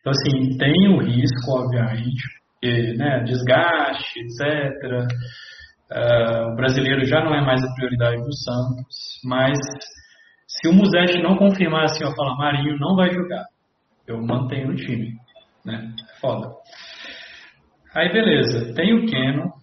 [0.00, 2.22] Então, assim, tem o risco, obviamente,
[2.52, 4.72] porque, né, desgaste, etc.
[5.90, 9.58] Uh, ah, o brasileiro já não é mais a prioridade do Santos, mas
[10.46, 13.44] se o Musetti não confirmar assim, eu falo, Marinho não vai jogar,
[14.06, 15.12] eu mantenho o time,
[15.64, 15.94] né?
[16.20, 16.48] Foda.
[17.94, 19.57] Aí beleza, tem o Keno,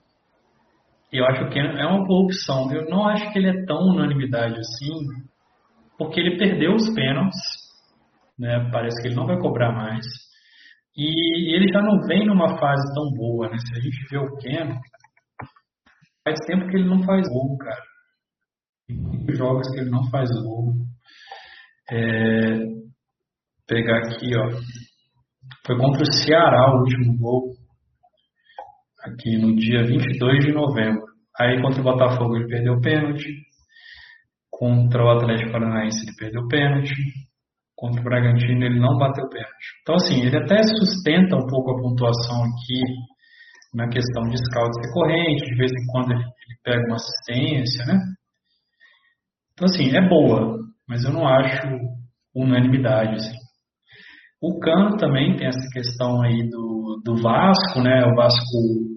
[1.11, 2.71] eu acho que é uma boa opção.
[2.71, 4.93] Eu não acho que ele é tão unanimidade assim,
[5.97, 7.39] porque ele perdeu os pênaltis,
[8.37, 8.69] né?
[8.71, 10.05] Parece que ele não vai cobrar mais.
[10.97, 13.57] E ele já não vem numa fase tão boa, né?
[13.57, 14.79] Se a gente vê o Keno,
[16.23, 17.83] faz tempo que ele não faz gol, cara.
[18.87, 20.73] Tem jogos que ele não faz gol.
[21.91, 22.59] É,
[23.67, 24.49] pegar aqui, ó.
[25.65, 27.54] Foi contra o Ceará o último gol
[29.05, 31.03] aqui no dia 22 de novembro.
[31.39, 33.27] Aí contra o Botafogo ele perdeu o pênalti,
[34.49, 36.95] contra o Atlético Paranaense ele perdeu o pênalti,
[37.75, 39.65] contra o Bragantino ele não bateu o pênalti.
[39.81, 42.81] Então assim, ele até sustenta um pouco a pontuação aqui
[43.73, 47.99] na questão de scouts recorrente, de vez em quando ele, ele pega uma assistência, né?
[49.53, 50.57] Então assim, é boa,
[50.87, 51.67] mas eu não acho
[52.33, 53.37] unanimidade, assim.
[54.41, 58.05] O Cano também tem essa questão aí do, do Vasco, né?
[58.05, 58.94] O Vasco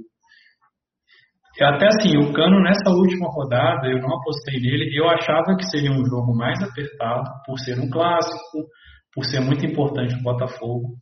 [1.65, 5.91] até assim, o Cano nessa última rodada, eu não apostei nele, eu achava que seria
[5.91, 8.69] um jogo mais apertado, por ser um clássico,
[9.13, 10.95] por ser muito importante o Botafogo.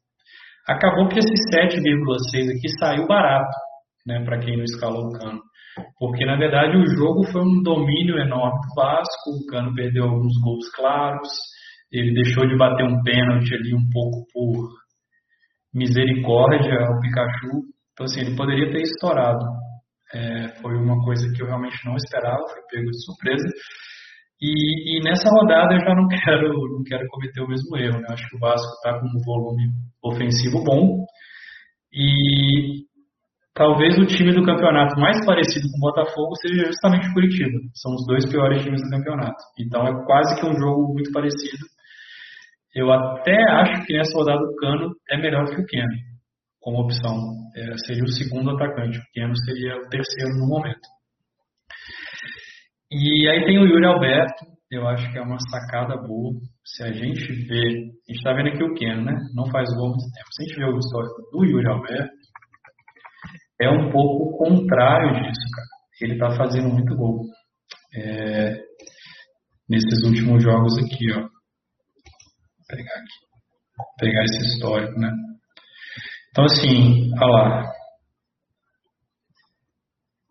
[0.67, 3.57] Acabou que esse 7,6 aqui saiu barato,
[4.07, 5.41] né, para quem não escalou o Cano.
[5.99, 10.33] Porque na verdade o jogo foi um domínio enorme do Vasco, o Cano perdeu alguns
[10.43, 11.29] gols claros,
[11.93, 14.71] ele deixou de bater um pênalti ali um pouco por
[15.75, 17.63] misericórdia ao Pikachu.
[17.93, 19.45] Então assim, ele poderia ter estourado.
[20.15, 23.49] É, foi uma coisa que eu realmente não esperava, foi pego de surpresa.
[24.41, 28.01] E, e, nessa rodada eu já não quero, não quero cometer o mesmo erro.
[28.01, 28.07] Né?
[28.11, 29.65] Acho que o Vasco está com um volume
[30.03, 31.05] ofensivo bom.
[31.93, 32.85] E
[33.55, 37.59] talvez o time do campeonato mais parecido com o Botafogo seja justamente o Curitiba.
[37.75, 39.43] São os dois piores times do campeonato.
[39.59, 41.65] Então é quase que um jogo muito parecido.
[42.75, 46.16] Eu até acho que nessa rodada o Cano é melhor que o Keno
[46.67, 47.15] como opção.
[47.55, 50.81] É, seria o segundo atacante, o Keno seria o terceiro no momento.
[52.91, 56.33] E aí tem o Yuri Alberto, eu acho que é uma sacada boa.
[56.65, 59.15] Se a gente vê, a gente está vendo aqui o Keno, né?
[59.33, 60.27] Não faz gol muito tempo.
[60.33, 62.17] Se a gente vê o histórico do Yuri Alberto,
[63.61, 65.69] é um pouco o contrário disso, cara.
[66.03, 67.21] Ele está fazendo muito gol.
[67.95, 68.57] É,
[69.69, 71.21] nesses últimos jogos aqui, ó.
[71.21, 73.19] Vou pegar aqui.
[73.77, 75.13] Vou pegar esse histórico, né?
[76.37, 77.73] Então, assim, olha lá.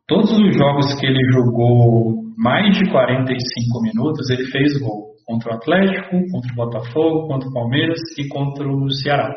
[0.07, 5.15] Todos os jogos que ele jogou mais de 45 minutos, ele fez gol.
[5.25, 9.33] Contra o Atlético, contra o Botafogo, contra o Palmeiras e contra o Ceará.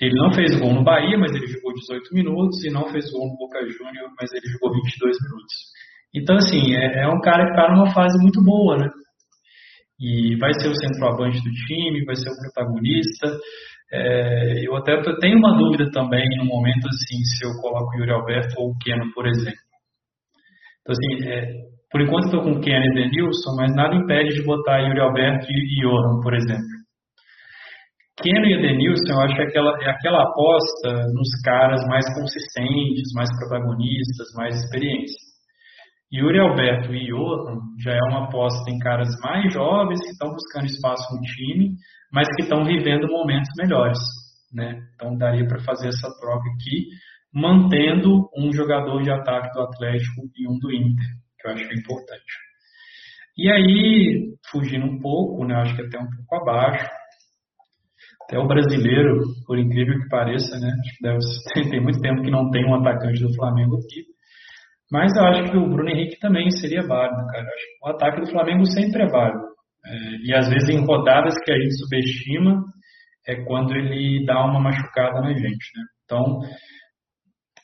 [0.00, 3.26] Ele não fez gol no Bahia, mas ele jogou 18 minutos, e não fez gol
[3.26, 5.56] no Boca Júnior, mas ele jogou 22 minutos.
[6.14, 8.88] Então, assim, é, é um cara que está numa fase muito boa, né?
[9.98, 13.36] E vai ser o centroavante do time, vai ser o protagonista.
[13.92, 18.10] É, eu até tenho uma dúvida também no momento assim se eu coloco o Yuri
[18.10, 19.66] Alberto ou o Keno, por exemplo.
[20.80, 21.52] Então assim, é,
[21.90, 25.46] por enquanto estou com o Keno e Denilson, mas nada impede de botar Yuri Alberto
[25.50, 26.76] e Johan, por exemplo.
[28.22, 33.12] Keno e Edenilson, eu acho que é aquela, é aquela aposta nos caras mais consistentes,
[33.14, 35.12] mais protagonistas, mais experientes.
[36.10, 40.64] Yuri Alberto e Johan já é uma aposta em caras mais jovens que estão buscando
[40.64, 41.74] espaço no time,
[42.12, 43.98] mas que estão vivendo momentos melhores.
[44.52, 44.80] Né?
[44.94, 46.88] Então daria para fazer essa troca aqui,
[47.32, 51.06] mantendo um jogador de ataque do Atlético e um do Inter,
[51.38, 52.46] que eu acho que é importante.
[53.36, 56.88] E aí, fugindo um pouco, né, acho que até um pouco abaixo,
[58.22, 61.18] até o brasileiro, por incrível que pareça, né, acho que deve,
[61.70, 64.06] tem muito tempo que não tem um atacante do Flamengo aqui,
[64.90, 67.46] mas eu acho que o Bruno Henrique também seria válido, cara.
[67.82, 69.55] O ataque do Flamengo sempre é válido.
[69.86, 72.62] É, e às vezes em rodadas que a gente subestima
[73.28, 75.44] é quando ele dá uma machucada na gente,
[75.76, 75.84] né?
[76.04, 76.40] Então,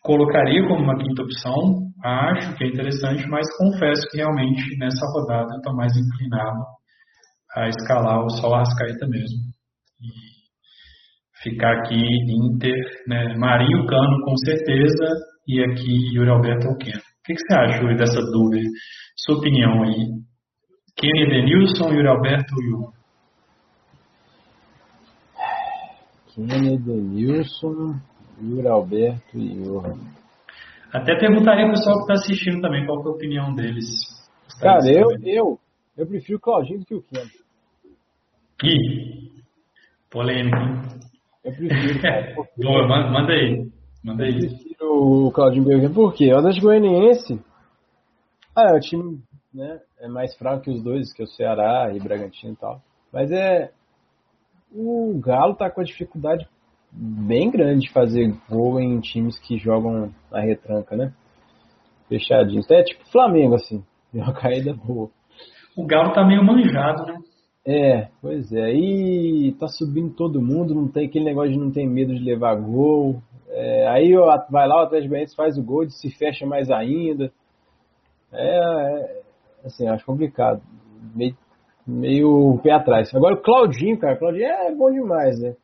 [0.03, 5.53] colocaria como uma quinta opção, acho que é interessante, mas confesso que realmente nessa rodada
[5.53, 6.65] eu estou mais inclinado
[7.55, 9.39] a escalar o Sol Arrascaeta mesmo.
[10.01, 10.33] E
[11.43, 12.77] ficar aqui Inter,
[13.07, 13.35] né?
[13.37, 15.07] Marinho Cano com certeza,
[15.47, 16.99] e aqui Yuri Alberto Alqueno.
[16.99, 18.69] O que, que você acha, Yuri, dessa dúvida?
[19.17, 20.07] Sua opinião aí.
[20.97, 22.93] Kenny Denilson, Yuri Alberto Yuri?
[26.35, 28.01] Kenny Denilson,
[28.41, 29.99] Yuri Alberto e Yuri.
[30.93, 33.87] Até perguntaria pro pessoal que está assistindo também qual é a opinião deles.
[34.61, 35.59] Cara, eu, eu,
[35.97, 37.31] eu prefiro o Claudinho do que o Kenny.
[38.65, 39.43] Ih,
[40.11, 40.83] polêmico, hein?
[41.45, 42.35] Eu prefiro, cara.
[42.57, 43.71] Boa, manda aí.
[44.05, 44.35] Manda aí.
[44.35, 45.93] Eu prefiro o Claudinho Berger.
[45.93, 46.33] Por quê?
[46.33, 47.41] O Atlético Goianiense
[48.55, 49.19] ah, é o time
[49.55, 52.81] né, é mais fraco que os dois, que é o Ceará e Bragantino e tal.
[53.13, 53.71] Mas é.
[54.75, 56.49] O Galo tá com a dificuldade
[56.91, 61.13] bem grande de fazer gol em times que jogam na retranca, né?
[62.09, 62.71] Fechadinhos.
[62.71, 63.85] É tipo Flamengo, assim.
[64.13, 65.11] Deu uma caída boa.
[65.77, 67.19] O Galo tá meio manjado, né?
[67.67, 68.73] É, pois é.
[68.75, 72.57] E tá subindo todo mundo, não tem aquele negócio de não ter medo de levar
[72.57, 73.23] gol.
[73.49, 74.13] É, aí
[74.51, 77.31] vai lá, o Atlético Goianiense faz o gol, se fecha mais ainda.
[78.33, 79.23] É, é
[79.65, 80.63] assim, acho complicado.
[81.15, 81.37] Meio,
[81.87, 83.15] meio pé atrás.
[83.15, 85.55] Agora o Claudinho, cara, o Claudinho é bom demais, né?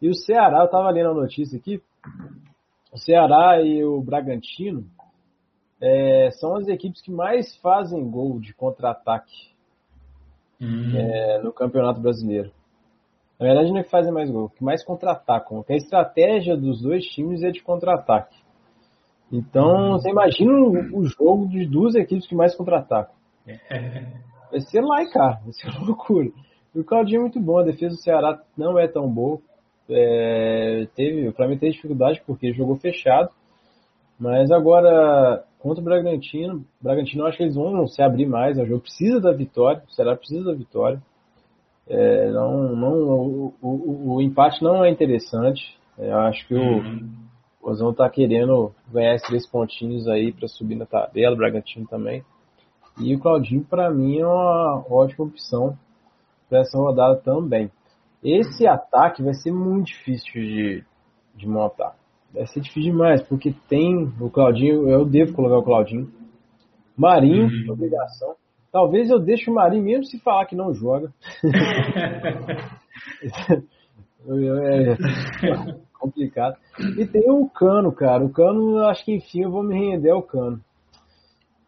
[0.00, 1.80] E o Ceará, eu tava lendo a notícia aqui,
[2.92, 4.84] o Ceará e o Bragantino
[5.80, 9.32] é, são as equipes que mais fazem gol de contra-ataque
[10.60, 10.96] hum.
[10.96, 12.50] é, no Campeonato Brasileiro.
[13.38, 15.62] Na verdade, não é que fazem mais gol, que mais contra-atacam.
[15.68, 18.34] A estratégia dos dois times é de contra-ataque.
[19.30, 20.52] Então, você imagina
[20.94, 23.15] o, jogo de duas equipes que mais contra-atacam.
[24.50, 26.30] Vai ser lá e cá, vai ser loucura.
[26.74, 29.40] E o Claudinho é muito bom, a defesa do Ceará não é tão boa.
[29.88, 33.30] É, teve, o Flamengo teve dificuldade porque jogou fechado.
[34.18, 38.58] Mas agora, contra o Bragantino, o Bragantino eu acho que eles vão se abrir mais.
[38.58, 41.00] O jogo precisa da vitória, o Ceará precisa da vitória.
[41.88, 45.78] É, não, não, o, o, o, empate não é interessante.
[45.98, 47.10] É, eu acho que o, uhum.
[47.62, 52.24] Ozão tá querendo ganhar esses três pontinhos aí para subir na tabela, o Bragantino também.
[52.98, 55.76] E o Claudinho, para mim, é uma ótima opção
[56.48, 57.70] para essa rodada também.
[58.22, 60.84] Esse ataque vai ser muito difícil de,
[61.34, 61.94] de montar.
[62.32, 66.10] Vai ser difícil demais, porque tem o Claudinho, eu devo colocar o Claudinho.
[66.96, 67.72] Marinho, uhum.
[67.72, 68.34] obrigação.
[68.72, 71.12] Talvez eu deixe o Marinho mesmo se falar que não joga.
[74.28, 74.96] é,
[75.98, 76.56] complicado.
[76.98, 78.24] E tem o Cano, cara.
[78.24, 80.60] O Cano, acho que enfim eu vou me render ao Cano.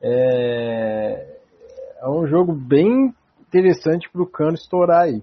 [0.01, 1.39] É,
[2.01, 5.23] é um jogo bem interessante para o Cano estourar aí.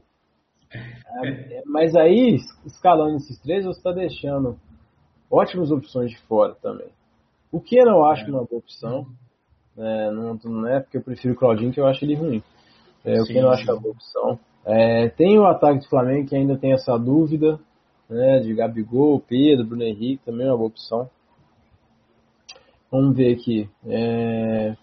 [1.23, 4.57] É, mas aí, escalando esses três, você está deixando
[5.31, 6.87] ótimas opções de fora também.
[7.51, 9.07] O que eu não acho uma boa opção,
[9.77, 12.43] é, não, não, é porque eu prefiro o Claudinho, que eu acho ele ruim.
[13.03, 14.39] É, o que eu não acho é uma boa opção.
[14.65, 17.59] É, tem o ataque do Flamengo que ainda tem essa dúvida
[18.09, 21.09] né, de Gabigol, Pedro, Bruno Henrique, também é uma boa opção.
[22.95, 23.69] Vamos ver aqui.
[23.85, 24.75] É...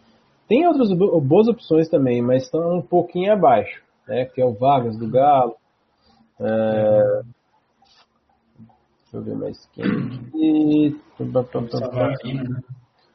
[0.48, 4.98] Tem outras boas opções também, mas estão um pouquinho abaixo, né, que é o Vargas
[4.98, 5.54] do Galo.
[6.38, 7.22] É...
[9.02, 9.84] Deixa eu ver mais quem
[12.04, 12.54] aqui.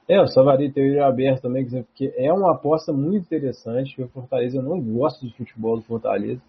[0.10, 4.02] É, o Savarino tem o aberto também, porque é uma aposta muito interessante.
[4.02, 6.42] O Fortaleza, eu não gosto de futebol do Fortaleza.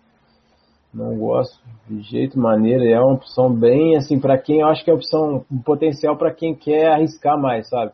[0.94, 2.84] Não gosto de jeito, maneira.
[2.84, 6.32] É uma opção bem assim para quem eu acho que é opção um potencial para
[6.32, 7.92] quem quer arriscar mais, sabe?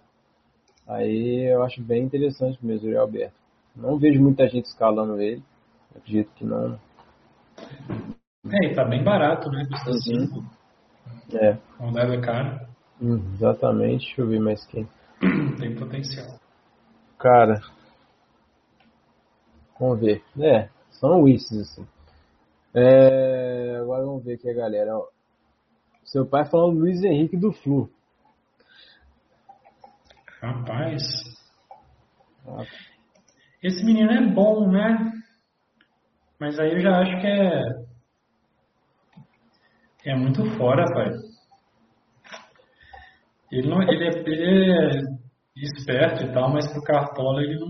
[0.86, 3.35] Aí eu acho bem interessante mesmo o Alberto.
[3.74, 5.43] Não vejo muita gente escalando ele.
[5.97, 6.78] Acredito que não.
[8.51, 9.66] É, e tá bem barato, né?
[9.70, 10.39] Custa 5.
[10.39, 10.47] Uhum.
[11.32, 11.59] É.
[11.81, 12.66] Não leva caro.
[13.01, 14.06] Hum, exatamente.
[14.06, 14.86] Deixa eu ver mais quem.
[15.59, 16.39] Tem potencial.
[17.19, 17.61] Cara.
[19.81, 20.23] Vamos ver.
[20.39, 21.86] É, são wishes, assim.
[22.74, 24.97] É, agora vamos ver aqui a galera.
[24.97, 25.06] Ó.
[26.05, 27.90] Seu pai falando Luiz Henrique do Flu.
[30.45, 31.03] Rapaz.
[33.62, 35.11] Esse menino é bom, né?
[36.39, 37.62] Mas aí eu já acho que é.
[40.05, 41.11] É muito fora, pai.
[43.51, 44.91] Ele, não, ele, é, ele é
[45.57, 47.69] esperto e tal, mas pro Cartola ele não,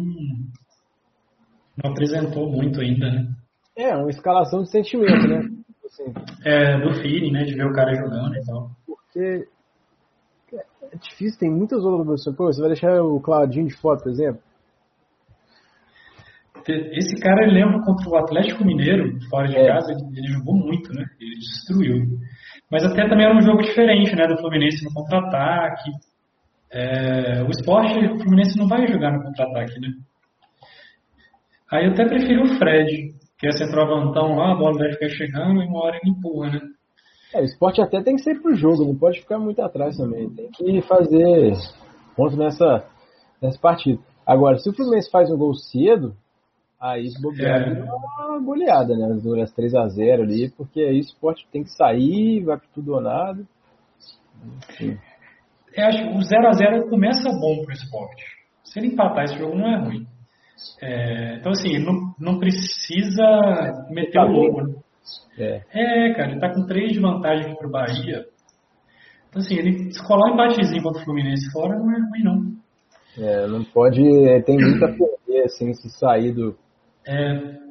[1.77, 3.29] não apresentou muito ainda, né?
[3.77, 5.43] É, uma escalação de sentimento, né?
[5.85, 6.13] Assim,
[6.45, 7.45] é, do feeling, né?
[7.45, 8.71] De ver o cara jogando e tal.
[8.85, 9.47] Porque
[10.95, 12.37] é difícil, tem muitas outras opções.
[12.37, 14.41] Pô, você vai deixar o Claudinho de foto, por exemplo?
[16.66, 19.66] esse cara ele lembra contra o Atlético Mineiro, fora de é.
[19.66, 21.05] casa, ele, ele, jogou muito, né?
[21.21, 22.07] Ele destruiu.
[22.71, 24.27] Mas até também era um jogo diferente, né?
[24.27, 25.91] Do Fluminense no contra-ataque.
[26.73, 29.89] É, o esporte, o Fluminense não vai jogar no contra-ataque, né?
[31.71, 35.62] Aí eu até prefiro o Fred, que é centroavantão lá, a bola vai ficar chegando
[35.62, 36.61] e uma hora ele empurra, né?
[37.35, 40.31] É, o esporte até tem que ser pro jogo, não pode ficar muito atrás também.
[40.31, 41.52] Tem que fazer
[42.16, 42.86] ponto nessa,
[43.43, 44.01] nessa partida.
[44.24, 46.15] Agora, se o Fluminense faz um gol cedo,
[46.81, 47.82] aí bobear é.
[47.82, 49.06] uma goleada, né?
[49.43, 53.43] As 3x0 ali, porque aí o esporte tem que sair, vai pro tudo ou nada.
[54.70, 54.97] Enfim.
[55.77, 58.24] Eu acho que o 0x0 começa bom pro esporte.
[58.62, 60.06] Se ele empatar esse jogo não é ruim.
[60.81, 64.74] É, então assim, não, não precisa meter o louco, né?
[65.39, 65.63] É.
[65.73, 68.27] é, cara, ele tá com 3 de vantagem aqui pro Bahia.
[69.29, 72.55] Então assim, ele descolar um empatezinho contra o Fluminense fora não é ruim não.
[73.19, 74.03] É, não pode.
[74.27, 76.57] É, tem muito a perder, assim, se sair do.
[77.07, 77.65] É.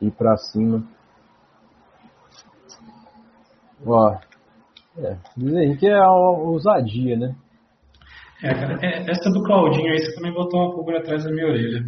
[0.00, 0.86] Ir pra cima.
[3.84, 4.16] Ó.
[4.98, 7.34] É, Luiz Henrique é uma ousadia, né?
[8.42, 11.46] É, cara, é, essa do Claudinho aí, você também botou uma pulga atrás da minha
[11.46, 11.84] orelha.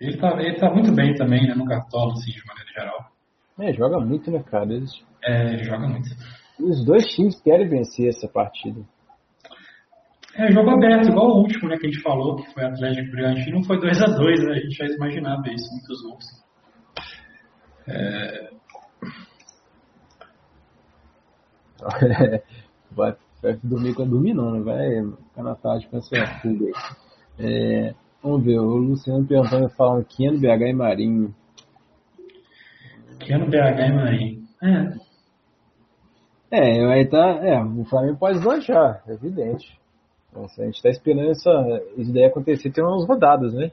[0.00, 3.10] Ele tá, ele tá muito bem também, né, no cartola, assim, de maneira geral.
[3.58, 4.72] É, joga muito, né, cara?
[4.72, 4.92] Eles...
[5.24, 6.08] É, ele joga muito.
[6.60, 8.80] Os dois times querem vencer essa partida.
[10.34, 13.64] É, jogo aberto, igual o último, né, que a gente falou, que foi Atlético Bragantino,
[13.64, 16.46] foi 2 a 2 né, a gente já imaginava isso, muitos gols.
[17.88, 18.50] É...
[22.90, 24.60] vai, vai dormir com dormir não, né?
[24.60, 24.78] Vai
[25.28, 26.70] ficar na tarde com essa fuga
[27.38, 31.34] é, Vamos ver, o Luciano perguntando, falando Keno, BH e Marinho.
[33.20, 34.42] Keno, BH e Marinho.
[34.62, 35.06] É.
[36.50, 37.40] É, aí tá.
[37.42, 39.78] É, o Flamengo pode deslanchar, é evidente.
[40.32, 43.70] Nossa, a gente está esperando essa ideia acontecer, tem umas rodadas, né?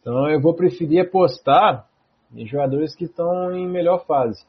[0.00, 1.86] Então eu vou preferir apostar
[2.34, 4.42] em jogadores que estão em melhor fase.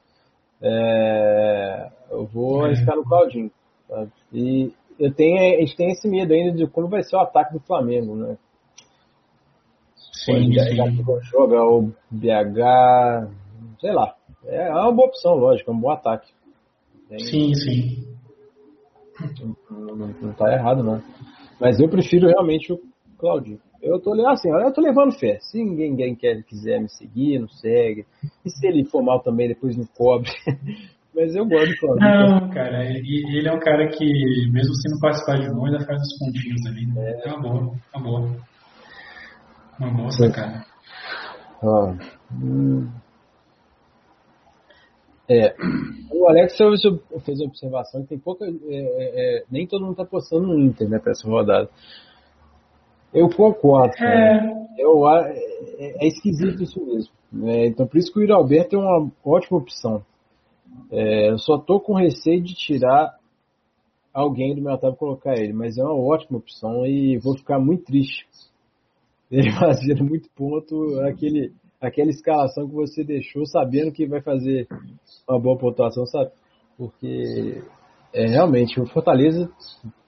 [0.61, 2.67] É, eu vou é.
[2.67, 3.51] arriscar no Claudinho.
[3.87, 4.07] Tá?
[4.31, 7.53] E eu tenho, a gente tem esse medo ainda de como vai ser o ataque
[7.53, 8.37] do Flamengo, né?
[10.25, 11.03] Sim, sim.
[11.31, 13.27] Joga o BH,
[13.79, 14.15] sei lá.
[14.45, 16.31] É uma boa opção, lógico, é um bom ataque.
[17.09, 18.07] Tem, sim, sim.
[19.69, 21.01] Não, não, não tá errado, não.
[21.59, 22.79] Mas eu prefiro realmente o
[23.17, 23.59] Claudinho.
[23.81, 25.39] Eu tô assim, eu tô levando fé.
[25.41, 28.05] Se ninguém quer, quiser me seguir, não segue.
[28.45, 30.29] E se ele for mal também, depois não cobre.
[31.13, 32.09] Mas eu gosto do Claudinho.
[32.09, 34.05] Não, cara, ele, ele, é um cara que,
[34.51, 36.87] mesmo se não participar de novo, ainda faz os pontinhos ali.
[36.97, 38.50] É, é uma boa, uma boa.
[39.79, 40.65] Uma boa sacada.
[41.63, 41.93] Ó,
[42.33, 42.89] hum.
[45.29, 45.55] É,
[46.11, 48.45] o Alex fez a observação que tem pouca.
[48.45, 51.69] É, é, é, nem todo mundo está postando no Inter, né, para essa rodada.
[53.13, 54.45] Eu concordo, cara.
[54.45, 54.61] É.
[54.77, 55.33] Eu, é,
[55.79, 57.13] é, esquisito isso mesmo.
[57.31, 57.67] Né?
[57.67, 60.03] Então, por isso que o Yuri Alberto é uma ótima opção.
[60.91, 63.15] É, eu só tô com receio de tirar
[64.13, 67.59] alguém do meu ataque e colocar ele, mas é uma ótima opção e vou ficar
[67.59, 68.27] muito triste.
[69.31, 74.67] Ele fazendo muito ponto, aquele aquela escalação que você deixou sabendo que vai fazer
[75.27, 76.29] uma boa pontuação, sabe?
[76.77, 77.63] Porque
[78.13, 79.49] é, realmente o Fortaleza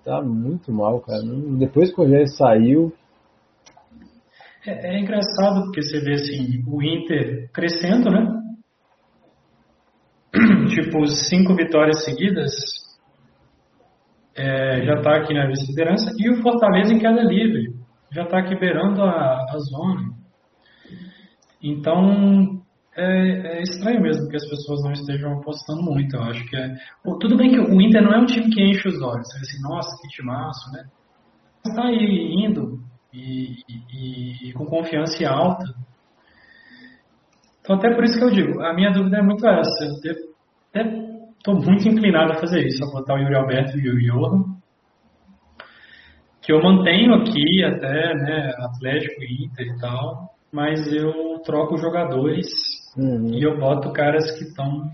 [0.06, 1.24] tá muito mal, cara.
[1.58, 2.94] Depois que o Rogério saiu.
[4.66, 8.40] É, é, engraçado porque você vê assim, o Inter crescendo, né?
[10.70, 12.52] tipo, cinco vitórias seguidas.
[14.36, 16.12] É, já está aqui na vice-liderança.
[16.18, 17.83] E o Fortaleza em queda livre.
[18.14, 20.14] Já está aqui beirando a, a zona.
[21.62, 22.62] Então,
[22.96, 26.16] é, é, estranho mesmo que as pessoas não estejam apostando muito.
[26.16, 26.76] Eu acho que é.
[27.04, 29.28] Tudo bem que o Inter não é um time que enche os olhos.
[29.28, 30.84] Você assim, nossa, que timaço, né?
[31.66, 32.80] Está aí indo
[33.12, 35.64] e, e, e, com confiança alta.
[37.62, 39.86] Então, até por isso que eu digo, a minha dúvida é muito essa.
[40.74, 44.54] Estou muito inclinado a fazer isso, a botar o Yuri Alberto e o Johan.
[46.44, 52.48] Que eu mantenho aqui até, né, Atlético, Inter e tal mas eu troco jogadores
[52.96, 53.34] uhum.
[53.34, 54.88] e eu boto caras que estão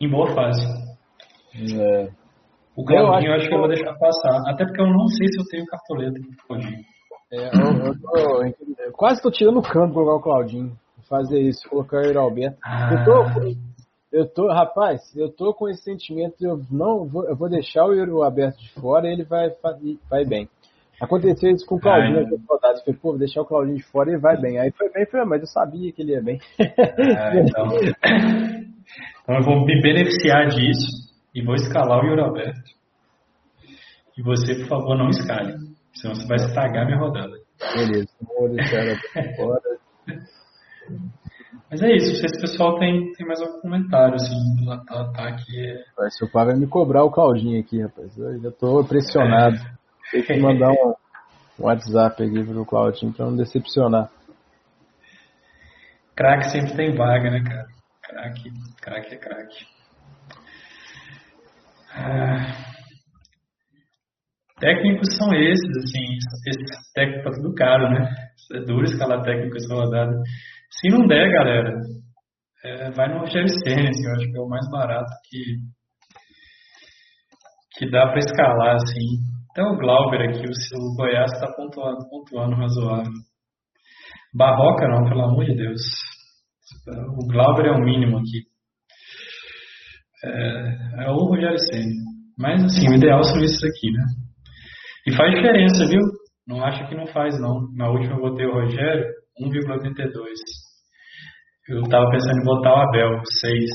[0.00, 0.66] em boa fase.
[1.54, 2.10] É.
[2.76, 5.06] O Claudinho eu acho, eu acho que eu vou deixar passar, até porque eu não
[5.06, 6.84] sei se eu tenho cartoleta pro Claudinho.
[7.32, 10.76] É, eu, eu, quase tô tirando o campo colocar o Claudinho.
[11.08, 12.58] Fazer isso, colocar o Alberto.
[12.64, 12.90] Ah.
[12.92, 13.56] Eu tô,
[14.10, 17.92] eu tô, rapaz, eu tô com esse sentimento, eu não vou, eu vou deixar o
[17.92, 19.52] Euro aberto de fora e ele vai,
[20.10, 20.48] vai bem.
[21.00, 22.82] Aconteceu isso com o Claudinho nas rodadas.
[22.84, 24.58] Falei, pô, vou deixar o Claudinho de fora e vai bem.
[24.58, 26.38] Aí foi bem, foi, mas eu sabia que ele ia bem.
[26.60, 27.66] Ah, então...
[29.22, 30.86] então eu vou me beneficiar disso
[31.34, 32.60] e vou escalar o Yuri Alberto.
[34.16, 35.54] E você, por favor, não escale.
[35.94, 37.36] Senão você vai estragar minha rodada.
[37.74, 38.96] Beleza, vou deixar ela
[39.36, 39.60] fora.
[41.70, 44.70] Mas é isso, não sei se o pessoal tem, tem mais algum comentário, assim, do
[44.70, 45.42] ataque.
[45.58, 45.84] É...
[45.98, 48.16] Mas seu pai vai me cobrar o Claudinho aqui, rapaz.
[48.16, 49.56] Eu já tô pressionado.
[49.56, 49.83] É.
[50.10, 50.94] Tem que mandar um,
[51.58, 54.10] WhatsApp aqui pro Claudinho pra não decepcionar.
[56.16, 57.66] Crack sempre tem vaga, né, cara?
[58.02, 58.42] Crack,
[58.80, 59.66] crack é crack.
[61.96, 62.74] Ah,
[64.58, 66.18] técnicos são esses, assim,
[66.48, 68.08] esses técnicos tá tudo caro, né?
[68.52, 70.12] É duro escalar técnico essa rodada.
[70.70, 71.72] Se não der, galera,
[72.64, 75.56] é, vai no Rogério Senna, assim, eu acho que é o mais barato que,
[77.76, 79.33] que dá para escalar, assim.
[79.54, 83.12] Até o Glauber aqui, o, o Goiás está pontuando, pontuando razoável.
[84.34, 85.80] Barroca não, pelo amor de Deus.
[87.16, 88.42] O Glauber é o mínimo aqui.
[90.24, 92.02] É, é o Rogério Senna.
[92.36, 94.02] Mas assim, o ideal são esses aqui, né?
[95.06, 96.00] E faz diferença, viu?
[96.48, 97.70] Não acho que não faz, não.
[97.76, 99.06] Na última eu botei o Rogério,
[99.40, 100.24] 1,82.
[101.68, 103.70] Eu tava pensando em botar o Abel, 6.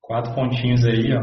[0.00, 1.20] Quatro pontinhos aí, ó.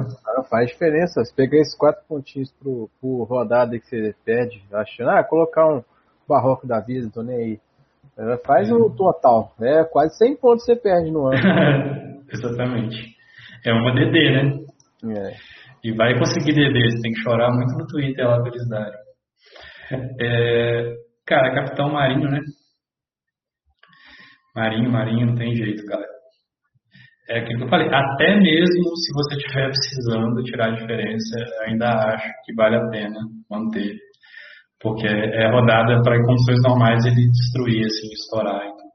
[0.50, 1.24] Faz diferença.
[1.24, 5.84] Se pegar esses quatro pontinhos pro, pro rodada que você perde, achando, ah, colocar um
[6.28, 7.60] barroco da vida, tô nem aí.
[8.46, 8.74] Faz é.
[8.74, 9.54] o total.
[9.62, 11.38] É quase 100 pontos você perde no ano.
[12.32, 13.16] Exatamente.
[13.66, 14.66] É uma DD, né?
[15.18, 15.34] É.
[15.84, 16.92] E vai conseguir DD.
[16.92, 19.02] Você tem que chorar muito no Twitter lá pra eles darem.
[20.22, 20.94] É,
[21.26, 22.40] cara, Capitão Marinho, né?
[24.56, 26.11] Marinho, Marinho, não tem jeito, galera.
[27.32, 31.88] É aquilo que eu falei, até mesmo se você estiver precisando tirar a diferença, ainda
[32.14, 33.96] acho que vale a pena manter.
[34.82, 38.62] Porque é rodada para em condições normais ele destruir, assim, estourar.
[38.66, 38.88] Então.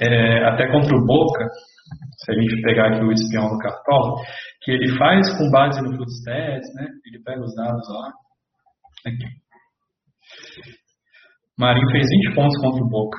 [0.00, 1.44] É, até contra o Boca,
[2.18, 4.20] se a gente pegar aqui o espião do Cartola,
[4.62, 6.88] que ele faz com base no Footstats, né?
[7.06, 8.12] Ele pega os dados lá.
[9.06, 9.26] Aqui.
[11.56, 13.18] Marinho fez 20 pontos contra o Boca.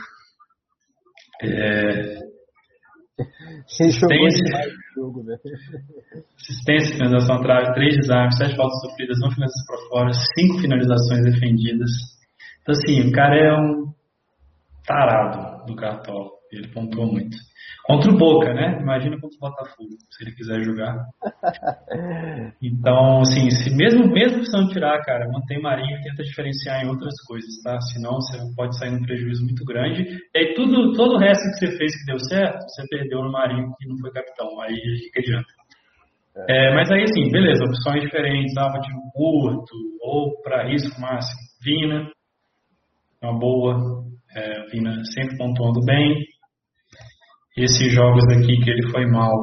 [1.42, 2.37] É...
[3.66, 4.46] Assistência,
[4.96, 5.24] jogo,
[6.38, 11.90] assistência, finalização atrás, 3 desarmes, 7 faltas sofridas, 1 finalização para fora, 5 finalizações defendidas.
[12.62, 13.92] Então, assim, o cara é um
[14.86, 16.37] tarado do Cartola.
[16.52, 17.38] Ele pontuou muito.
[17.88, 18.80] Contra o Boca, né?
[18.82, 20.96] Imagina contra o Botafogo, se ele quiser jogar.
[22.62, 27.14] Então, assim, se mesmo, mesmo precisando tirar, cara, mantém Marinho e tenta diferenciar em outras
[27.26, 27.80] coisas, tá?
[27.94, 30.04] Senão você pode sair num prejuízo muito grande.
[30.34, 33.32] E aí tudo, todo o resto que você fez que deu certo, você perdeu no
[33.32, 34.60] Marinho que não foi capitão.
[34.62, 34.76] Aí
[35.06, 35.48] fica adianta.
[36.50, 42.12] É, mas aí, assim, beleza, opções diferentes, alvo de curto, ou para risco máximo, Vina,
[43.22, 44.04] uma boa,
[44.36, 46.27] é, Vina sempre pontuando bem
[47.58, 49.34] esses jogos aqui que ele foi mal.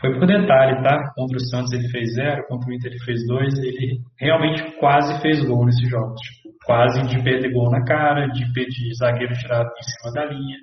[0.00, 0.98] Foi por detalhe, tá?
[1.14, 3.54] Contra o Santos ele fez zero, contra o Inter ele fez dois.
[3.58, 6.20] Ele realmente quase fez gol nesses jogos.
[6.64, 10.56] Quase de perder gol na cara, de pedir zagueiro tirado em cima da linha.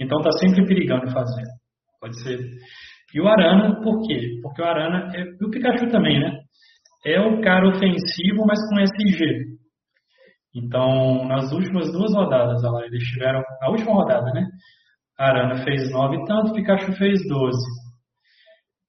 [0.00, 1.44] Então tá sempre perigando fazer.
[2.00, 2.38] Pode ser.
[3.14, 4.40] E o Arana, por quê?
[4.42, 6.32] Porque o Arana, é, e o Pikachu também, né?
[7.04, 9.58] É o cara ofensivo, mas com SG.
[10.54, 13.42] Então, nas últimas duas rodadas, lá, eles tiveram.
[13.60, 14.46] Na última rodada, né?
[15.18, 17.58] Arana fez 9 e tanto, Pikachu fez 12.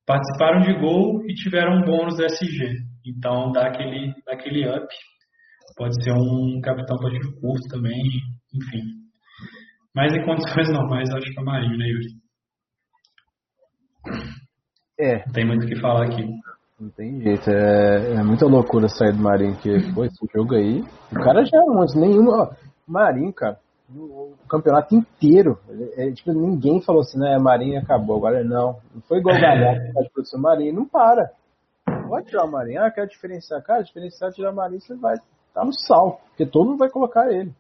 [0.06, 2.76] Participaram de gol e tiveram um bônus SG.
[3.06, 4.88] Então dá aquele, dá aquele up.
[5.76, 8.02] Pode ser um capitão para tiro curto também,
[8.54, 8.84] enfim.
[9.96, 12.08] Mas em condições normais, acho que é Marinho, né, Yuri?
[15.00, 15.26] É.
[15.26, 16.28] Não tem muito o que falar aqui.
[16.80, 20.82] Não tem jeito, é, é muita loucura sair do Marinho, que foi esse jogo aí.
[21.12, 22.56] O cara já é um nenhuma.
[22.88, 23.58] Marinho, cara,
[23.96, 25.60] o campeonato inteiro.
[25.98, 28.80] É, tipo, ninguém falou assim, né, Marinho acabou, agora não.
[28.94, 31.32] Não foi igual o Galhardo, que de produção Marinho, não para.
[32.08, 35.16] Pode tirar o Marinho, ah, quer diferenciar, cara, diferenciar, tirar o Marinho, você vai
[35.54, 37.54] tá no sal, porque todo mundo vai colocar ele.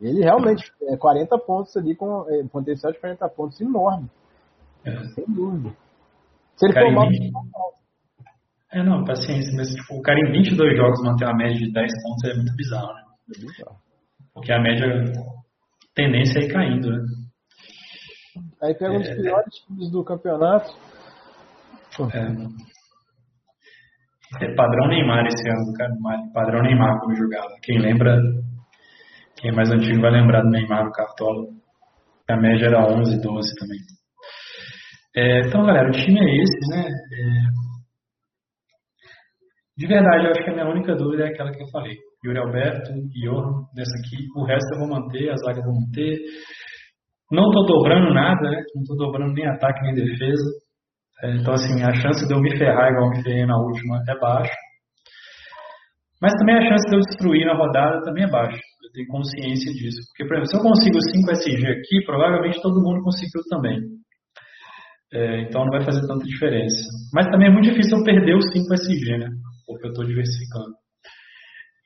[0.00, 4.10] Ele realmente é 40 pontos ali com é, potencial de 40 pontos enorme.
[4.84, 4.90] É.
[5.14, 5.74] Sem dúvida.
[6.56, 7.32] Se ele for mal, 20...
[8.72, 11.92] É, não, paciência, mas tipo, o cara em 22 jogos manter uma média de 10
[12.02, 13.02] pontos é muito bizarro, né?
[13.36, 13.76] É bizarro.
[14.34, 14.86] Porque a média
[15.94, 16.98] tendência é ir caindo, né?
[18.62, 20.70] Aí pega um dos é, piores times do campeonato.
[22.14, 22.20] É,
[24.44, 25.92] é padrão Neymar esse ano, cara.
[26.32, 27.54] Padrão Neymar como jogava.
[27.62, 28.18] Quem lembra,
[29.36, 31.48] quem é mais antigo vai lembrar do Neymar no Cartola.
[32.28, 33.78] A média era 11, 12 também.
[35.14, 36.88] É, então, galera, o time é esse, né?
[36.88, 37.52] É,
[39.76, 41.98] de verdade, eu acho que a minha única dúvida é aquela que eu falei.
[42.24, 44.26] Yuri Alberto, Johan, dessa aqui.
[44.36, 46.18] O resto eu vou manter, a zaga eu vou manter.
[47.30, 48.62] Não estou dobrando nada, né?
[48.74, 50.44] Não estou dobrando nem ataque nem defesa.
[51.22, 54.18] É, então, assim, a chance de eu me ferrar igual me ferrei na última é
[54.18, 54.54] baixa.
[56.20, 58.60] Mas também a chance de eu destruir na rodada também é baixa.
[58.84, 59.98] Eu tenho consciência disso.
[60.10, 63.80] Porque, por exemplo, se eu consigo 5 SG aqui, provavelmente todo mundo conseguiu também.
[65.12, 66.88] É, então não vai fazer tanta diferença.
[67.12, 69.28] Mas também é muito difícil eu perder os 5 SG, né?
[69.66, 70.81] Porque eu estou diversificando.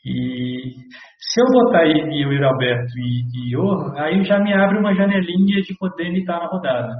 [0.07, 0.70] E
[1.19, 6.07] se eu botar o Alberto e, o aí já me abre uma janelinha de poder
[6.07, 6.95] imitar na rodada.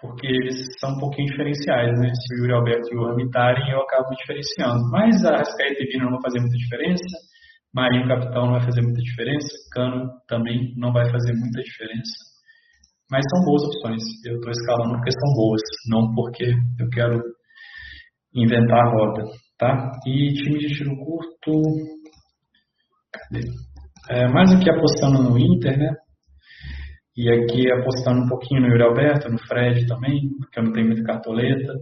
[0.00, 2.08] Porque eles são um pouquinho diferenciais, né?
[2.08, 4.90] Se o Yuri Alberto e o imitarem, eu acabo me diferenciando.
[4.90, 7.04] Mas a Rascaeta e Vina não vai fazer muita diferença.
[7.74, 9.48] Marinho Capitão não vai fazer muita diferença.
[9.72, 12.16] Cano também não vai fazer muita diferença.
[13.10, 14.02] Mas são boas opções.
[14.24, 16.44] Eu estou escalando porque são boas, não porque
[16.80, 17.20] eu quero
[18.34, 19.24] inventar a roda,
[19.58, 19.90] tá?
[20.06, 21.62] E time de tiro curto?
[24.10, 25.90] É, mais aqui apostando no Inter, né?
[27.16, 30.86] E aqui apostando um pouquinho no Yuri Alberto, no Fred também, porque eu não tenho
[30.86, 31.72] muita cartoleta.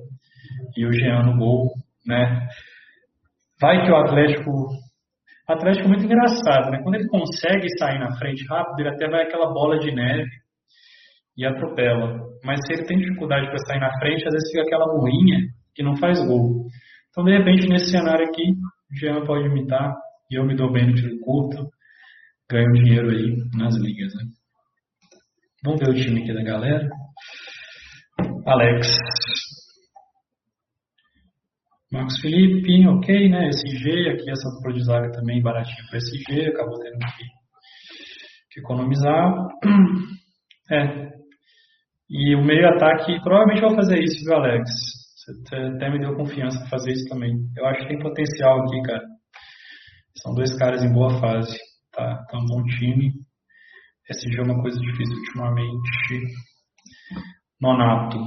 [0.77, 1.71] E o Jean no gol,
[2.07, 2.47] né?
[3.61, 4.51] Vai que o Atlético.
[4.51, 6.81] O Atlético é muito engraçado, né?
[6.83, 10.29] Quando ele consegue sair na frente rápido, ele até vai aquela bola de neve
[11.37, 12.21] e atropela.
[12.45, 15.41] Mas se ele tem dificuldade para sair na frente, às vezes fica aquela moinha
[15.75, 16.67] que não faz gol.
[17.11, 19.95] Então, de repente, nesse cenário aqui, o Jean pode imitar
[20.33, 21.69] e eu me dou bem no tiro curto,
[22.51, 24.15] ganho dinheiro aí nas ligas.
[24.15, 24.23] Né?
[25.63, 26.89] Vamos ver o time aqui da galera.
[28.47, 28.89] Alex.
[31.93, 33.51] Marcos Felipe, ok, né?
[33.51, 37.25] SG, aqui essa dupla de zaga também baratinha para SG, acabou tendo que,
[38.53, 39.35] que economizar.
[40.71, 41.11] É.
[42.09, 44.71] E o meio ataque, provavelmente vou fazer isso, viu, Alex?
[45.17, 47.35] Você até me deu confiança para fazer isso também.
[47.59, 49.03] Eu acho que tem potencial aqui, cara.
[50.17, 51.57] São dois caras em boa fase,
[51.93, 52.25] tá?
[52.31, 53.13] Tá um bom time.
[54.11, 55.91] SG é uma coisa difícil ultimamente.
[57.61, 58.19] Nonato.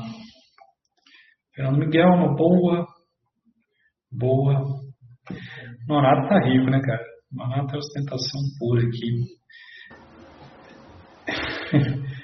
[1.53, 2.87] Fernando Miguel, uma boa.
[4.11, 4.63] Boa.
[5.87, 7.03] Nonato tá rico, né, cara?
[7.31, 9.25] Nonato é ostentação pura aqui.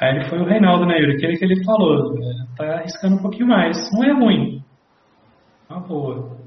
[0.00, 1.16] Aí ele foi o Reinaldo, né, Yuri?
[1.16, 2.14] Aquele que ele falou.
[2.16, 3.76] É, tá arriscando um pouquinho mais.
[3.92, 4.64] Não é ruim.
[5.68, 6.38] Uma boa.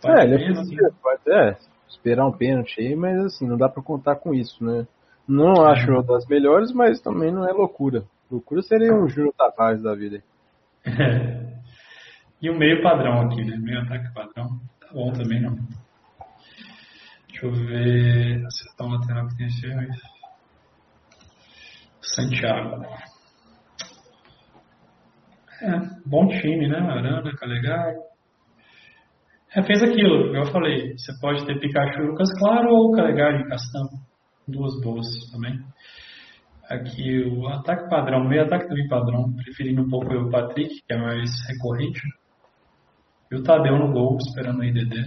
[0.00, 1.56] Pode é, ele é, pode, é,
[1.90, 4.86] esperar um pênalti aí, mas assim, não dá para contar com isso, né?
[5.28, 8.04] Não acho uma das melhores, mas também não é loucura.
[8.30, 10.22] Loucura seria um Júnior Tavares da vida.
[10.84, 11.50] É.
[12.42, 13.54] E o meio padrão aqui, né?
[13.58, 14.58] Meio ataque padrão.
[14.80, 15.54] Tá bom também, não.
[17.28, 18.46] Deixa eu ver.
[18.46, 19.68] Acertar um lateral que tem esse
[22.00, 22.82] Santiago.
[25.60, 26.78] É, bom time, né?
[26.78, 27.98] Arana, Calegari.
[29.54, 30.96] É, fez aquilo, eu falei.
[30.96, 33.88] Você pode ter Pikachu Lucas Claro ou Calegari e Castão.
[34.46, 35.58] Duas boas também.
[36.68, 40.96] Aqui o ataque padrão, meio ataque também padrão, preferindo um pouco o Patrick, que é
[40.96, 42.00] mais recorrente.
[43.30, 45.04] E o Tadeu no gol, esperando o IDD,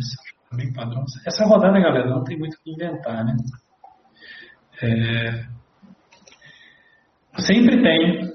[0.50, 1.06] também padrão.
[1.26, 3.36] Essa rodada, galera, não tem muito o que inventar, né?
[4.82, 5.46] É...
[7.40, 8.34] Sempre tem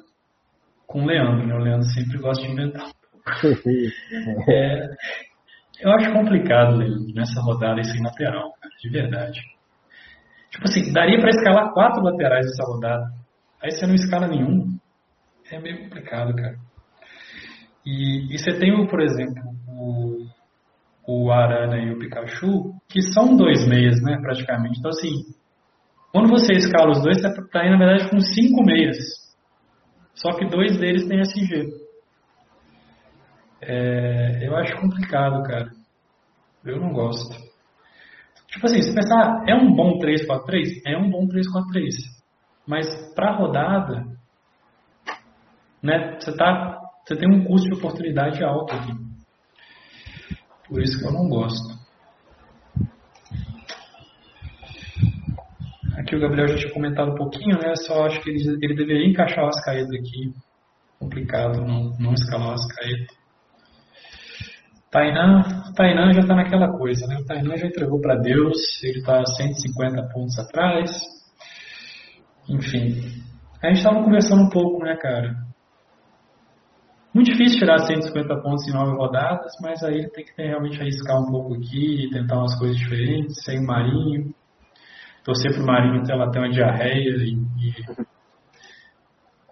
[0.86, 1.54] com o Leandro, né?
[1.54, 2.90] O Leandro sempre gosta de inventar.
[4.48, 4.88] é...
[5.80, 6.78] Eu acho complicado,
[7.14, 9.40] nessa rodada esse lateral, cara, de verdade.
[10.50, 13.04] Tipo assim, daria para escalar quatro laterais nessa rodada.
[13.62, 14.76] Aí você não escala nenhum.
[15.50, 16.56] É meio complicado, cara.
[17.86, 20.26] E, e você tem, por exemplo, o,
[21.06, 24.78] o Arana e o Pikachu, que são dois meias, né, praticamente.
[24.78, 25.24] Então, assim,
[26.12, 28.96] quando você escala os dois, você está aí, na verdade, com cinco meias.
[30.14, 31.87] Só que dois deles têm SG.
[33.60, 35.70] É, eu acho complicado, cara.
[36.64, 37.36] Eu não gosto.
[38.48, 40.82] Tipo assim, se pensar, é um bom 3-4-3?
[40.86, 41.90] É um bom 3-4-3.
[42.66, 44.06] Mas pra rodada,
[45.82, 48.92] né, você, tá, você tem um custo de oportunidade alto aqui.
[50.68, 51.78] Por isso que eu não gosto.
[55.96, 57.74] Aqui o Gabriel já tinha comentado um pouquinho, né?
[57.74, 60.32] Só acho que ele, ele deveria encaixar o Ascaeta aqui.
[60.98, 63.14] Complicado não, não escalar o Ascaeta.
[64.90, 65.42] Tainan,
[65.76, 67.16] Tainan já está naquela coisa, né?
[67.18, 70.90] O Tainan já entregou para Deus, ele está 150 pontos atrás.
[72.48, 73.22] Enfim,
[73.62, 75.34] a gente estava conversando um pouco, né, cara?
[77.14, 81.20] Muito difícil tirar 150 pontos em nove rodadas, mas aí ele tem que realmente arriscar
[81.20, 84.32] um pouco aqui, tentar umas coisas diferentes, sem o Marinho,
[85.24, 88.07] torcer pro Marinho até ela ter uma diarreia e, e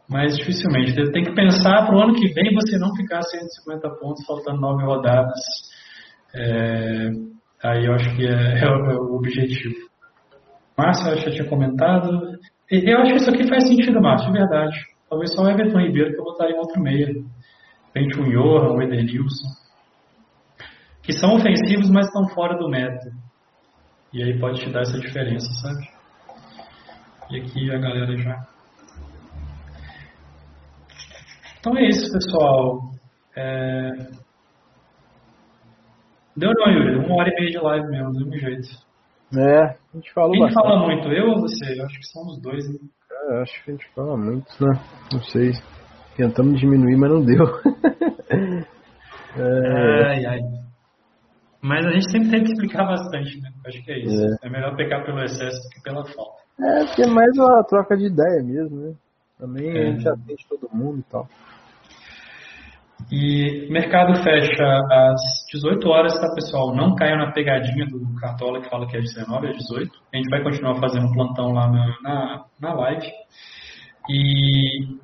[0.08, 0.94] mas dificilmente.
[1.12, 4.84] Tem que pensar para o ano que vem você não ficar 150 pontos faltando nove
[4.84, 5.40] rodadas.
[6.34, 7.10] É,
[7.62, 9.74] aí eu acho que é, é, o, é o, objetivo.
[10.76, 12.38] Márcio, eu já tinha comentado.
[12.70, 14.76] Eu acho que isso aqui faz sentido, Márcio, de verdade.
[15.08, 17.06] Talvez só o Everton Ribeiro que eu botaria em outro meio.
[17.06, 17.24] De
[17.94, 19.48] repente um Johan, um Edenilson.
[21.02, 23.12] Que são ofensivos, mas estão fora do método.
[24.12, 25.88] E aí pode te dar essa diferença, sabe?
[27.30, 28.55] E aqui a galera já.
[31.66, 32.92] Então é isso, pessoal.
[33.36, 33.90] É...
[36.36, 37.04] Deu não, Yuri.
[37.04, 38.68] Uma hora e meia de live mesmo, do mesmo jeito.
[39.36, 40.62] É, a gente falou Quem bastante.
[40.62, 41.80] fala muito, eu ou você?
[41.80, 42.78] Eu acho que são os dois, né?
[43.10, 44.80] É, acho que a gente fala muito, né?
[45.12, 45.54] Não sei.
[46.16, 47.44] Tentamos diminuir, mas não deu.
[49.36, 50.06] é...
[50.06, 50.38] Ai, ai.
[51.60, 53.50] Mas a gente sempre tem que explicar bastante, né?
[53.66, 54.24] Acho que é isso.
[54.40, 56.42] É, é melhor pecar pelo excesso do que pela falta.
[56.60, 58.94] É, porque é mais uma troca de ideia mesmo, né?
[59.36, 59.80] Também é.
[59.80, 61.28] a gente atende todo mundo e tal.
[63.10, 65.20] E mercado fecha às
[65.52, 66.74] 18 horas, tá, pessoal?
[66.74, 69.90] Não caiam na pegadinha do Cartola que fala que é 19 às 18.
[70.12, 73.06] A gente vai continuar fazendo plantão lá na, na, na live.
[74.08, 74.96] E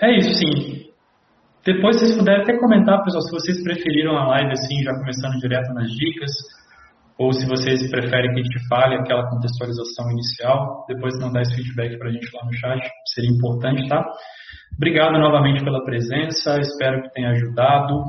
[0.00, 0.86] é isso, sim.
[1.64, 5.72] Depois vocês puderem até comentar, pessoal, se vocês preferiram a live assim, já começando direto
[5.74, 6.30] nas dicas,
[7.18, 11.98] ou se vocês preferem que a gente fale aquela contextualização inicial, depois mandar esse feedback
[11.98, 14.04] para a gente lá no chat, seria importante, tá?
[14.76, 18.04] Obrigado novamente pela presença, espero que tenha ajudado.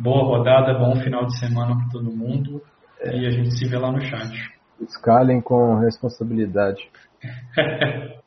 [0.00, 2.62] Boa rodada, bom final de semana para todo mundo
[3.04, 4.32] e a gente se vê lá no chat.
[4.80, 6.90] Escalem com responsabilidade.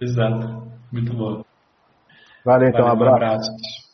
[0.00, 1.42] Exato, muito bom.
[2.44, 3.50] Valeu, então, Valeu, um abraço.
[3.50, 3.85] Um abraço.